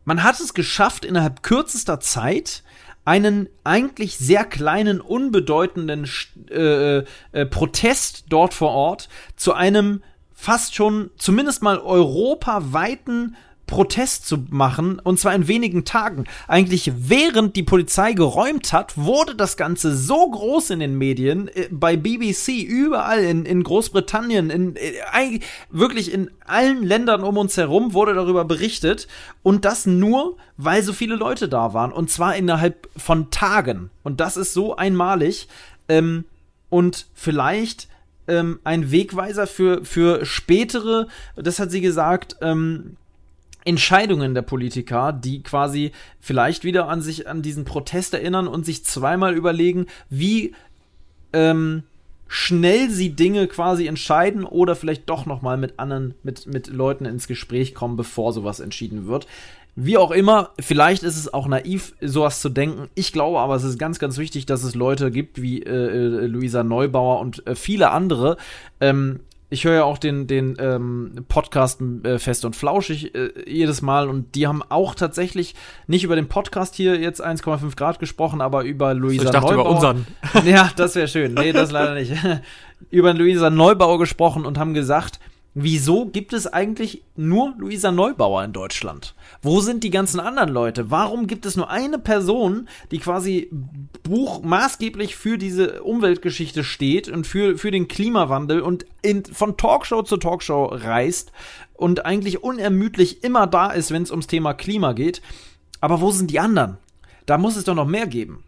Man 0.06 0.24
hat 0.24 0.40
es 0.40 0.54
geschafft, 0.54 1.04
innerhalb 1.04 1.44
kürzester 1.44 2.00
Zeit 2.00 2.64
einen 3.04 3.50
eigentlich 3.66 4.18
sehr 4.18 4.46
kleinen, 4.46 5.02
unbedeutenden 5.02 6.10
äh, 6.50 7.04
äh, 7.34 7.46
Protest 7.46 8.28
dort 8.30 8.54
vor 8.54 8.72
Ort 8.72 9.10
zu 9.36 9.52
einem 9.52 10.02
fast 10.34 10.76
schon 10.76 11.12
zumindest 11.18 11.62
mal 11.62 11.78
europaweiten 11.78 13.36
Protest 13.72 14.28
zu 14.28 14.46
machen, 14.50 15.00
und 15.00 15.18
zwar 15.18 15.34
in 15.34 15.48
wenigen 15.48 15.86
Tagen. 15.86 16.26
Eigentlich 16.50 16.92
während 16.94 17.56
die 17.56 17.64
Polizei 17.64 18.12
geräumt 18.12 18.74
hat, 18.74 18.98
wurde 18.98 19.34
das 19.34 19.56
Ganze 19.56 19.96
so 19.96 20.30
groß 20.30 20.72
in 20.72 20.82
den 20.82 20.98
Medien, 20.98 21.48
äh, 21.48 21.70
bei 21.72 21.96
BBC, 21.96 22.62
überall 22.62 23.24
in, 23.24 23.46
in 23.46 23.64
Großbritannien, 23.64 24.50
in, 24.50 24.76
in, 24.76 24.76
äh, 24.76 25.40
wirklich 25.70 26.14
in 26.14 26.30
allen 26.46 26.84
Ländern 26.84 27.24
um 27.24 27.38
uns 27.38 27.56
herum 27.56 27.94
wurde 27.94 28.14
darüber 28.14 28.44
berichtet. 28.44 29.08
Und 29.42 29.64
das 29.64 29.86
nur, 29.86 30.36
weil 30.58 30.84
so 30.84 30.92
viele 30.92 31.16
Leute 31.16 31.48
da 31.48 31.74
waren. 31.74 31.94
Und 31.94 32.12
zwar 32.12 32.36
innerhalb 32.36 32.90
von 32.98 33.32
Tagen. 33.32 33.90
Und 34.04 34.20
das 34.20 34.36
ist 34.36 34.54
so 34.54 34.76
einmalig. 34.76 35.48
Ähm, 35.88 36.26
und 36.70 37.08
vielleicht 37.14 37.88
ähm, 38.28 38.60
ein 38.66 38.92
Wegweiser 38.92 39.48
für, 39.48 39.86
für 39.86 40.26
spätere, 40.26 41.08
das 41.38 41.60
hat 41.60 41.72
sie 41.72 41.82
gesagt, 41.82 42.36
ähm, 42.42 42.98
Entscheidungen 43.66 44.34
der 44.34 44.42
Politiker, 44.42 45.14
die 45.14 45.44
quasi 45.44 45.92
vielleicht 46.20 46.64
wieder 46.64 46.88
an 46.88 47.02
sich 47.02 47.28
an 47.28 47.42
diesen 47.42 47.66
Protest 47.66 48.14
erinnern 48.14 48.48
und 48.48 48.66
sich 48.66 48.84
zweimal 48.84 49.36
überlegen, 49.36 49.88
wie 50.10 50.54
ähm, 51.34 51.84
schnell 52.28 52.90
sie 52.90 53.10
Dinge 53.10 53.48
quasi 53.48 53.88
entscheiden 53.88 54.46
oder 54.46 54.76
vielleicht 54.76 55.10
doch 55.10 55.26
noch 55.26 55.42
mal 55.42 55.58
mit 55.58 55.80
anderen 55.80 56.14
mit 56.24 56.48
mit 56.48 56.68
Leuten 56.68 57.06
ins 57.06 57.28
Gespräch 57.28 57.76
kommen, 57.76 57.98
bevor 57.98 58.34
sowas 58.34 58.60
entschieden 58.60 59.08
wird. 59.08 59.28
Wie 59.76 59.98
auch 59.98 60.12
immer, 60.12 60.52
vielleicht 60.60 61.04
ist 61.04 61.16
es 61.16 61.34
auch 61.34 61.48
naiv, 61.48 61.94
sowas 62.02 62.42
zu 62.42 62.50
denken. 62.50 62.90
Ich 62.94 63.14
glaube 63.14 63.40
aber, 63.40 63.56
es 63.56 63.64
ist 63.64 63.80
ganz, 63.80 64.00
ganz 64.00 64.18
wichtig, 64.18 64.46
dass 64.46 64.64
es 64.64 64.76
Leute 64.76 65.12
gibt 65.12 65.42
wie 65.42 65.64
äh, 65.64 65.70
äh 65.70 66.26
Luisa 66.26 66.64
Neubauer 66.64 67.20
und 67.22 67.48
äh, 67.48 67.56
viele 67.56 67.92
andere. 67.92 68.36
Ähm, 68.82 69.22
ich 69.52 69.66
höre 69.66 69.76
ja 69.76 69.84
auch 69.84 69.98
den, 69.98 70.28
den 70.28 70.56
ähm, 70.60 71.26
Podcast 71.28 71.82
äh, 72.04 72.18
Fest 72.20 72.46
und 72.46 72.56
Flauschig 72.56 73.14
äh, 73.14 73.32
jedes 73.46 73.82
Mal 73.82 74.08
und 74.08 74.34
die 74.34 74.48
haben 74.48 74.64
auch 74.70 74.96
tatsächlich 74.96 75.56
nicht 75.88 76.06
über 76.06 76.16
den 76.16 76.30
Podcast 76.30 76.74
hier 76.74 76.98
jetzt 76.98 77.24
1,5 77.24 77.76
Grad 77.76 78.00
gesprochen, 78.00 78.40
aber 78.40 78.64
über 78.64 78.94
Luisa 78.94 79.26
ich 79.26 79.30
dachte 79.30 79.54
Neubauer. 79.54 79.66
über 79.66 79.76
unseren. 79.76 80.08
Ja, 80.46 80.72
das 80.76 80.96
wäre 80.96 81.10
schön. 81.10 81.34
Nee, 81.34 81.52
das 81.52 81.70
leider 81.70 81.96
nicht. 81.96 82.14
über 82.90 83.14
Luisa 83.14 83.50
Neubauer 83.50 84.00
gesprochen 84.00 84.46
und 84.46 84.58
haben 84.58 84.74
gesagt, 84.74 85.20
Wieso 85.54 86.06
gibt 86.06 86.32
es 86.32 86.48
eigentlich 86.48 87.04
nur 87.18 87.54
Luisa 87.58 87.92
Neubauer 87.92 88.46
in 88.46 88.54
Deutschland? 88.54 89.16
Wo 89.42 89.60
sind 89.60 89.84
die 89.84 89.90
ganzen 89.90 90.22
anderen 90.22 90.48
Leute? 90.48 90.92
Warum 90.92 91.28
gibt 91.28 91.46
es 91.46 91.58
nur 91.58 91.70
eine 91.70 92.00
Person, 92.00 92.70
die 92.92 93.00
quasi 93.00 93.50
Buch 94.04 94.44
maßgeblich 94.44 95.18
für 95.18 95.38
diese 95.38 95.84
Umweltgeschichte 95.84 96.64
steht 96.64 97.10
und 97.10 97.28
für, 97.28 97.58
für 97.58 97.70
den 97.70 97.90
Klimawandel 97.90 98.62
und 98.62 98.86
in, 99.02 99.26
von 99.26 99.58
Talkshow 99.58 100.04
zu 100.04 100.16
Talkshow 100.16 100.68
reist 100.72 101.34
und 101.74 102.06
eigentlich 102.06 102.44
unermüdlich 102.44 103.22
immer 103.26 103.46
da 103.46 103.72
ist, 103.72 103.92
wenn 103.92 104.04
es 104.04 104.12
ums 104.12 104.28
Thema 104.28 104.54
Klima 104.54 104.94
geht? 104.94 105.22
Aber 105.82 106.00
wo 106.00 106.12
sind 106.12 106.32
die 106.32 106.40
anderen? 106.40 106.78
Da 107.26 107.38
muss 107.38 107.58
es 107.58 107.66
doch 107.66 107.76
noch 107.76 107.88
mehr 107.88 108.08
geben 108.08 108.46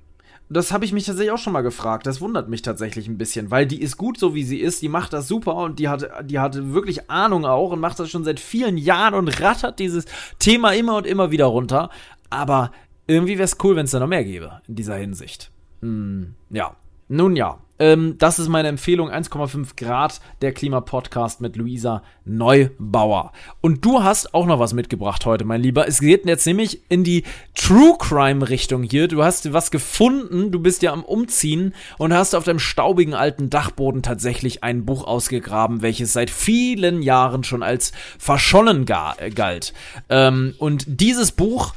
das 0.54 0.72
habe 0.72 0.86
ich 0.86 0.94
mich 0.94 1.06
tatsächlich 1.06 1.32
auch 1.32 1.38
schon 1.38 1.54
mal 1.54 1.62
gefragt. 1.62 2.06
Das 2.06 2.22
wundert 2.22 2.50
mich 2.50 2.62
tatsächlich 2.62 3.08
ein 3.08 3.18
bisschen, 3.18 3.52
weil 3.52 3.66
die 3.66 3.82
ist 3.82 3.98
gut 3.98 4.18
so 4.18 4.34
wie 4.34 4.44
sie 4.44 4.60
ist, 4.60 4.82
die 4.82 4.90
macht 4.90 5.14
das 5.14 5.28
super 5.28 5.56
und 5.56 5.80
die 5.80 5.90
hat, 5.90 6.10
die 6.24 6.40
hat 6.40 6.74
wirklich 6.74 7.10
Ahnung 7.10 7.46
auch 7.46 7.72
und 7.72 7.80
macht 7.80 8.00
das 8.00 8.10
schon 8.10 8.24
seit 8.24 8.40
vielen 8.40 8.78
Jahren 8.78 9.16
und 9.16 9.42
rattert 9.42 9.80
dieses 9.80 10.06
Thema 10.40 10.74
immer 10.74 10.98
und 10.98 11.08
immer 11.08 11.32
wieder 11.32 11.46
runter. 11.46 11.90
Aber 12.30 12.72
irgendwie 13.08 13.38
wäre 13.38 13.44
es 13.44 13.58
cool, 13.64 13.76
wenn 13.76 13.86
es 13.86 13.92
da 13.92 14.00
noch 14.00 14.08
mehr 14.08 14.24
gäbe 14.24 14.62
in 14.68 14.76
dieser 14.76 14.96
Hinsicht. 14.96 15.52
Hm, 15.82 16.36
ja. 16.50 16.76
Nun 17.10 17.36
ja, 17.36 17.60
ähm, 17.80 18.16
das 18.20 18.40
ist 18.40 18.50
meine 18.50 18.68
Empfehlung. 18.68 19.10
1,5 19.10 19.76
Grad, 19.76 20.22
der 20.42 20.54
Klimapodcast 20.54 21.42
mit 21.42 21.56
Luisa 21.56 22.04
Neubauer. 22.24 23.32
Und 23.62 23.84
du 23.84 24.04
hast 24.04 24.34
auch 24.34 24.46
noch 24.46 24.60
was 24.60 24.74
mitgebracht 24.74 25.26
heute, 25.26 25.44
mein 25.44 25.62
Lieber. 25.62 25.88
Es 25.88 26.00
geht 26.00 26.26
jetzt 26.26 26.46
nämlich 26.46 26.82
in 26.90 27.04
die 27.04 27.24
True 27.56 27.96
Crime 27.98 28.48
Richtung 28.48 28.84
hier. 28.84 29.08
Du 29.08 29.24
hast 29.24 29.52
was 29.54 29.72
gefunden, 29.72 30.52
du 30.52 30.60
bist 30.60 30.84
ja 30.84 30.94
am 30.94 31.04
Umziehen 31.04 31.74
und 31.98 32.14
hast 32.14 32.36
auf 32.36 32.44
deinem 32.44 32.60
staubigen 32.60 33.16
alten 33.16 33.50
Dachboden 33.50 34.04
tatsächlich 34.04 34.64
ein 34.64 34.86
Buch 34.86 35.06
ausgegraben, 35.06 35.82
welches 35.82 36.14
seit 36.14 36.30
vielen 36.30 37.02
Jahren 37.02 37.44
schon 37.44 37.64
als 37.64 37.92
verschollen 38.20 38.86
galt. 38.86 39.74
Ähm, 40.10 40.54
und 40.60 40.86
dieses 40.88 41.32
Buch 41.32 41.74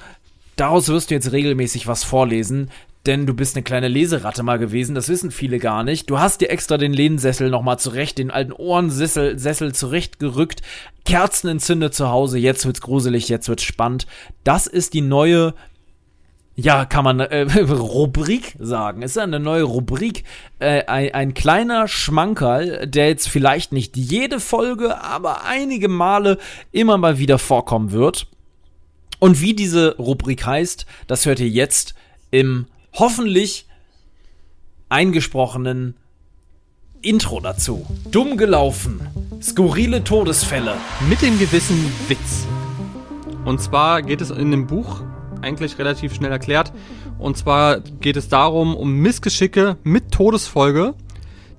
Daraus 0.56 0.88
wirst 0.88 1.10
du 1.10 1.14
jetzt 1.14 1.32
regelmäßig 1.32 1.86
was 1.86 2.02
vorlesen 2.02 2.70
denn 3.06 3.26
du 3.26 3.34
bist 3.34 3.56
eine 3.56 3.62
kleine 3.62 3.88
Leseratte 3.88 4.42
mal 4.42 4.58
gewesen, 4.58 4.94
das 4.94 5.08
wissen 5.08 5.30
viele 5.30 5.58
gar 5.58 5.84
nicht. 5.84 6.10
Du 6.10 6.18
hast 6.18 6.40
dir 6.40 6.50
extra 6.50 6.78
den 6.78 6.92
Lehnsessel 6.92 7.50
nochmal 7.50 7.78
zurecht, 7.78 8.18
den 8.18 8.30
alten 8.30 8.52
Ohrensessel 8.52 9.38
Sessel 9.38 9.74
zurechtgerückt, 9.74 10.62
Kerzen 11.04 11.48
entzündet 11.48 11.94
zu 11.94 12.08
Hause, 12.08 12.38
jetzt 12.38 12.66
wird's 12.66 12.80
gruselig, 12.80 13.28
jetzt 13.28 13.48
wird's 13.48 13.62
spannend. 13.62 14.06
Das 14.44 14.66
ist 14.66 14.94
die 14.94 15.02
neue 15.02 15.54
ja, 16.58 16.86
kann 16.86 17.04
man 17.04 17.20
äh, 17.20 17.42
Rubrik 17.60 18.54
sagen. 18.58 19.02
Es 19.02 19.10
ist 19.10 19.18
eine 19.18 19.38
neue 19.38 19.64
Rubrik. 19.64 20.24
Äh, 20.58 20.86
ein, 20.86 21.12
ein 21.12 21.34
kleiner 21.34 21.86
Schmankerl, 21.86 22.86
der 22.86 23.08
jetzt 23.08 23.28
vielleicht 23.28 23.72
nicht 23.72 23.94
jede 23.96 24.40
Folge, 24.40 25.02
aber 25.02 25.44
einige 25.44 25.88
Male 25.88 26.38
immer 26.72 26.96
mal 26.96 27.18
wieder 27.18 27.38
vorkommen 27.38 27.92
wird. 27.92 28.26
Und 29.18 29.42
wie 29.42 29.52
diese 29.52 29.96
Rubrik 29.98 30.46
heißt, 30.46 30.86
das 31.06 31.26
hört 31.26 31.40
ihr 31.40 31.48
jetzt 31.48 31.94
im 32.30 32.66
hoffentlich 32.96 33.66
eingesprochenen 34.88 35.96
Intro 37.02 37.40
dazu. 37.40 37.86
Dumm 38.10 38.36
gelaufen. 38.36 39.00
Skurrile 39.40 40.02
Todesfälle. 40.02 40.76
Mit 41.08 41.22
dem 41.22 41.38
gewissen 41.38 41.92
Witz. 42.08 42.46
Und 43.44 43.60
zwar 43.60 44.02
geht 44.02 44.20
es 44.20 44.30
in 44.30 44.50
dem 44.50 44.66
Buch 44.66 45.02
eigentlich 45.42 45.78
relativ 45.78 46.14
schnell 46.14 46.32
erklärt. 46.32 46.72
Und 47.18 47.36
zwar 47.36 47.80
geht 47.80 48.16
es 48.16 48.28
darum, 48.28 48.74
um 48.74 48.94
Missgeschicke 48.94 49.76
mit 49.82 50.10
Todesfolge, 50.10 50.94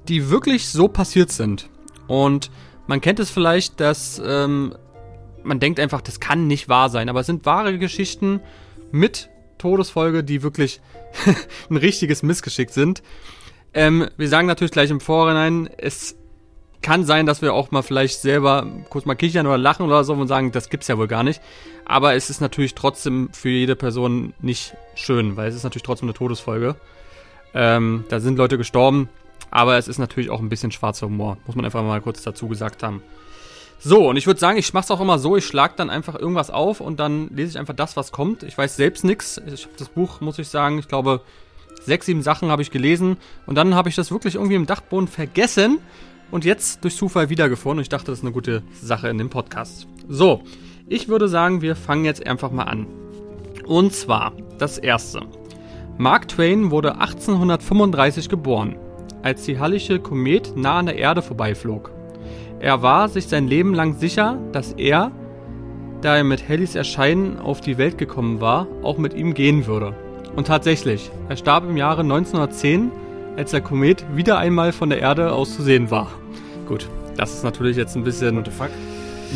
die 0.08 0.30
wirklich 0.30 0.67
so 0.67 0.88
passiert 0.88 1.32
sind. 1.32 1.69
Und 2.08 2.50
man 2.88 3.00
kennt 3.00 3.19
es 3.19 3.30
vielleicht, 3.30 3.80
dass 3.80 4.21
ähm, 4.26 4.76
man 5.43 5.60
denkt 5.60 5.80
einfach, 5.80 6.02
das 6.02 6.19
kann 6.19 6.47
nicht 6.47 6.67
wahr 6.67 6.89
sein. 6.89 7.10
Aber 7.10 7.19
es 7.19 7.28
sind 7.28 7.45
wahre 7.45 7.78
Geschichten 7.78 8.41
mit 8.91 9.30
Todesfolge, 9.58 10.24
die 10.24 10.43
wirklich 10.43 10.82
ein 11.70 11.78
richtiges 11.78 12.24
Missgeschick 12.24 12.70
sind. 12.70 13.02
Ähm, 13.74 14.08
wir 14.17 14.30
sagen 14.30 14.48
natürlich 14.48 14.72
gleich 14.72 14.89
im 14.89 15.00
Vorhinein, 15.00 15.70
es 15.78 16.15
kann 16.82 17.06
sein, 17.06 17.26
dass 17.26 17.41
wir 17.41 17.54
auch 17.54 17.72
mal 17.72 17.82
vielleicht 17.82 18.22
selber 18.22 18.65
kurz 18.89 19.06
mal 19.06 19.15
kichern 19.15 19.48
oder 19.48 19.58
lachen 19.58 19.86
oder 19.86 20.04
so 20.04 20.13
und 20.13 20.28
sagen, 20.28 20.52
das 20.52 20.70
gibt's 20.70 20.88
ja 20.88 20.98
wohl 20.98 21.08
gar 21.08 21.24
nicht. 21.24 21.41
Aber 21.86 22.15
es 22.15 22.30
ist 22.30 22.39
natürlich 22.39 22.76
trotzdem 22.76 23.30
für 23.34 23.50
jede 23.50 23.76
Person 23.76 24.34
nicht 24.39 24.76
schön, 24.96 25.36
weil 25.38 25.50
es 25.50 25.56
ist 25.56 25.63
natürlich 25.63 25.84
trotzdem 25.84 26.08
eine 26.08 26.13
Todesfolge. 26.13 26.76
Ähm, 27.54 28.06
da 28.10 28.20
sind 28.20 28.38
Leute 28.38 28.58
gestorben, 28.58 29.10
aber 29.52 29.78
es 29.78 29.88
ist 29.88 29.98
natürlich 29.98 30.30
auch 30.30 30.39
ein 30.39 30.50
bisschen 30.50 30.72
schwarzer 30.72 31.08
Humor, 31.08 31.38
muss 31.46 31.56
man 31.56 31.65
einfach 31.65 31.84
mal 31.84 32.02
kurz 32.02 32.22
dazu 32.22 32.48
gesagt 32.48 32.84
haben. 32.84 33.02
So, 33.80 34.10
und 34.10 34.18
ich 34.18 34.26
würde 34.26 34.40
sagen, 34.40 34.58
ich 34.58 34.74
mach's 34.74 34.90
auch 34.90 35.00
immer 35.00 35.20
so, 35.20 35.38
ich 35.38 35.46
schlag 35.46 35.78
dann 35.78 35.90
einfach 35.90 36.16
irgendwas 36.16 36.50
auf 36.50 36.82
und 36.82 37.00
dann 37.00 37.30
lese 37.30 37.52
ich 37.52 37.60
einfach 37.60 37.76
das, 37.76 37.96
was 37.96 38.12
kommt. 38.12 38.44
Ich 38.44 38.58
weiß 38.58 38.76
selbst 38.76 39.04
nichts. 39.04 39.40
Ich 39.54 39.66
habe 39.66 39.76
das 39.78 39.90
Buch, 39.90 40.20
muss 40.20 40.40
ich 40.40 40.48
sagen, 40.48 40.80
ich 40.80 40.88
glaube, 40.88 41.22
sechs, 41.86 42.08
sieben 42.08 42.24
Sachen 42.24 42.50
habe 42.50 42.62
ich 42.62 42.72
gelesen 42.72 43.18
und 43.46 43.56
dann 43.56 43.76
habe 43.76 43.90
ich 43.90 43.96
das 43.96 44.12
wirklich 44.12 44.36
irgendwie 44.36 44.56
im 44.56 44.66
Dachboden 44.66 45.08
vergessen 45.08 45.80
und 46.32 46.44
jetzt 46.44 46.84
durch 46.84 46.96
Zufall 46.96 47.30
wiedergefunden 47.30 47.80
und 47.80 47.84
ich 47.84 47.90
dachte, 47.90 48.08
das 48.08 48.20
ist 48.20 48.24
eine 48.24 48.34
gute 48.34 48.63
Sache 48.82 49.10
in 49.10 49.18
dem 49.18 49.30
Podcast. 49.30 49.88
So, 50.08 50.42
ich 50.88 51.08
würde 51.08 51.28
sagen, 51.28 51.62
wir 51.62 51.76
fangen 51.76 52.06
jetzt 52.06 52.26
einfach 52.26 52.52
mal 52.52 52.63
an. 52.63 52.88
Und 53.66 53.94
zwar, 53.94 54.34
das 54.58 54.78
erste. 54.78 55.22
Mark 55.98 56.28
Twain 56.28 56.72
wurde 56.72 56.96
1835 57.00 58.30
geboren, 58.30 58.76
als 59.24 59.44
die 59.44 59.60
Hallische 59.60 60.00
Komet 60.00 60.56
nah 60.56 60.80
an 60.80 60.86
der 60.88 60.98
Erde 60.98 61.22
vorbeiflog. 61.22 61.97
Er 62.60 62.82
war 62.82 63.08
sich 63.08 63.28
sein 63.28 63.48
Leben 63.48 63.76
lang 63.76 64.00
sicher, 64.00 64.39
dass 64.52 64.74
er, 64.74 65.12
da 66.02 66.17
er 66.17 66.24
mit 66.24 66.50
Hallys 66.50 66.74
Erscheinen 66.74 67.38
auf 67.38 67.62
die 67.62 67.78
Welt 67.78 68.00
gekommen 68.00 68.41
war, 68.41 68.67
auch 68.82 68.98
mit 68.98 69.13
ihm 69.13 69.36
gehen 69.36 69.67
würde. 69.67 69.93
Und 70.36 70.48
tatsächlich, 70.48 71.12
er 71.30 71.38
starb 71.38 71.65
im 71.65 71.78
Jahre 71.78 72.02
1910, 72.02 72.91
als 73.38 73.52
der 73.52 73.62
Komet 73.62 74.04
wieder 74.15 74.39
einmal 74.39 74.72
von 74.72 74.89
der 74.89 75.00
Erde 75.00 75.34
aus 75.34 75.56
zu 75.56 75.62
sehen 75.62 75.91
war. 75.91 76.12
Gut, 76.67 76.89
das 77.15 77.36
ist 77.36 77.43
natürlich 77.43 77.78
jetzt 77.78 77.96
ein 77.96 78.04
bisschen. 78.04 78.38
What 78.38 78.46
the 78.46 78.52
fuck? 78.52 78.70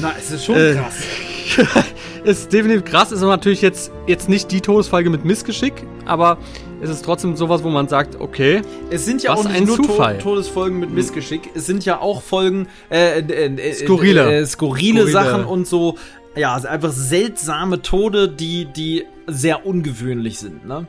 Na, 0.01 0.13
es 0.17 0.31
ist 0.31 0.45
schon 0.45 0.55
äh, 0.55 0.73
krass. 0.73 1.85
ist 2.23 2.51
definitiv 2.51 2.85
krass, 2.85 3.11
ist 3.11 3.21
natürlich 3.21 3.61
jetzt, 3.61 3.91
jetzt 4.07 4.29
nicht 4.29 4.51
die 4.51 4.61
Todesfolge 4.61 5.11
mit 5.11 5.25
Missgeschick, 5.25 5.73
aber 6.05 6.39
es 6.81 6.89
ist 6.89 7.05
trotzdem 7.05 7.35
sowas, 7.35 7.63
wo 7.63 7.69
man 7.69 7.87
sagt, 7.87 8.19
okay. 8.19 8.61
Es 8.89 9.05
sind 9.05 9.21
ja 9.23 9.33
auch 9.33 9.47
nicht 9.47 9.65
nur 9.65 9.77
Zufall. 9.77 10.17
Todesfolgen 10.17 10.79
mit 10.79 10.91
Missgeschick, 10.91 11.51
es 11.53 11.65
sind 11.65 11.85
ja 11.85 11.99
auch 11.99 12.21
Folgen, 12.21 12.67
äh, 12.89 13.19
äh, 13.19 13.45
äh, 13.55 13.73
skurrile. 13.73 14.41
Äh, 14.41 14.45
skurrile, 14.45 15.01
skurrile 15.05 15.07
Sachen 15.07 15.45
und 15.45 15.67
so, 15.67 15.97
ja, 16.35 16.55
einfach 16.55 16.91
seltsame 16.91 17.81
Tode, 17.81 18.29
die, 18.29 18.65
die 18.65 19.05
sehr 19.27 19.65
ungewöhnlich 19.65 20.39
sind, 20.39 20.65
ne? 20.65 20.87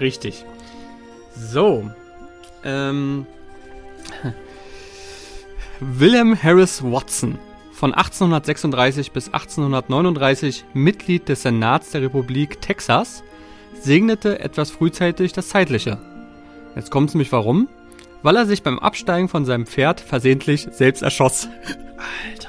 Richtig. 0.00 0.44
So. 1.36 1.90
Ähm. 2.64 3.26
William 5.80 6.40
Harris 6.40 6.82
Watson 6.82 7.38
von 7.72 7.92
1836 7.92 9.12
bis 9.12 9.26
1839 9.26 10.64
Mitglied 10.72 11.28
des 11.28 11.42
Senats 11.42 11.90
der 11.90 12.02
Republik 12.02 12.60
Texas, 12.60 13.22
segnete 13.80 14.40
etwas 14.40 14.70
frühzeitig 14.70 15.32
das 15.32 15.48
Zeitliche. 15.48 15.98
Jetzt 16.76 16.90
kommt 16.90 17.08
es 17.08 17.14
nämlich 17.14 17.32
warum? 17.32 17.68
Weil 18.22 18.36
er 18.36 18.46
sich 18.46 18.62
beim 18.62 18.78
Absteigen 18.78 19.28
von 19.28 19.44
seinem 19.44 19.66
Pferd 19.66 20.00
versehentlich 20.00 20.68
selbst 20.70 21.02
erschoss. 21.02 21.48
Alter. 22.30 22.48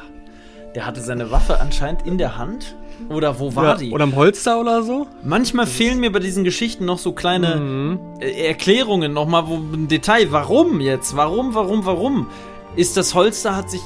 Der 0.73 0.85
hatte 0.85 1.01
seine 1.01 1.31
Waffe 1.31 1.59
anscheinend 1.59 2.05
in 2.05 2.17
der 2.17 2.37
Hand. 2.37 2.75
Oder 3.09 3.39
wo 3.39 3.55
war 3.55 3.63
ja, 3.63 3.75
die? 3.75 3.91
Oder 3.91 4.05
am 4.05 4.15
Holster 4.15 4.59
oder 4.59 4.81
so? 4.83 5.07
Manchmal 5.21 5.67
fehlen 5.67 5.99
mir 5.99 6.11
bei 6.11 6.19
diesen 6.19 6.45
Geschichten 6.45 6.85
noch 6.85 6.97
so 6.97 7.11
kleine 7.11 7.57
mhm. 7.57 7.99
Erklärungen 8.21 9.13
nochmal, 9.13 9.47
wo 9.47 9.55
ein 9.55 9.89
Detail. 9.89 10.31
Warum 10.31 10.79
jetzt? 10.79 11.15
Warum, 11.15 11.53
warum, 11.53 11.85
warum? 11.85 12.27
ist 12.75 12.97
das 12.97 13.15
Holster, 13.15 13.55
hat 13.55 13.69
sich 13.69 13.81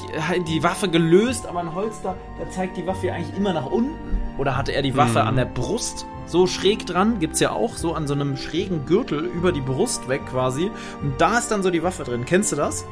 die 0.47 0.63
Waffe 0.63 0.89
gelöst, 0.89 1.45
aber 1.47 1.59
ein 1.59 1.75
Holster, 1.75 2.15
da 2.39 2.49
zeigt 2.49 2.77
die 2.77 2.87
Waffe 2.87 3.07
ja 3.07 3.13
eigentlich 3.13 3.35
immer 3.37 3.53
nach 3.53 3.67
unten. 3.67 4.17
Oder 4.37 4.57
hatte 4.57 4.71
er 4.71 4.81
die 4.81 4.95
Waffe 4.95 5.21
hm. 5.21 5.27
an 5.27 5.35
der 5.35 5.45
Brust 5.45 6.05
so 6.29 6.47
schräg 6.47 6.85
dran? 6.85 7.19
Gibt's 7.19 7.39
ja 7.39 7.51
auch, 7.51 7.75
so 7.75 7.93
an 7.93 8.07
so 8.07 8.13
einem 8.13 8.37
schrägen 8.37 8.85
Gürtel 8.85 9.19
über 9.19 9.51
die 9.51 9.61
Brust 9.61 10.07
weg 10.07 10.21
quasi. 10.29 10.71
Und 11.01 11.19
da 11.19 11.37
ist 11.37 11.49
dann 11.49 11.63
so 11.63 11.71
die 11.71 11.83
Waffe 11.83 12.03
drin. 12.03 12.25
Kennst 12.25 12.51
du 12.51 12.55
das? 12.55 12.85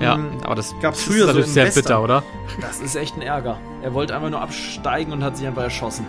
Ja, 0.00 0.14
ähm, 0.14 0.28
aber 0.44 0.56
das 0.56 0.74
gab's 0.82 1.04
früher 1.04 1.28
ist 1.28 1.34
so 1.34 1.42
sehr 1.42 1.66
Western. 1.66 1.82
bitter, 1.82 2.02
oder? 2.02 2.22
Das 2.60 2.80
ist 2.80 2.96
echt 2.96 3.16
ein 3.16 3.22
Ärger. 3.22 3.58
Er 3.82 3.94
wollte 3.94 4.14
einfach 4.14 4.30
nur 4.30 4.40
absteigen 4.40 5.12
und 5.12 5.22
hat 5.22 5.36
sich 5.36 5.46
einfach 5.46 5.62
erschossen. 5.62 6.04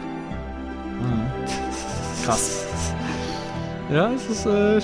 krass. 2.26 2.66
Ja, 3.92 4.12
es 4.12 4.28
ist 4.28 4.46
äh, 4.48 4.82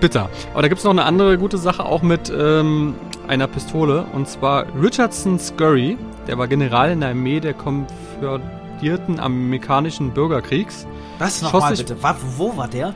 bitter. 0.00 0.28
Aber 0.52 0.62
da 0.62 0.68
gibt 0.68 0.78
es 0.80 0.84
noch 0.84 0.90
eine 0.90 1.04
andere 1.04 1.38
gute 1.38 1.58
Sache, 1.58 1.84
auch 1.84 2.02
mit 2.02 2.32
ähm, 2.36 2.96
einer 3.28 3.46
Pistole. 3.46 4.06
Und 4.12 4.28
zwar 4.28 4.66
Richardson 4.80 5.38
Scurry, 5.38 5.96
der 6.26 6.38
war 6.38 6.48
General 6.48 6.90
in 6.90 7.00
der 7.00 7.10
Armee 7.10 7.38
der 7.38 7.54
konföderierten 8.78 9.18
amerikanischen 9.18 10.14
Bürgerkriegs. 10.14 10.86
Was 11.18 11.42
nochmal 11.42 11.74
bitte? 11.76 12.00
War, 12.00 12.16
wo 12.36 12.56
war 12.56 12.68
der? 12.68 12.94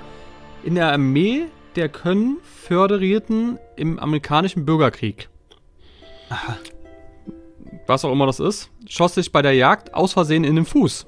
In 0.62 0.76
der 0.76 0.92
Armee 0.92 1.46
der 1.74 1.88
Konföderierten 1.88 3.58
im 3.76 3.98
amerikanischen 3.98 4.64
Bürgerkrieg. 4.64 5.28
Aha. 6.30 6.56
Was 7.86 8.04
auch 8.04 8.12
immer 8.12 8.26
das 8.26 8.38
ist, 8.38 8.70
schoss 8.88 9.14
sich 9.14 9.32
bei 9.32 9.42
der 9.42 9.54
Jagd 9.54 9.92
aus 9.92 10.12
Versehen 10.12 10.44
in 10.44 10.54
den 10.54 10.66
Fuß. 10.66 11.06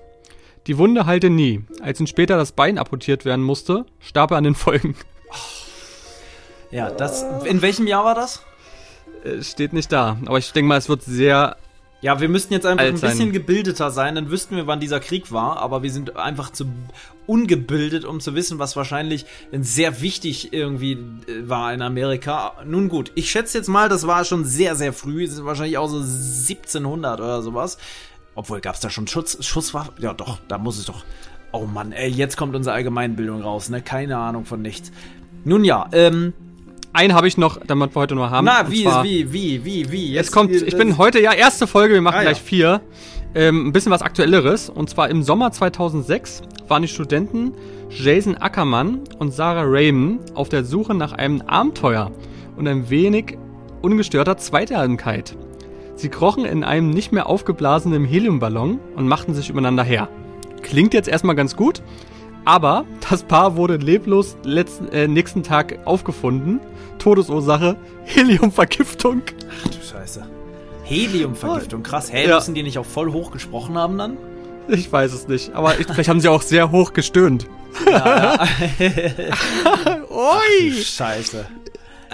Die 0.66 0.76
Wunde 0.76 1.06
heilte 1.06 1.30
nie. 1.30 1.62
Als 1.80 2.00
ihm 2.00 2.08
später 2.08 2.36
das 2.36 2.50
Bein 2.50 2.78
amputiert 2.78 3.24
werden 3.24 3.44
musste, 3.44 3.86
starb 4.00 4.32
er 4.32 4.38
an 4.38 4.44
den 4.44 4.54
Folgen. 4.56 4.96
Ja, 6.72 6.90
das. 6.90 7.24
In 7.44 7.62
welchem 7.62 7.86
Jahr 7.86 8.04
war 8.04 8.16
das? 8.16 8.42
Äh, 9.22 9.40
steht 9.42 9.72
nicht 9.72 9.92
da. 9.92 10.16
Aber 10.26 10.38
ich 10.38 10.52
denke 10.52 10.68
mal, 10.68 10.78
es 10.78 10.88
wird 10.88 11.02
sehr. 11.02 11.58
Ja, 12.04 12.20
wir 12.20 12.28
müssten 12.28 12.52
jetzt 12.52 12.66
einfach 12.66 12.84
ein 12.84 13.00
bisschen 13.00 13.32
gebildeter 13.32 13.90
sein, 13.90 14.14
dann 14.14 14.30
wüssten 14.30 14.56
wir, 14.56 14.66
wann 14.66 14.78
dieser 14.78 15.00
Krieg 15.00 15.32
war, 15.32 15.56
aber 15.56 15.82
wir 15.82 15.90
sind 15.90 16.18
einfach 16.18 16.50
zu 16.50 16.66
ungebildet, 17.26 18.04
um 18.04 18.20
zu 18.20 18.34
wissen, 18.34 18.58
was 18.58 18.76
wahrscheinlich 18.76 19.24
sehr 19.52 20.02
wichtig 20.02 20.52
irgendwie 20.52 20.92
äh, 20.92 21.48
war 21.48 21.72
in 21.72 21.80
Amerika. 21.80 22.56
Nun 22.66 22.90
gut, 22.90 23.10
ich 23.14 23.30
schätze 23.30 23.56
jetzt 23.56 23.68
mal, 23.68 23.88
das 23.88 24.06
war 24.06 24.26
schon 24.26 24.44
sehr, 24.44 24.76
sehr 24.76 24.92
früh, 24.92 25.24
das 25.24 25.36
ist 25.36 25.46
wahrscheinlich 25.46 25.78
auch 25.78 25.88
so 25.88 25.96
1700 25.96 27.20
oder 27.20 27.40
sowas. 27.40 27.78
Obwohl, 28.34 28.60
gab 28.60 28.74
es 28.74 28.82
da 28.82 28.90
schon 28.90 29.06
Schutz, 29.06 29.42
Schusswaffen? 29.42 29.94
Ja, 29.98 30.12
doch, 30.12 30.40
da 30.46 30.58
muss 30.58 30.76
es 30.76 30.84
doch. 30.84 31.06
Oh 31.52 31.64
Mann, 31.64 31.92
ey, 31.92 32.10
jetzt 32.10 32.36
kommt 32.36 32.54
unsere 32.54 32.76
Allgemeinbildung 32.76 33.40
raus, 33.40 33.70
ne? 33.70 33.80
Keine 33.80 34.18
Ahnung 34.18 34.44
von 34.44 34.60
nichts. 34.60 34.92
Nun 35.44 35.64
ja, 35.64 35.88
ähm. 35.92 36.34
Einen 36.94 37.12
habe 37.12 37.26
ich 37.26 37.36
noch, 37.36 37.58
damit 37.66 37.94
wir 37.94 38.00
heute 38.00 38.14
nur 38.14 38.30
haben. 38.30 38.44
Na, 38.44 38.70
wie, 38.70 38.84
zwar, 38.84 39.02
wie, 39.02 39.32
wie, 39.32 39.64
wie, 39.64 39.90
wie? 39.90 40.12
Jetzt 40.12 40.26
es 40.26 40.32
kommt, 40.32 40.52
ich 40.52 40.76
bin 40.76 40.96
heute, 40.96 41.20
ja, 41.20 41.32
erste 41.32 41.66
Folge, 41.66 41.94
wir 41.94 42.00
machen 42.00 42.18
ah, 42.18 42.22
gleich 42.22 42.38
ja. 42.38 42.44
vier. 42.44 42.80
Ähm, 43.34 43.66
ein 43.66 43.72
bisschen 43.72 43.90
was 43.90 44.00
Aktuelleres. 44.00 44.70
Und 44.70 44.88
zwar 44.88 45.10
im 45.10 45.24
Sommer 45.24 45.50
2006 45.50 46.42
waren 46.68 46.82
die 46.82 46.88
Studenten 46.88 47.52
Jason 47.90 48.36
Ackermann 48.36 49.00
und 49.18 49.32
Sarah 49.32 49.64
Raymond 49.66 50.36
auf 50.36 50.48
der 50.48 50.64
Suche 50.64 50.94
nach 50.94 51.12
einem 51.12 51.42
Abenteuer 51.42 52.12
und 52.56 52.68
ein 52.68 52.88
wenig 52.90 53.38
ungestörter 53.82 54.36
Zweiteiligkeit. 54.36 55.36
Sie 55.96 56.10
krochen 56.10 56.44
in 56.44 56.62
einem 56.62 56.90
nicht 56.90 57.10
mehr 57.10 57.28
aufgeblasenen 57.28 58.04
Heliumballon 58.04 58.78
und 58.94 59.08
machten 59.08 59.34
sich 59.34 59.50
übereinander 59.50 59.82
her. 59.82 60.08
Klingt 60.62 60.94
jetzt 60.94 61.08
erstmal 61.08 61.34
ganz 61.34 61.56
gut, 61.56 61.82
aber 62.44 62.84
das 63.08 63.22
Paar 63.22 63.56
wurde 63.56 63.76
leblos 63.76 64.36
letzten, 64.44 64.88
äh, 64.88 65.08
nächsten 65.08 65.42
Tag 65.42 65.78
aufgefunden. 65.84 66.60
Todesursache 66.98 67.76
Heliumvergiftung. 68.04 69.22
Ach 69.64 69.68
du 69.68 69.78
Scheiße. 69.82 70.26
Heliumvergiftung, 70.84 71.82
krass. 71.82 72.12
Hä, 72.12 72.28
ja. 72.28 72.36
müssen 72.36 72.54
die 72.54 72.62
nicht 72.62 72.78
auch 72.78 72.86
voll 72.86 73.12
hoch 73.12 73.30
gesprochen 73.30 73.76
haben 73.76 73.96
dann? 73.96 74.16
Ich 74.68 74.90
weiß 74.90 75.12
es 75.12 75.28
nicht, 75.28 75.54
aber 75.54 75.78
ich, 75.78 75.86
vielleicht 75.86 76.08
haben 76.08 76.20
sie 76.20 76.28
auch 76.28 76.42
sehr 76.42 76.70
hoch 76.70 76.92
gestöhnt. 76.92 77.46
Ja, 77.86 78.34
ja. 78.34 78.46
Ui! 80.10 80.72
Scheiße 80.72 81.46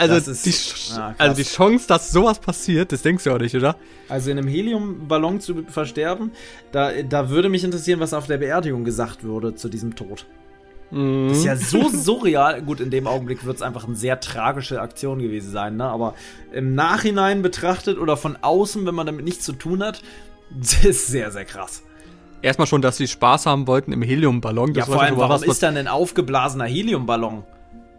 also, 0.01 0.31
ist, 0.31 0.47
die, 0.47 0.95
ah, 0.99 1.15
also 1.19 1.37
die 1.37 1.49
Chance, 1.49 1.87
dass 1.89 2.11
sowas 2.11 2.39
passiert, 2.39 2.93
das 2.93 3.03
denkst 3.03 3.25
du 3.25 3.33
auch 3.33 3.39
nicht, 3.39 3.55
oder? 3.55 3.77
Also 4.09 4.31
in 4.31 4.39
einem 4.39 4.49
Heliumballon 4.49 5.41
zu 5.41 5.65
versterben, 5.69 6.33
da, 6.73 6.91
da 7.03 7.29
würde 7.31 7.49
mich 7.49 7.65
interessieren, 7.65 8.01
was 8.01 8.15
auf 8.15 8.27
der 8.27 8.39
Beerdigung 8.39 8.85
gesagt 8.85 9.25
würde 9.25 9.55
zu 9.55 9.69
diesem 9.69 9.97
Tod. 9.97 10.27
Mhm. 10.91 11.29
Das 11.29 11.39
ist 11.39 11.45
ja 11.45 11.57
so 11.57 11.89
surreal. 11.93 12.63
Gut, 12.63 12.81
in 12.81 12.91
dem 12.91 13.07
Augenblick 13.07 13.45
wird 13.45 13.57
es 13.57 13.63
einfach 13.63 13.87
eine 13.87 13.97
sehr 13.97 14.21
tragische 14.21 14.81
Aktion 14.81 15.21
gewesen 15.21 15.51
sein, 15.51 15.77
ne? 15.77 15.85
Aber 15.85 16.15
im 16.53 16.75
Nachhinein 16.75 17.43
betrachtet 17.43 17.99
oder 17.99 18.17
von 18.17 18.37
außen, 18.41 18.87
wenn 18.87 18.95
man 18.95 19.07
damit 19.07 19.25
nichts 19.25 19.45
zu 19.45 19.53
tun 19.53 19.83
hat, 19.83 20.03
das 20.51 20.85
ist 20.85 21.07
sehr, 21.09 21.31
sehr 21.31 21.45
krass. 21.45 21.83
Erstmal 22.43 22.67
schon, 22.67 22.81
dass 22.81 22.97
sie 22.97 23.07
Spaß 23.07 23.47
haben 23.47 23.67
wollten 23.67 23.93
im 23.93 24.01
Heliumballon. 24.03 24.73
Das 24.73 24.87
ja, 24.89 24.93
vor 24.95 25.03
allem, 25.03 25.19
warum 25.19 25.31
was, 25.31 25.43
ist 25.43 25.63
dann 25.63 25.77
ein 25.77 25.89
aufgeblasener 25.89 26.65
Heliumballon? 26.65 27.45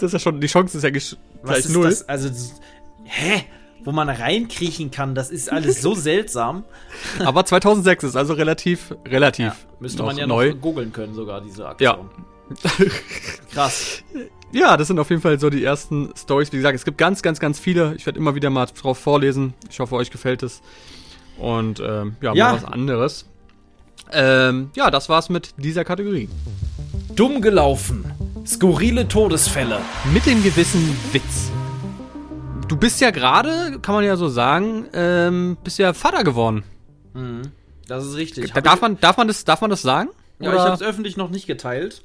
Das 0.02 0.10
ist 0.10 0.14
ja 0.14 0.20
schon, 0.20 0.42
die 0.42 0.48
Chance 0.48 0.78
ist 0.78 0.84
ja 0.84 0.90
gleich 0.90 1.16
Was 1.44 1.70
null. 1.70 1.86
Das? 1.86 2.10
Also, 2.10 2.30
hä? 3.04 3.44
Wo 3.84 3.92
man 3.92 4.10
reinkriechen 4.10 4.92
kann, 4.92 5.16
das 5.16 5.32
ist 5.32 5.52
alles 5.52 5.82
so 5.82 5.96
seltsam. 5.96 6.64
Aber 7.20 7.46
2006 7.46 8.04
ist 8.04 8.16
also 8.16 8.34
relativ, 8.34 8.96
relativ. 9.08 9.46
Ja, 9.46 9.56
müsste 9.80 10.04
man 10.04 10.18
ja 10.18 10.28
neu. 10.28 10.52
noch 10.52 10.62
googeln 10.62 10.92
können, 10.94 11.14
sogar 11.16 11.42
diese 11.42 11.68
Aktion. 11.68 12.10
Ja. 12.10 12.86
Krass. 13.54 14.04
Ja, 14.52 14.76
das 14.76 14.88
sind 14.88 15.00
auf 15.00 15.10
jeden 15.10 15.22
Fall 15.22 15.40
so 15.40 15.50
die 15.50 15.64
ersten 15.64 16.12
Stories. 16.16 16.52
Wie 16.52 16.58
gesagt, 16.58 16.76
es 16.76 16.86
gibt 16.86 16.98
ganz, 16.98 17.22
ganz, 17.22 17.40
ganz 17.40 17.60
viele. 17.60 17.96
Ich 17.96 18.06
werde 18.06 18.20
immer 18.20 18.36
wieder 18.36 18.50
mal 18.50 18.66
drauf 18.66 18.98
vorlesen. 18.98 19.54
Ich 19.70 19.80
hoffe, 19.80 19.96
euch 19.96 20.12
gefällt 20.12 20.44
es. 20.44 20.62
Und 21.38 21.80
ähm, 21.80 22.18
ja, 22.22 22.34
ja. 22.34 22.52
mal 22.52 22.56
was 22.58 22.66
anderes. 22.66 23.26
Ähm, 24.12 24.72
ja, 24.76 24.92
das 24.92 25.10
war's 25.10 25.30
mit 25.30 25.54
dieser 25.58 25.86
Kategorie. 25.86 26.28
Dumm 27.16 27.42
gelaufen. 27.42 28.06
Skurrile 28.46 29.08
Todesfälle. 29.08 29.80
Mit 30.14 30.26
dem 30.26 30.44
gewissen 30.44 30.98
Witz. 31.12 31.52
Du 32.68 32.76
bist 32.76 33.00
ja 33.00 33.12
gerade, 33.12 33.80
kann 33.82 33.94
man 33.94 34.04
ja 34.04 34.16
so 34.16 34.30
sagen, 34.30 34.88
ähm, 34.94 35.58
bist 35.64 35.78
ja 35.78 35.94
Vater 35.94 36.24
geworden. 36.24 36.64
Mhm. 37.14 37.52
Das 37.88 38.06
ist 38.06 38.16
richtig. 38.16 38.52
Da, 38.54 38.62
darf, 38.62 38.82
man, 38.82 39.00
darf, 39.00 39.18
man 39.18 39.28
das, 39.28 39.44
darf 39.44 39.62
man 39.62 39.70
das 39.70 39.82
sagen? 39.82 40.10
Ja, 40.40 40.50
Oder? 40.50 40.58
ich 40.58 40.64
habe 40.64 40.76
es 40.76 40.82
öffentlich 40.82 41.18
noch 41.18 41.30
nicht 41.30 41.46
geteilt. 41.46 42.04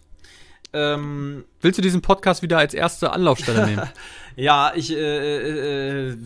Ähm, 0.72 1.44
Willst 1.60 1.78
du 1.78 1.82
diesen 1.82 2.02
Podcast 2.02 2.42
wieder 2.42 2.58
als 2.58 2.74
erste 2.74 3.12
Anlaufstelle 3.12 3.66
nehmen? 3.66 3.88
ja, 4.36 4.72
ich, 4.74 4.92
äh, 4.92 4.96
äh, 4.96 6.10
äh, 6.10 6.16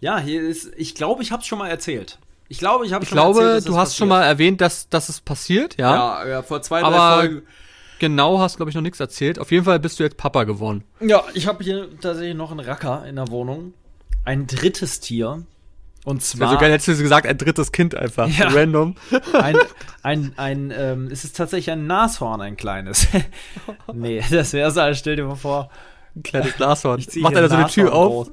ja, 0.00 0.18
hier 0.18 0.42
ist, 0.42 0.72
ich 0.76 0.94
glaube, 0.94 1.22
ich 1.22 1.32
habe 1.32 1.40
es 1.40 1.46
schon 1.46 1.58
mal 1.58 1.68
erzählt. 1.68 2.18
Ich 2.48 2.58
glaube, 2.58 2.86
ich 2.86 2.92
habe 2.92 3.06
schon 3.06 3.16
glaube, 3.16 3.40
erzählt, 3.40 3.68
du 3.68 3.76
hast 3.76 3.90
passiert. 3.90 3.98
schon 3.98 4.08
mal 4.08 4.24
erwähnt, 4.24 4.60
dass, 4.60 4.88
dass 4.88 5.08
es 5.08 5.20
passiert, 5.20 5.76
ja. 5.78 5.94
Ja, 6.24 6.28
ja 6.28 6.42
vor 6.42 6.60
zwei, 6.62 6.80
drei 6.80 6.88
Aber 6.88 7.20
Folgen. 7.20 7.42
Genau 7.98 8.38
hast, 8.38 8.56
glaube 8.56 8.70
ich, 8.70 8.74
noch 8.74 8.82
nichts 8.82 9.00
erzählt. 9.00 9.38
Auf 9.38 9.50
jeden 9.50 9.64
Fall 9.64 9.80
bist 9.80 9.98
du 9.98 10.04
jetzt 10.04 10.16
Papa 10.16 10.44
geworden. 10.44 10.84
Ja, 11.00 11.24
ich 11.34 11.46
habe 11.46 11.64
hier 11.64 11.88
tatsächlich 12.00 12.36
noch 12.36 12.50
einen 12.50 12.60
Racker 12.60 13.04
in 13.06 13.16
der 13.16 13.28
Wohnung. 13.28 13.74
Ein 14.24 14.46
drittes 14.46 15.00
Tier. 15.00 15.44
Und 16.04 16.22
zwar. 16.22 16.48
Also 16.48 16.60
geil 16.60 16.72
hättest 16.72 16.88
du 16.88 16.96
gesagt, 16.96 17.26
ein 17.26 17.36
drittes 17.36 17.72
Kind 17.72 17.94
einfach. 17.94 18.28
Ja, 18.28 18.48
random. 18.48 18.94
Ein, 19.32 19.56
ein, 20.02 20.32
ein 20.36 20.72
ähm, 20.74 21.08
es 21.10 21.24
ist 21.24 21.36
tatsächlich 21.36 21.70
ein 21.70 21.86
Nashorn, 21.86 22.40
ein 22.40 22.56
kleines. 22.56 23.08
nee, 23.92 24.22
das 24.30 24.52
wäre 24.52 24.70
so, 24.70 24.94
stell 24.94 25.16
dir 25.16 25.24
mal 25.24 25.34
vor. 25.34 25.70
Ein 26.18 26.22
kleines 26.24 26.58
Nashorn. 26.58 27.04
Macht 27.16 27.34
er 27.34 27.42
da 27.42 27.48
so 27.48 27.56
die 27.56 27.72
Tür 27.72 27.94
auf? 27.94 28.30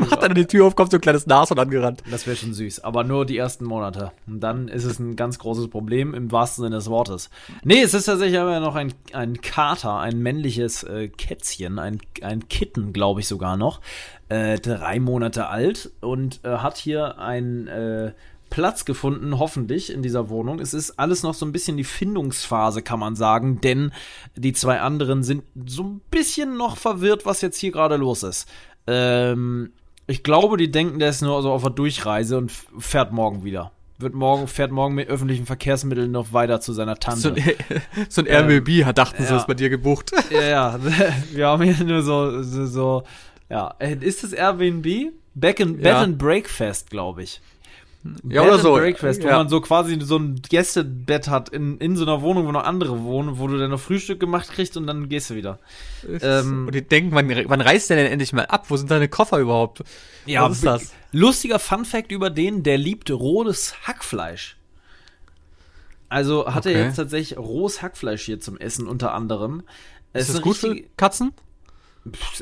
Macht 0.00 0.22
er 0.22 0.28
die 0.30 0.46
Tür 0.46 0.66
auf, 0.66 0.74
kommt 0.74 0.90
so 0.90 0.96
ein 0.96 1.00
kleines 1.00 1.26
Nashorn 1.26 1.58
angerannt. 1.58 2.02
Das 2.10 2.26
wäre 2.26 2.36
schon 2.36 2.52
süß. 2.52 2.82
Aber 2.82 3.04
nur 3.04 3.26
die 3.26 3.36
ersten 3.36 3.64
Monate. 3.64 4.10
Und 4.26 4.40
dann 4.40 4.68
ist 4.68 4.84
es 4.84 4.98
ein 4.98 5.14
ganz 5.14 5.38
großes 5.38 5.68
Problem 5.68 6.14
im 6.14 6.32
wahrsten 6.32 6.64
Sinne 6.64 6.76
des 6.76 6.90
Wortes. 6.90 7.30
Nee, 7.62 7.80
es 7.80 7.94
ist 7.94 8.06
tatsächlich 8.06 8.38
aber 8.38 8.58
noch 8.60 8.74
ein, 8.74 8.92
ein 9.12 9.40
Kater, 9.40 9.98
ein 9.98 10.18
männliches 10.18 10.82
äh, 10.82 11.08
Kätzchen, 11.08 11.78
ein, 11.78 12.00
ein 12.22 12.48
Kitten, 12.48 12.92
glaube 12.92 13.20
ich 13.20 13.28
sogar 13.28 13.56
noch. 13.56 13.80
Äh, 14.28 14.58
drei 14.58 14.98
Monate 14.98 15.48
alt 15.48 15.90
und 16.00 16.40
äh, 16.44 16.58
hat 16.58 16.76
hier 16.76 17.18
ein 17.18 17.68
äh, 17.68 18.12
Platz 18.50 18.84
gefunden, 18.84 19.38
hoffentlich, 19.38 19.92
in 19.92 20.02
dieser 20.02 20.28
Wohnung. 20.28 20.60
Es 20.60 20.74
ist 20.74 20.98
alles 20.98 21.22
noch 21.22 21.34
so 21.34 21.46
ein 21.46 21.52
bisschen 21.52 21.76
die 21.76 21.84
Findungsphase, 21.84 22.82
kann 22.82 22.98
man 22.98 23.16
sagen, 23.16 23.60
denn 23.60 23.92
die 24.36 24.52
zwei 24.52 24.80
anderen 24.80 25.22
sind 25.22 25.44
so 25.66 25.82
ein 25.84 26.00
bisschen 26.10 26.56
noch 26.56 26.76
verwirrt, 26.76 27.26
was 27.26 27.40
jetzt 27.40 27.58
hier 27.58 27.72
gerade 27.72 27.96
los 27.96 28.22
ist. 28.22 28.48
Ähm, 28.86 29.72
ich 30.06 30.22
glaube, 30.22 30.56
die 30.56 30.70
denken, 30.70 30.98
der 30.98 31.10
ist 31.10 31.22
nur 31.22 31.42
so 31.42 31.52
auf 31.52 31.62
der 31.62 31.70
Durchreise 31.70 32.38
und 32.38 32.50
fährt 32.50 33.12
morgen 33.12 33.44
wieder. 33.44 33.72
Wird 33.98 34.14
morgen, 34.14 34.46
fährt 34.46 34.70
morgen 34.70 34.94
mit 34.94 35.08
öffentlichen 35.08 35.44
Verkehrsmitteln 35.44 36.12
noch 36.12 36.32
weiter 36.32 36.60
zu 36.60 36.72
seiner 36.72 36.96
Tante. 36.96 37.20
So 37.20 37.28
ein, 37.34 37.42
so 38.08 38.22
ein 38.22 38.26
Airbnb, 38.26 38.68
ähm, 38.68 38.94
dachten 38.94 39.24
sie, 39.24 39.30
ja. 39.30 39.36
ist 39.36 39.46
bei 39.46 39.54
dir 39.54 39.68
gebucht. 39.70 40.12
Ja, 40.30 40.42
ja. 40.42 40.78
Wir 41.32 41.46
haben 41.48 41.62
hier 41.62 41.84
nur 41.84 42.02
so, 42.02 42.42
so, 42.42 42.66
so 42.66 43.02
ja. 43.50 43.74
Äh, 43.78 43.96
ist 44.00 44.22
das 44.22 44.32
Airbnb? 44.32 45.12
Back 45.34 45.60
in, 45.60 45.74
ja. 45.76 45.82
Bed 45.82 45.94
and 45.94 46.18
Breakfast, 46.18 46.90
glaube 46.90 47.22
ich. 47.22 47.40
Ja, 48.28 48.42
Bed 48.42 48.52
oder 48.52 48.58
so. 48.58 48.74
Breakfast, 48.74 49.22
ja. 49.22 49.30
wo 49.30 49.32
man 49.38 49.48
so 49.48 49.60
quasi 49.60 49.98
so 50.00 50.18
ein 50.18 50.40
Gästebett 50.48 51.28
hat 51.28 51.48
in, 51.48 51.78
in 51.78 51.96
so 51.96 52.04
einer 52.04 52.22
Wohnung, 52.22 52.46
wo 52.46 52.52
noch 52.52 52.64
andere 52.64 53.02
wohnen, 53.02 53.38
wo 53.38 53.48
du 53.48 53.58
dann 53.58 53.70
noch 53.70 53.80
Frühstück 53.80 54.20
gemacht 54.20 54.50
kriegst 54.50 54.76
und 54.76 54.86
dann 54.86 55.08
gehst 55.08 55.30
du 55.30 55.34
wieder. 55.34 55.58
Ähm, 56.20 56.66
und 56.66 56.74
die 56.74 56.82
denken, 56.82 57.12
wann, 57.12 57.28
wann 57.28 57.60
reist 57.60 57.90
der 57.90 57.96
denn 57.96 58.06
endlich 58.06 58.32
mal 58.32 58.46
ab? 58.46 58.66
Wo 58.68 58.76
sind 58.76 58.90
deine 58.90 59.08
Koffer 59.08 59.38
überhaupt? 59.38 59.82
Ja, 60.26 60.48
Was 60.48 60.58
ist 60.58 60.66
das? 60.66 60.92
Lustiger 61.10 61.58
Fun-Fact 61.58 62.12
über 62.12 62.30
den, 62.30 62.62
der 62.62 62.78
liebt 62.78 63.10
rohes 63.10 63.74
Hackfleisch. 63.86 64.56
Also 66.08 66.46
hat 66.46 66.66
okay. 66.66 66.74
er 66.74 66.84
jetzt 66.86 66.96
tatsächlich 66.96 67.38
rohes 67.38 67.82
Hackfleisch 67.82 68.22
hier 68.22 68.40
zum 68.40 68.58
Essen 68.58 68.86
unter 68.86 69.12
anderem. 69.12 69.62
Es 70.12 70.28
ist 70.28 70.36
das 70.36 70.42
gut 70.42 70.56
für 70.56 70.82
Katzen? 70.96 71.32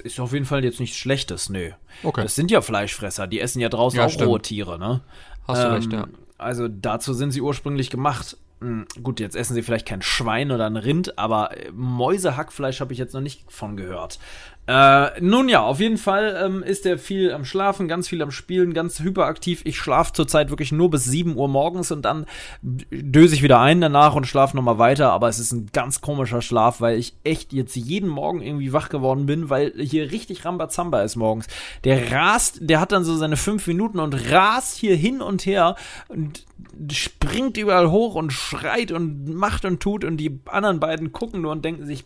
Ist 0.05 0.21
auf 0.21 0.33
jeden 0.33 0.45
Fall 0.45 0.65
jetzt 0.65 0.81
nichts 0.81 0.97
Schlechtes, 0.97 1.49
nö. 1.49 1.71
Okay. 2.03 2.23
Das 2.23 2.35
sind 2.35 2.51
ja 2.51 2.61
Fleischfresser, 2.61 3.27
die 3.27 3.41
essen 3.41 3.61
ja 3.61 3.69
draußen 3.69 3.99
ja, 3.99 4.07
auch 4.07 4.11
stimmt. 4.11 4.29
rohe 4.29 4.43
Tiere, 4.43 4.79
ne? 4.79 5.01
Hast 5.47 5.63
du 5.63 5.67
ähm, 5.67 5.73
recht, 5.75 5.93
ja. 5.93 6.07
Also 6.39 6.69
dazu 6.69 7.15
sind 7.15 7.31
sie 7.31 7.41
ursprünglich 7.41 7.91
gemacht. 7.91 8.37
hm, 8.61 8.87
gut, 9.03 9.21
jetzt 9.21 9.37
essen 9.37 9.55
sie 9.55 9.63
vielleicht 9.63 9.87
kein 9.87 10.03
Schwein 10.03 10.51
oder 10.51 10.67
ein 10.67 10.77
Rind, 10.77 11.19
aber 11.19 11.57
äh, 11.57 11.71
Mäusehackfleisch 11.73 12.81
habe 12.81 12.93
ich 12.93 12.99
jetzt 12.99 13.15
noch 13.15 13.21
nicht 13.21 13.51
von 13.51 13.77
gehört. 13.77 14.19
Äh, 14.67 15.21
nun 15.21 15.49
ja, 15.49 15.63
auf 15.63 15.79
jeden 15.79 15.97
Fall 15.97 16.37
ähm, 16.45 16.63
ist 16.63 16.87
er 16.87 16.99
viel 16.99 17.33
am 17.33 17.45
Schlafen, 17.45 17.87
ganz 17.87 18.09
viel 18.09 18.21
am 18.21 18.33
Spielen, 18.33 18.75
ganz 18.75 18.99
hyperaktiv. 18.99 19.63
Ich 19.65 19.79
schlafe 19.79 20.13
zurzeit 20.13 20.51
wirklich 20.51 20.73
nur 20.73 20.91
bis 20.91 21.05
7 21.05 21.37
Uhr 21.37 21.49
morgens 21.49 21.93
und 21.93 22.03
dann 22.03 22.27
döse 22.63 23.37
ich 23.37 23.43
wieder 23.45 23.61
ein 23.61 23.81
danach 23.81 24.15
und 24.17 24.27
schlafe 24.27 24.57
nochmal 24.57 24.79
weiter. 24.79 25.13
Aber 25.13 25.29
es 25.29 25.39
ist 25.39 25.53
ein 25.53 25.69
ganz 25.73 26.01
komischer 26.01 26.43
Schlaf, 26.43 26.81
weil 26.81 26.99
ich 26.99 27.15
echt 27.23 27.53
jetzt 27.53 27.77
jeden 27.77 28.09
Morgen 28.09 28.43
irgendwie 28.43 28.73
wach 28.73 28.89
geworden 28.89 29.27
bin, 29.27 29.51
weil 29.51 29.73
hier 29.77 30.11
richtig 30.11 30.45
Rambazamba 30.45 31.03
ist 31.03 31.15
morgens. 31.15 31.47
Der 31.85 32.11
rast, 32.11 32.59
der 32.61 32.81
hat 32.81 32.91
dann 32.91 33.05
so 33.05 33.17
seine 33.17 33.37
5 33.37 33.67
Minuten 33.69 34.01
und 34.01 34.33
rast 34.33 34.77
hier 34.79 34.97
hin 34.97 35.23
und 35.23 35.47
her 35.47 35.77
und 36.09 36.45
springt 36.91 37.57
überall 37.57 37.91
hoch 37.91 38.17
und 38.17 38.33
schreit 38.33 38.91
und 38.91 39.33
macht 39.33 39.65
und 39.65 39.81
tut 39.81 40.05
und 40.05 40.17
die 40.17 40.41
anderen 40.47 40.81
beiden 40.81 41.13
gucken 41.13 41.43
nur 41.43 41.53
und 41.53 41.65
denken 41.65 41.87
sich, 41.87 42.05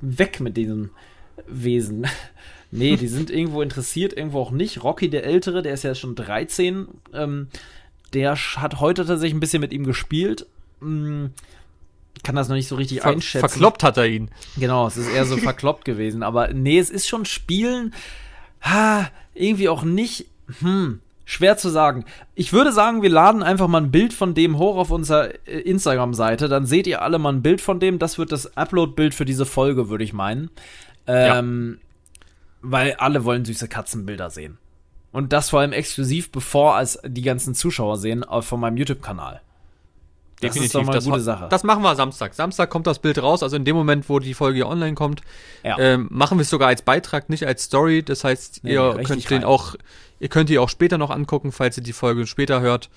weg 0.00 0.40
mit 0.40 0.56
diesem 0.56 0.90
Wesen. 1.46 2.06
nee, 2.70 2.96
die 2.96 3.08
sind 3.08 3.30
irgendwo 3.30 3.62
interessiert, 3.62 4.12
irgendwo 4.12 4.40
auch 4.40 4.50
nicht. 4.50 4.82
Rocky, 4.82 5.08
der 5.10 5.24
Ältere, 5.24 5.62
der 5.62 5.74
ist 5.74 5.84
ja 5.84 5.94
schon 5.94 6.14
13, 6.14 6.88
ähm, 7.12 7.48
der 8.12 8.36
hat 8.36 8.80
heute 8.80 9.04
tatsächlich 9.04 9.34
ein 9.34 9.40
bisschen 9.40 9.60
mit 9.60 9.72
ihm 9.72 9.84
gespielt. 9.84 10.46
Hm, 10.80 11.30
kann 12.22 12.36
das 12.36 12.48
noch 12.48 12.56
nicht 12.56 12.68
so 12.68 12.76
richtig 12.76 13.00
Ver 13.00 13.10
einschätzen. 13.10 13.48
Verkloppt 13.48 13.82
hat 13.82 13.96
er 13.96 14.06
ihn. 14.06 14.30
Genau, 14.56 14.86
es 14.86 14.96
ist 14.96 15.08
eher 15.08 15.26
so 15.26 15.36
verkloppt 15.38 15.84
gewesen. 15.84 16.22
Aber 16.22 16.52
nee, 16.52 16.78
es 16.78 16.90
ist 16.90 17.08
schon 17.08 17.24
Spielen. 17.24 17.94
Ha, 18.62 19.10
irgendwie 19.34 19.68
auch 19.68 19.82
nicht. 19.82 20.26
Hm, 20.60 21.00
Schwer 21.24 21.56
zu 21.56 21.70
sagen. 21.70 22.04
Ich 22.34 22.52
würde 22.52 22.72
sagen, 22.72 23.02
wir 23.02 23.10
laden 23.10 23.42
einfach 23.42 23.68
mal 23.68 23.80
ein 23.80 23.90
Bild 23.90 24.12
von 24.12 24.34
dem 24.34 24.58
hoch 24.58 24.76
auf 24.76 24.90
unserer 24.90 25.30
äh, 25.46 25.60
Instagram-Seite. 25.60 26.48
Dann 26.48 26.66
seht 26.66 26.86
ihr 26.86 27.02
alle 27.02 27.18
mal 27.18 27.32
ein 27.32 27.42
Bild 27.42 27.60
von 27.60 27.80
dem. 27.80 27.98
Das 27.98 28.18
wird 28.18 28.32
das 28.32 28.56
Upload-Bild 28.56 29.14
für 29.14 29.24
diese 29.24 29.46
Folge, 29.46 29.88
würde 29.88 30.04
ich 30.04 30.12
meinen. 30.12 30.50
Ähm, 31.06 31.78
ja. 31.78 32.20
Weil 32.62 32.94
alle 32.94 33.24
wollen 33.24 33.44
süße 33.44 33.68
Katzenbilder 33.68 34.30
sehen. 34.30 34.58
Und 35.12 35.32
das 35.32 35.50
vor 35.50 35.60
allem 35.60 35.72
exklusiv, 35.72 36.32
bevor 36.32 36.74
als 36.74 36.98
die 37.06 37.22
ganzen 37.22 37.54
Zuschauer 37.54 37.98
sehen, 37.98 38.24
von 38.40 38.60
meinem 38.60 38.76
YouTube-Kanal. 38.76 39.40
Das 40.46 40.54
Definitiv. 40.54 40.64
ist 40.64 40.74
doch 40.74 40.82
mal 40.82 40.92
eine 40.92 40.98
das 40.98 41.04
gute 41.04 41.20
Sache. 41.20 41.46
Das 41.48 41.64
machen 41.64 41.82
wir 41.82 41.94
Samstag. 41.96 42.34
Samstag 42.34 42.70
kommt 42.70 42.86
das 42.86 42.98
Bild 42.98 43.22
raus, 43.22 43.42
also 43.42 43.56
in 43.56 43.64
dem 43.64 43.76
Moment, 43.76 44.08
wo 44.08 44.18
die 44.18 44.34
Folge 44.34 44.56
hier 44.56 44.68
online 44.68 44.94
kommt, 44.94 45.22
ja. 45.62 45.78
ähm, 45.78 46.08
machen 46.10 46.38
wir 46.38 46.42
es 46.42 46.50
sogar 46.50 46.68
als 46.68 46.82
Beitrag, 46.82 47.28
nicht 47.28 47.46
als 47.46 47.64
Story. 47.64 48.02
Das 48.02 48.24
heißt, 48.24 48.60
nee, 48.62 48.72
ihr 48.72 48.94
könnt 49.04 49.28
den 49.30 49.44
auch, 49.44 49.74
ihr 50.20 50.28
könnt 50.28 50.48
die 50.48 50.58
auch 50.58 50.68
später 50.68 50.98
noch 50.98 51.10
angucken, 51.10 51.52
falls 51.52 51.76
ihr 51.76 51.82
die 51.82 51.92
Folge 51.92 52.26
später 52.26 52.60
hört. 52.60 52.90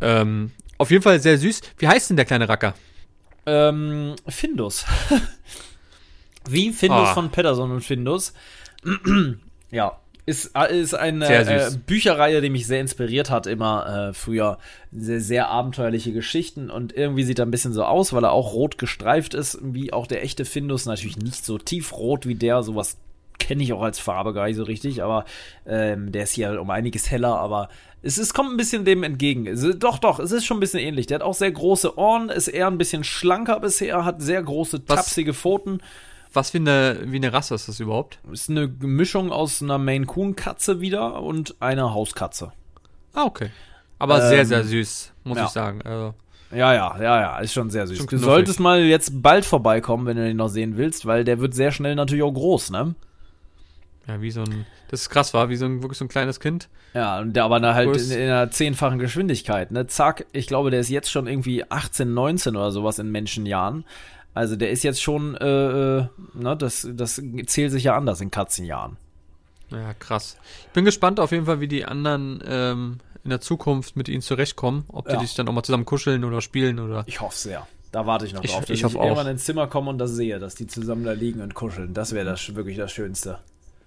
Ähm, 0.00 0.52
auf 0.78 0.90
jeden 0.90 1.02
Fall 1.02 1.20
sehr 1.20 1.38
süß. 1.38 1.60
Wie 1.78 1.88
heißt 1.88 2.10
denn 2.10 2.16
der 2.16 2.26
kleine 2.26 2.48
Racker? 2.48 2.74
Ähm, 3.46 4.14
Findus. 4.28 4.84
Wie 6.48 6.72
Findus 6.72 7.08
oh. 7.10 7.14
von 7.14 7.30
Pedersen 7.30 7.70
und 7.70 7.80
Findus. 7.80 8.34
ja, 9.70 9.98
ist, 10.26 10.52
äh, 10.56 10.80
ist 10.80 10.94
eine 10.94 11.26
äh, 11.26 11.70
Bücherreihe, 11.86 12.40
die 12.40 12.50
mich 12.50 12.66
sehr 12.66 12.80
inspiriert 12.80 13.30
hat, 13.30 13.46
immer 13.46 14.08
äh, 14.08 14.14
früher. 14.14 14.58
Sehr, 14.92 15.20
sehr 15.20 15.48
abenteuerliche 15.48 16.12
Geschichten 16.12 16.70
und 16.70 16.96
irgendwie 16.96 17.24
sieht 17.24 17.38
er 17.38 17.46
ein 17.46 17.50
bisschen 17.50 17.72
so 17.72 17.84
aus, 17.84 18.12
weil 18.12 18.24
er 18.24 18.32
auch 18.32 18.54
rot 18.54 18.78
gestreift 18.78 19.34
ist, 19.34 19.58
wie 19.62 19.92
auch 19.92 20.06
der 20.06 20.22
echte 20.22 20.44
Findus. 20.44 20.86
Natürlich 20.86 21.16
nicht 21.16 21.44
so 21.44 21.58
tiefrot 21.58 22.26
wie 22.26 22.36
der, 22.36 22.62
sowas 22.62 22.96
kenne 23.38 23.62
ich 23.62 23.72
auch 23.72 23.82
als 23.82 23.98
Farbe 23.98 24.32
gar 24.32 24.46
nicht 24.46 24.56
so 24.56 24.62
richtig, 24.62 25.02
aber 25.02 25.24
ähm, 25.66 26.12
der 26.12 26.22
ist 26.22 26.32
hier 26.32 26.60
um 26.60 26.70
einiges 26.70 27.10
heller, 27.10 27.36
aber 27.38 27.68
es, 28.00 28.16
es 28.16 28.32
kommt 28.32 28.50
ein 28.50 28.56
bisschen 28.56 28.84
dem 28.84 29.02
entgegen. 29.02 29.46
Es, 29.46 29.66
doch, 29.78 29.98
doch, 29.98 30.18
es 30.20 30.30
ist 30.30 30.46
schon 30.46 30.58
ein 30.58 30.60
bisschen 30.60 30.80
ähnlich. 30.80 31.06
Der 31.06 31.16
hat 31.16 31.22
auch 31.22 31.34
sehr 31.34 31.50
große 31.50 31.98
Ohren, 31.98 32.28
ist 32.28 32.48
eher 32.48 32.68
ein 32.68 32.78
bisschen 32.78 33.02
schlanker 33.02 33.60
bisher, 33.60 34.04
hat 34.04 34.22
sehr 34.22 34.42
große, 34.42 34.84
tapsige 34.84 35.34
Pfoten. 35.34 35.78
Was 35.78 35.88
für 36.42 36.58
eine, 36.58 36.98
wie 37.06 37.16
eine 37.16 37.32
Rasse 37.32 37.54
ist 37.54 37.68
das 37.68 37.80
überhaupt? 37.80 38.18
Ist 38.30 38.50
eine 38.50 38.66
Mischung 38.66 39.32
aus 39.32 39.62
einer 39.62 39.78
Maine 39.78 40.06
Coon 40.06 40.36
Katze 40.36 40.80
wieder 40.80 41.22
und 41.22 41.56
einer 41.60 41.94
Hauskatze. 41.94 42.52
Ah, 43.12 43.24
okay. 43.24 43.50
Aber 43.98 44.22
ähm, 44.22 44.28
sehr, 44.28 44.44
sehr 44.44 44.64
süß, 44.64 45.12
muss 45.24 45.38
ja. 45.38 45.44
ich 45.44 45.50
sagen. 45.50 45.82
Also. 45.82 46.14
Ja, 46.50 46.72
ja, 46.74 46.96
ja, 47.00 47.20
ja, 47.20 47.38
ist 47.38 47.52
schon 47.52 47.70
sehr 47.70 47.86
süß. 47.86 47.98
Schon 47.98 48.06
du 48.06 48.18
solltest 48.18 48.60
mal 48.60 48.82
jetzt 48.82 49.22
bald 49.22 49.44
vorbeikommen, 49.44 50.06
wenn 50.06 50.16
du 50.16 50.24
den 50.24 50.36
noch 50.36 50.48
sehen 50.48 50.76
willst, 50.76 51.06
weil 51.06 51.24
der 51.24 51.40
wird 51.40 51.54
sehr 51.54 51.72
schnell 51.72 51.94
natürlich 51.94 52.22
auch 52.22 52.32
groß, 52.32 52.70
ne? 52.70 52.94
Ja, 54.06 54.20
wie 54.20 54.30
so 54.30 54.42
ein, 54.42 54.66
das 54.88 55.02
ist 55.02 55.10
krass, 55.10 55.32
war, 55.32 55.48
wie 55.48 55.56
so 55.56 55.64
ein, 55.64 55.82
wirklich 55.82 55.98
so 55.98 56.04
ein 56.04 56.08
kleines 56.08 56.38
Kind. 56.38 56.68
Ja, 56.92 57.20
und 57.20 57.34
der 57.34 57.44
aber 57.44 57.58
da 57.58 57.74
halt 57.74 57.96
in, 57.96 58.10
in, 58.10 58.22
einer 58.22 58.50
zehnfachen 58.50 58.98
Geschwindigkeit, 58.98 59.70
ne? 59.72 59.86
Zack, 59.86 60.26
ich 60.32 60.46
glaube, 60.46 60.70
der 60.70 60.80
ist 60.80 60.90
jetzt 60.90 61.10
schon 61.10 61.26
irgendwie 61.26 61.68
18, 61.68 62.12
19 62.12 62.56
oder 62.56 62.70
sowas 62.70 62.98
in 62.98 63.10
Menschenjahren. 63.10 63.84
Also 64.34 64.56
der 64.56 64.70
ist 64.70 64.82
jetzt 64.82 65.00
schon, 65.00 65.36
äh, 65.36 65.98
äh, 65.98 66.06
ne, 66.34 66.56
das, 66.56 66.88
das 66.92 67.22
zählt 67.46 67.70
sich 67.70 67.84
ja 67.84 67.96
anders 67.96 68.20
in 68.20 68.30
Katzenjahren. 68.30 68.96
Ja, 69.70 69.94
krass. 69.94 70.36
Ich 70.66 70.72
bin 70.72 70.84
gespannt 70.84 71.20
auf 71.20 71.32
jeden 71.32 71.46
Fall, 71.46 71.60
wie 71.60 71.68
die 71.68 71.84
anderen 71.84 72.42
ähm, 72.46 72.98
in 73.22 73.30
der 73.30 73.40
Zukunft 73.40 73.96
mit 73.96 74.08
ihnen 74.08 74.22
zurechtkommen. 74.22 74.84
Ob 74.88 75.06
die 75.06 75.14
ja. 75.14 75.20
sich 75.20 75.34
dann 75.34 75.48
auch 75.48 75.52
mal 75.52 75.62
zusammen 75.62 75.84
kuscheln 75.84 76.24
oder 76.24 76.40
spielen 76.40 76.80
oder. 76.80 77.04
Ich 77.06 77.20
hoffe 77.20 77.36
sehr. 77.36 77.66
Da 77.92 78.06
warte 78.06 78.26
ich 78.26 78.34
noch 78.34 78.42
ich, 78.42 78.50
drauf, 78.50 78.64
dass 78.64 78.70
ich, 78.70 78.84
ich, 78.84 78.94
irgendwann 78.94 79.28
ins 79.28 79.44
Zimmer 79.44 79.68
komme 79.68 79.90
und 79.90 79.98
das 79.98 80.10
sehe, 80.10 80.40
dass 80.40 80.56
die 80.56 80.66
zusammen 80.66 81.04
da 81.04 81.12
liegen 81.12 81.40
und 81.40 81.54
kuscheln. 81.54 81.94
Das 81.94 82.12
wäre 82.12 82.26
das 82.26 82.54
wirklich 82.54 82.76
das 82.76 82.90
Schönste. 82.90 83.38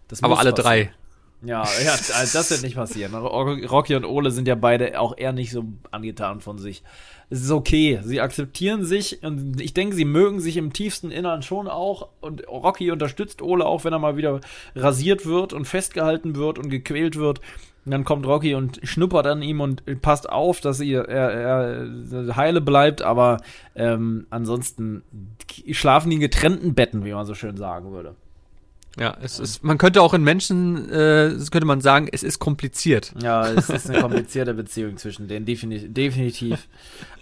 Das 0.07 0.23
Aber 0.23 0.39
alle 0.39 0.53
passieren. 0.53 0.87
drei. 0.87 1.06
Ja, 1.43 1.63
ja, 1.83 1.91
also 1.91 2.37
das 2.37 2.49
wird 2.49 2.63
nicht 2.63 2.75
passieren. 2.75 3.13
Rocky 3.13 3.95
und 3.95 4.05
Ole 4.05 4.31
sind 4.31 4.47
ja 4.47 4.55
beide 4.55 4.99
auch 4.99 5.15
eher 5.17 5.33
nicht 5.33 5.51
so 5.51 5.65
angetan 5.91 6.41
von 6.41 6.57
sich. 6.57 6.81
Es 7.29 7.41
ist 7.41 7.51
okay. 7.51 7.99
Sie 8.03 8.21
akzeptieren 8.21 8.85
sich 8.85 9.21
und 9.21 9.61
ich 9.61 9.73
denke, 9.73 9.95
sie 9.95 10.05
mögen 10.05 10.39
sich 10.39 10.57
im 10.57 10.73
tiefsten 10.73 11.11
Innern 11.11 11.43
schon 11.43 11.67
auch. 11.67 12.09
Und 12.21 12.47
Rocky 12.47 12.89
unterstützt 12.89 13.41
Ole 13.41 13.65
auch, 13.65 13.83
wenn 13.83 13.93
er 13.93 13.99
mal 13.99 14.17
wieder 14.17 14.39
rasiert 14.75 15.25
wird 15.27 15.53
und 15.53 15.65
festgehalten 15.65 16.35
wird 16.35 16.57
und 16.57 16.69
gequält 16.69 17.17
wird. 17.17 17.39
Und 17.85 17.91
dann 17.91 18.03
kommt 18.03 18.25
Rocky 18.25 18.55
und 18.55 18.79
schnuppert 18.83 19.27
an 19.27 19.41
ihm 19.43 19.61
und 19.61 19.83
passt 20.01 20.29
auf, 20.29 20.59
dass 20.59 20.79
er, 20.79 21.07
er, 21.07 21.31
er 21.31 22.35
heile 22.35 22.61
bleibt. 22.61 23.03
Aber 23.03 23.37
ähm, 23.75 24.25
ansonsten 24.31 25.03
schlafen 25.71 26.09
die 26.09 26.15
in 26.15 26.21
getrennten 26.21 26.73
Betten, 26.73 27.05
wie 27.05 27.13
man 27.13 27.25
so 27.27 27.35
schön 27.35 27.57
sagen 27.57 27.91
würde. 27.91 28.15
Ja, 28.99 29.15
es 29.21 29.37
ist, 29.39 29.63
man 29.63 29.77
könnte 29.77 30.01
auch 30.01 30.13
in 30.15 30.23
Menschen, 30.23 30.89
äh, 30.91 31.35
könnte 31.51 31.65
man 31.65 31.81
sagen, 31.81 32.07
es 32.11 32.23
ist 32.23 32.39
kompliziert. 32.39 33.13
Ja, 33.21 33.47
es 33.47 33.69
ist 33.69 33.89
eine 33.89 34.01
komplizierte 34.01 34.55
Beziehung 34.55 34.97
zwischen 34.97 35.27
denen, 35.27 35.45
definitiv. 35.45 35.93
definitiv. 35.93 36.67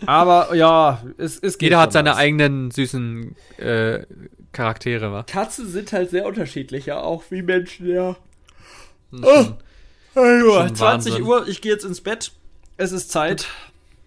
Aber 0.05 0.55
ja, 0.55 1.03
es, 1.17 1.37
es 1.37 1.57
geht 1.57 1.67
Jeder 1.67 1.79
hat 1.79 1.91
seine 1.91 2.11
was. 2.11 2.17
eigenen 2.17 2.71
süßen 2.71 3.35
äh, 3.57 4.05
Charaktere, 4.53 5.11
wa? 5.11 5.23
Katzen 5.23 5.67
sind 5.69 5.91
halt 5.91 6.11
sehr 6.11 6.25
unterschiedlich, 6.25 6.85
ja, 6.85 7.01
auch 7.01 7.23
wie 7.29 7.41
Menschen, 7.41 7.89
ja. 7.89 8.15
Oh, 9.11 9.45
oh, 10.15 10.21
20 10.67 10.79
Wahnsinn. 10.79 11.23
Uhr, 11.23 11.47
ich 11.47 11.61
gehe 11.61 11.73
jetzt 11.73 11.83
ins 11.83 11.99
Bett. 12.01 12.31
Es 12.77 12.93
ist 12.93 13.11
Zeit. 13.11 13.47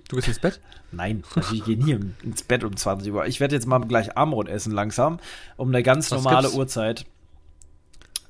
Du 0.08 0.16
gehst 0.16 0.28
ins 0.28 0.38
Bett? 0.38 0.60
Nein, 0.90 1.22
ich 1.52 1.64
gehe 1.66 1.76
nie 1.76 1.98
ins 2.22 2.42
Bett 2.42 2.64
um 2.64 2.74
20 2.74 3.12
Uhr. 3.12 3.26
Ich 3.26 3.40
werde 3.40 3.54
jetzt 3.54 3.66
mal 3.66 3.78
gleich 3.80 4.16
Armbrot 4.16 4.48
essen 4.48 4.72
langsam, 4.72 5.18
um 5.58 5.68
eine 5.68 5.82
ganz 5.82 6.10
Was 6.10 6.22
normale 6.22 6.46
gibt's? 6.46 6.56
Uhrzeit. 6.56 7.04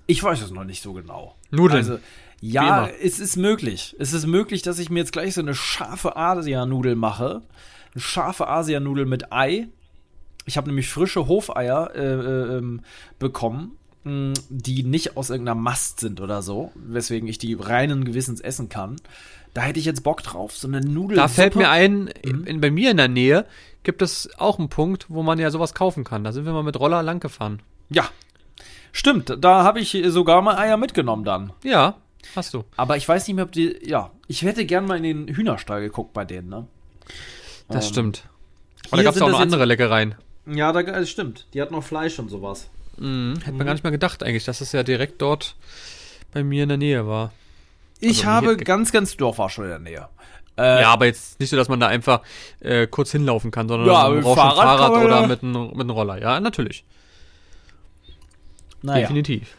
Ich 0.08 0.22
weiß 0.22 0.40
es 0.40 0.50
noch 0.50 0.64
nicht 0.64 0.82
so 0.82 0.94
genau. 0.94 1.36
Nudeln. 1.50 1.78
Also, 1.78 1.98
ja, 2.40 2.86
es 2.86 3.18
ist 3.18 3.36
möglich. 3.36 3.94
Es 3.98 4.14
ist 4.14 4.26
möglich, 4.26 4.62
dass 4.62 4.78
ich 4.78 4.88
mir 4.88 5.00
jetzt 5.00 5.12
gleich 5.12 5.34
so 5.34 5.42
eine 5.42 5.54
scharfe 5.54 6.16
Asianudel 6.16 6.96
mache. 6.96 7.42
Eine 7.94 8.00
scharfe 8.00 8.48
Asianudel 8.48 9.04
mit 9.04 9.32
Ei. 9.32 9.68
Ich 10.46 10.56
habe 10.56 10.68
nämlich 10.68 10.88
frische 10.88 11.26
Hofeier 11.26 11.90
äh, 11.94 12.14
äh, 12.14 12.56
ähm, 12.56 12.80
bekommen, 13.18 13.76
mh, 14.04 14.32
die 14.48 14.82
nicht 14.82 15.18
aus 15.18 15.28
irgendeiner 15.28 15.60
Mast 15.60 16.00
sind 16.00 16.22
oder 16.22 16.40
so, 16.40 16.72
weswegen 16.74 17.28
ich 17.28 17.36
die 17.36 17.52
reinen 17.52 18.04
Gewissens 18.04 18.40
essen 18.40 18.70
kann. 18.70 18.96
Da 19.52 19.60
hätte 19.60 19.78
ich 19.78 19.84
jetzt 19.84 20.04
Bock 20.04 20.22
drauf, 20.22 20.56
so 20.56 20.68
eine 20.68 20.80
Nudel. 20.80 21.16
Da 21.18 21.28
fällt 21.28 21.54
mir 21.54 21.68
ein, 21.68 22.10
mhm. 22.24 22.44
in, 22.44 22.60
bei 22.62 22.70
mir 22.70 22.92
in 22.92 22.96
der 22.96 23.08
Nähe 23.08 23.44
gibt 23.82 24.00
es 24.00 24.30
auch 24.38 24.58
einen 24.58 24.70
Punkt, 24.70 25.06
wo 25.10 25.22
man 25.22 25.38
ja 25.38 25.50
sowas 25.50 25.74
kaufen 25.74 26.04
kann. 26.04 26.24
Da 26.24 26.32
sind 26.32 26.46
wir 26.46 26.52
mal 26.54 26.62
mit 26.62 26.80
Roller 26.80 27.02
lang 27.02 27.20
gefahren. 27.20 27.60
Ja, 27.90 28.08
Stimmt, 28.92 29.36
da 29.40 29.64
habe 29.64 29.80
ich 29.80 29.96
sogar 30.06 30.42
mal 30.42 30.56
Eier 30.56 30.76
mitgenommen 30.76 31.24
dann. 31.24 31.52
Ja, 31.62 31.96
hast 32.34 32.54
du. 32.54 32.64
Aber 32.76 32.96
ich 32.96 33.08
weiß 33.08 33.26
nicht 33.26 33.36
mehr, 33.36 33.44
ob 33.44 33.52
die. 33.52 33.78
Ja, 33.86 34.10
ich 34.26 34.42
hätte 34.42 34.64
gern 34.66 34.86
mal 34.86 34.96
in 34.96 35.02
den 35.02 35.34
Hühnerstall 35.34 35.80
geguckt 35.80 36.12
bei 36.12 36.24
denen, 36.24 36.48
ne? 36.48 36.66
Das 37.68 37.86
ähm, 37.86 37.92
stimmt. 37.92 38.24
Aber 38.90 38.98
da 38.98 39.02
gab 39.02 39.16
es 39.16 39.22
auch 39.22 39.30
noch 39.30 39.40
andere 39.40 39.64
Leckereien. 39.64 40.14
Ja, 40.46 40.72
da, 40.72 40.82
das 40.82 41.10
stimmt. 41.10 41.46
Die 41.52 41.60
hat 41.60 41.70
noch 41.70 41.84
Fleisch 41.84 42.18
und 42.18 42.30
sowas. 42.30 42.70
Mhm, 42.96 43.34
hätte 43.38 43.52
man 43.52 43.60
mhm. 43.60 43.66
gar 43.66 43.72
nicht 43.74 43.84
mal 43.84 43.90
gedacht 43.90 44.22
eigentlich, 44.22 44.44
dass 44.44 44.60
es 44.60 44.72
ja 44.72 44.82
direkt 44.82 45.20
dort 45.20 45.56
bei 46.32 46.42
mir 46.42 46.62
in 46.62 46.68
der 46.68 46.78
Nähe 46.78 47.06
war. 47.06 47.32
Ich 48.00 48.26
also, 48.26 48.48
habe 48.48 48.56
ganz, 48.56 48.92
ganz 48.92 49.16
Dorf 49.16 49.38
war 49.38 49.50
schon 49.50 49.64
in 49.64 49.70
der 49.70 49.78
Nähe. 49.78 50.08
Äh, 50.56 50.82
ja, 50.82 50.90
aber 50.90 51.06
jetzt 51.06 51.38
nicht 51.38 51.50
so, 51.50 51.56
dass 51.56 51.68
man 51.68 51.78
da 51.78 51.86
einfach 51.86 52.22
äh, 52.60 52.86
kurz 52.88 53.12
hinlaufen 53.12 53.50
kann, 53.50 53.68
sondern 53.68 53.88
ja, 53.88 54.08
man 54.08 54.22
braucht 54.22 54.38
Fahrrad, 54.38 54.56
Fahrrad 54.56 55.04
oder 55.04 55.26
mit 55.26 55.42
einem 55.42 55.90
Roller. 55.90 56.20
Ja, 56.20 56.40
natürlich. 56.40 56.84
Naja. 58.82 59.02
Definitiv. 59.02 59.56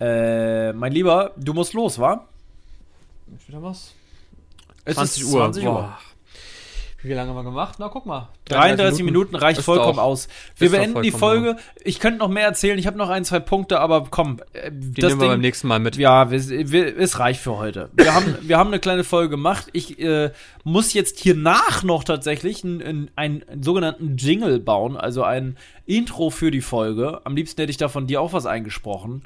Äh, 0.00 0.72
mein 0.72 0.92
Lieber, 0.92 1.32
du 1.36 1.54
musst 1.54 1.74
los, 1.74 1.98
wa? 1.98 2.26
Ist 3.36 3.48
wieder 3.48 3.62
was? 3.62 3.94
Es 4.84 4.96
20 4.96 5.24
Uhr. 5.26 5.30
20 5.52 5.66
Uhr. 5.66 5.98
Wie 7.00 7.12
lange 7.12 7.30
haben 7.30 7.36
wir 7.36 7.44
gemacht? 7.44 7.76
Na, 7.78 7.88
guck 7.88 8.06
mal. 8.06 8.28
33 8.46 9.04
Minuten, 9.04 9.30
Minuten 9.30 9.36
reicht 9.36 9.62
vollkommen 9.62 10.00
aus. 10.00 10.26
Wir 10.56 10.70
beenden 10.70 11.00
die 11.02 11.12
Folge. 11.12 11.56
Ich 11.84 12.00
könnte 12.00 12.18
noch 12.18 12.28
mehr 12.28 12.44
erzählen. 12.44 12.76
Ich 12.76 12.88
habe 12.88 12.98
noch 12.98 13.08
ein, 13.08 13.24
zwei 13.24 13.38
Punkte, 13.38 13.78
aber 13.78 14.06
komm. 14.10 14.40
Äh, 14.52 14.72
die 14.72 15.00
das 15.00 15.10
nehmen 15.10 15.20
wir 15.20 15.28
beim 15.28 15.40
nächsten 15.40 15.68
Mal 15.68 15.78
mit. 15.78 15.96
Ja, 15.96 16.32
wir, 16.32 16.40
wir, 16.72 16.98
es 16.98 17.20
reicht 17.20 17.40
für 17.40 17.56
heute. 17.56 17.90
Wir 17.94 18.14
haben, 18.14 18.36
wir 18.40 18.58
haben 18.58 18.68
eine 18.68 18.80
kleine 18.80 19.04
Folge 19.04 19.30
gemacht. 19.30 19.68
Ich 19.72 20.00
äh, 20.00 20.32
muss 20.64 20.92
jetzt 20.92 21.20
hier 21.20 21.36
nach 21.36 21.84
noch 21.84 22.02
tatsächlich 22.02 22.64
einen, 22.64 22.82
einen, 22.82 23.10
einen 23.14 23.62
sogenannten 23.62 24.16
Jingle 24.16 24.58
bauen, 24.58 24.96
also 24.96 25.22
ein 25.22 25.56
Intro 25.86 26.30
für 26.30 26.50
die 26.50 26.62
Folge. 26.62 27.20
Am 27.22 27.36
liebsten 27.36 27.60
hätte 27.60 27.70
ich 27.70 27.76
da 27.76 27.88
von 27.88 28.08
dir 28.08 28.20
auch 28.20 28.32
was 28.32 28.44
eingesprochen. 28.44 29.22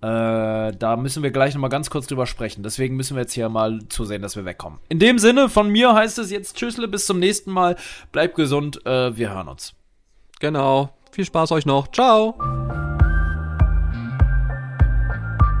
Äh, 0.00 0.72
da 0.76 0.96
müssen 0.96 1.22
wir 1.22 1.30
gleich 1.30 1.54
nochmal 1.54 1.70
ganz 1.70 1.90
kurz 1.90 2.06
drüber 2.06 2.26
sprechen. 2.26 2.62
Deswegen 2.62 2.96
müssen 2.96 3.16
wir 3.16 3.22
jetzt 3.22 3.32
hier 3.32 3.48
mal 3.48 3.80
zusehen, 3.88 4.22
dass 4.22 4.36
wir 4.36 4.44
wegkommen. 4.44 4.78
In 4.88 4.98
dem 4.98 5.18
Sinne, 5.18 5.48
von 5.48 5.70
mir 5.70 5.94
heißt 5.94 6.18
es 6.18 6.30
jetzt 6.30 6.56
Tschüssle, 6.56 6.88
bis 6.88 7.06
zum 7.06 7.18
nächsten 7.18 7.50
Mal. 7.50 7.76
Bleibt 8.12 8.34
gesund, 8.34 8.84
äh, 8.86 9.16
wir 9.16 9.30
hören 9.30 9.48
uns. 9.48 9.74
Genau. 10.40 10.90
Viel 11.10 11.24
Spaß 11.24 11.52
euch 11.52 11.64
noch. 11.64 11.90
Ciao. 11.92 12.36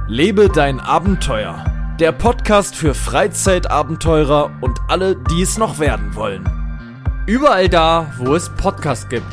Lebe 0.08 0.48
dein 0.48 0.80
Abenteuer. 0.80 1.64
Der 2.00 2.12
Podcast 2.12 2.74
für 2.74 2.92
Freizeitabenteurer 2.92 4.50
und 4.60 4.78
alle, 4.88 5.16
die 5.30 5.42
es 5.42 5.56
noch 5.58 5.78
werden 5.78 6.14
wollen. 6.14 6.44
Überall 7.26 7.68
da, 7.68 8.12
wo 8.18 8.34
es 8.34 8.50
Podcasts 8.50 9.08
gibt. 9.08 9.32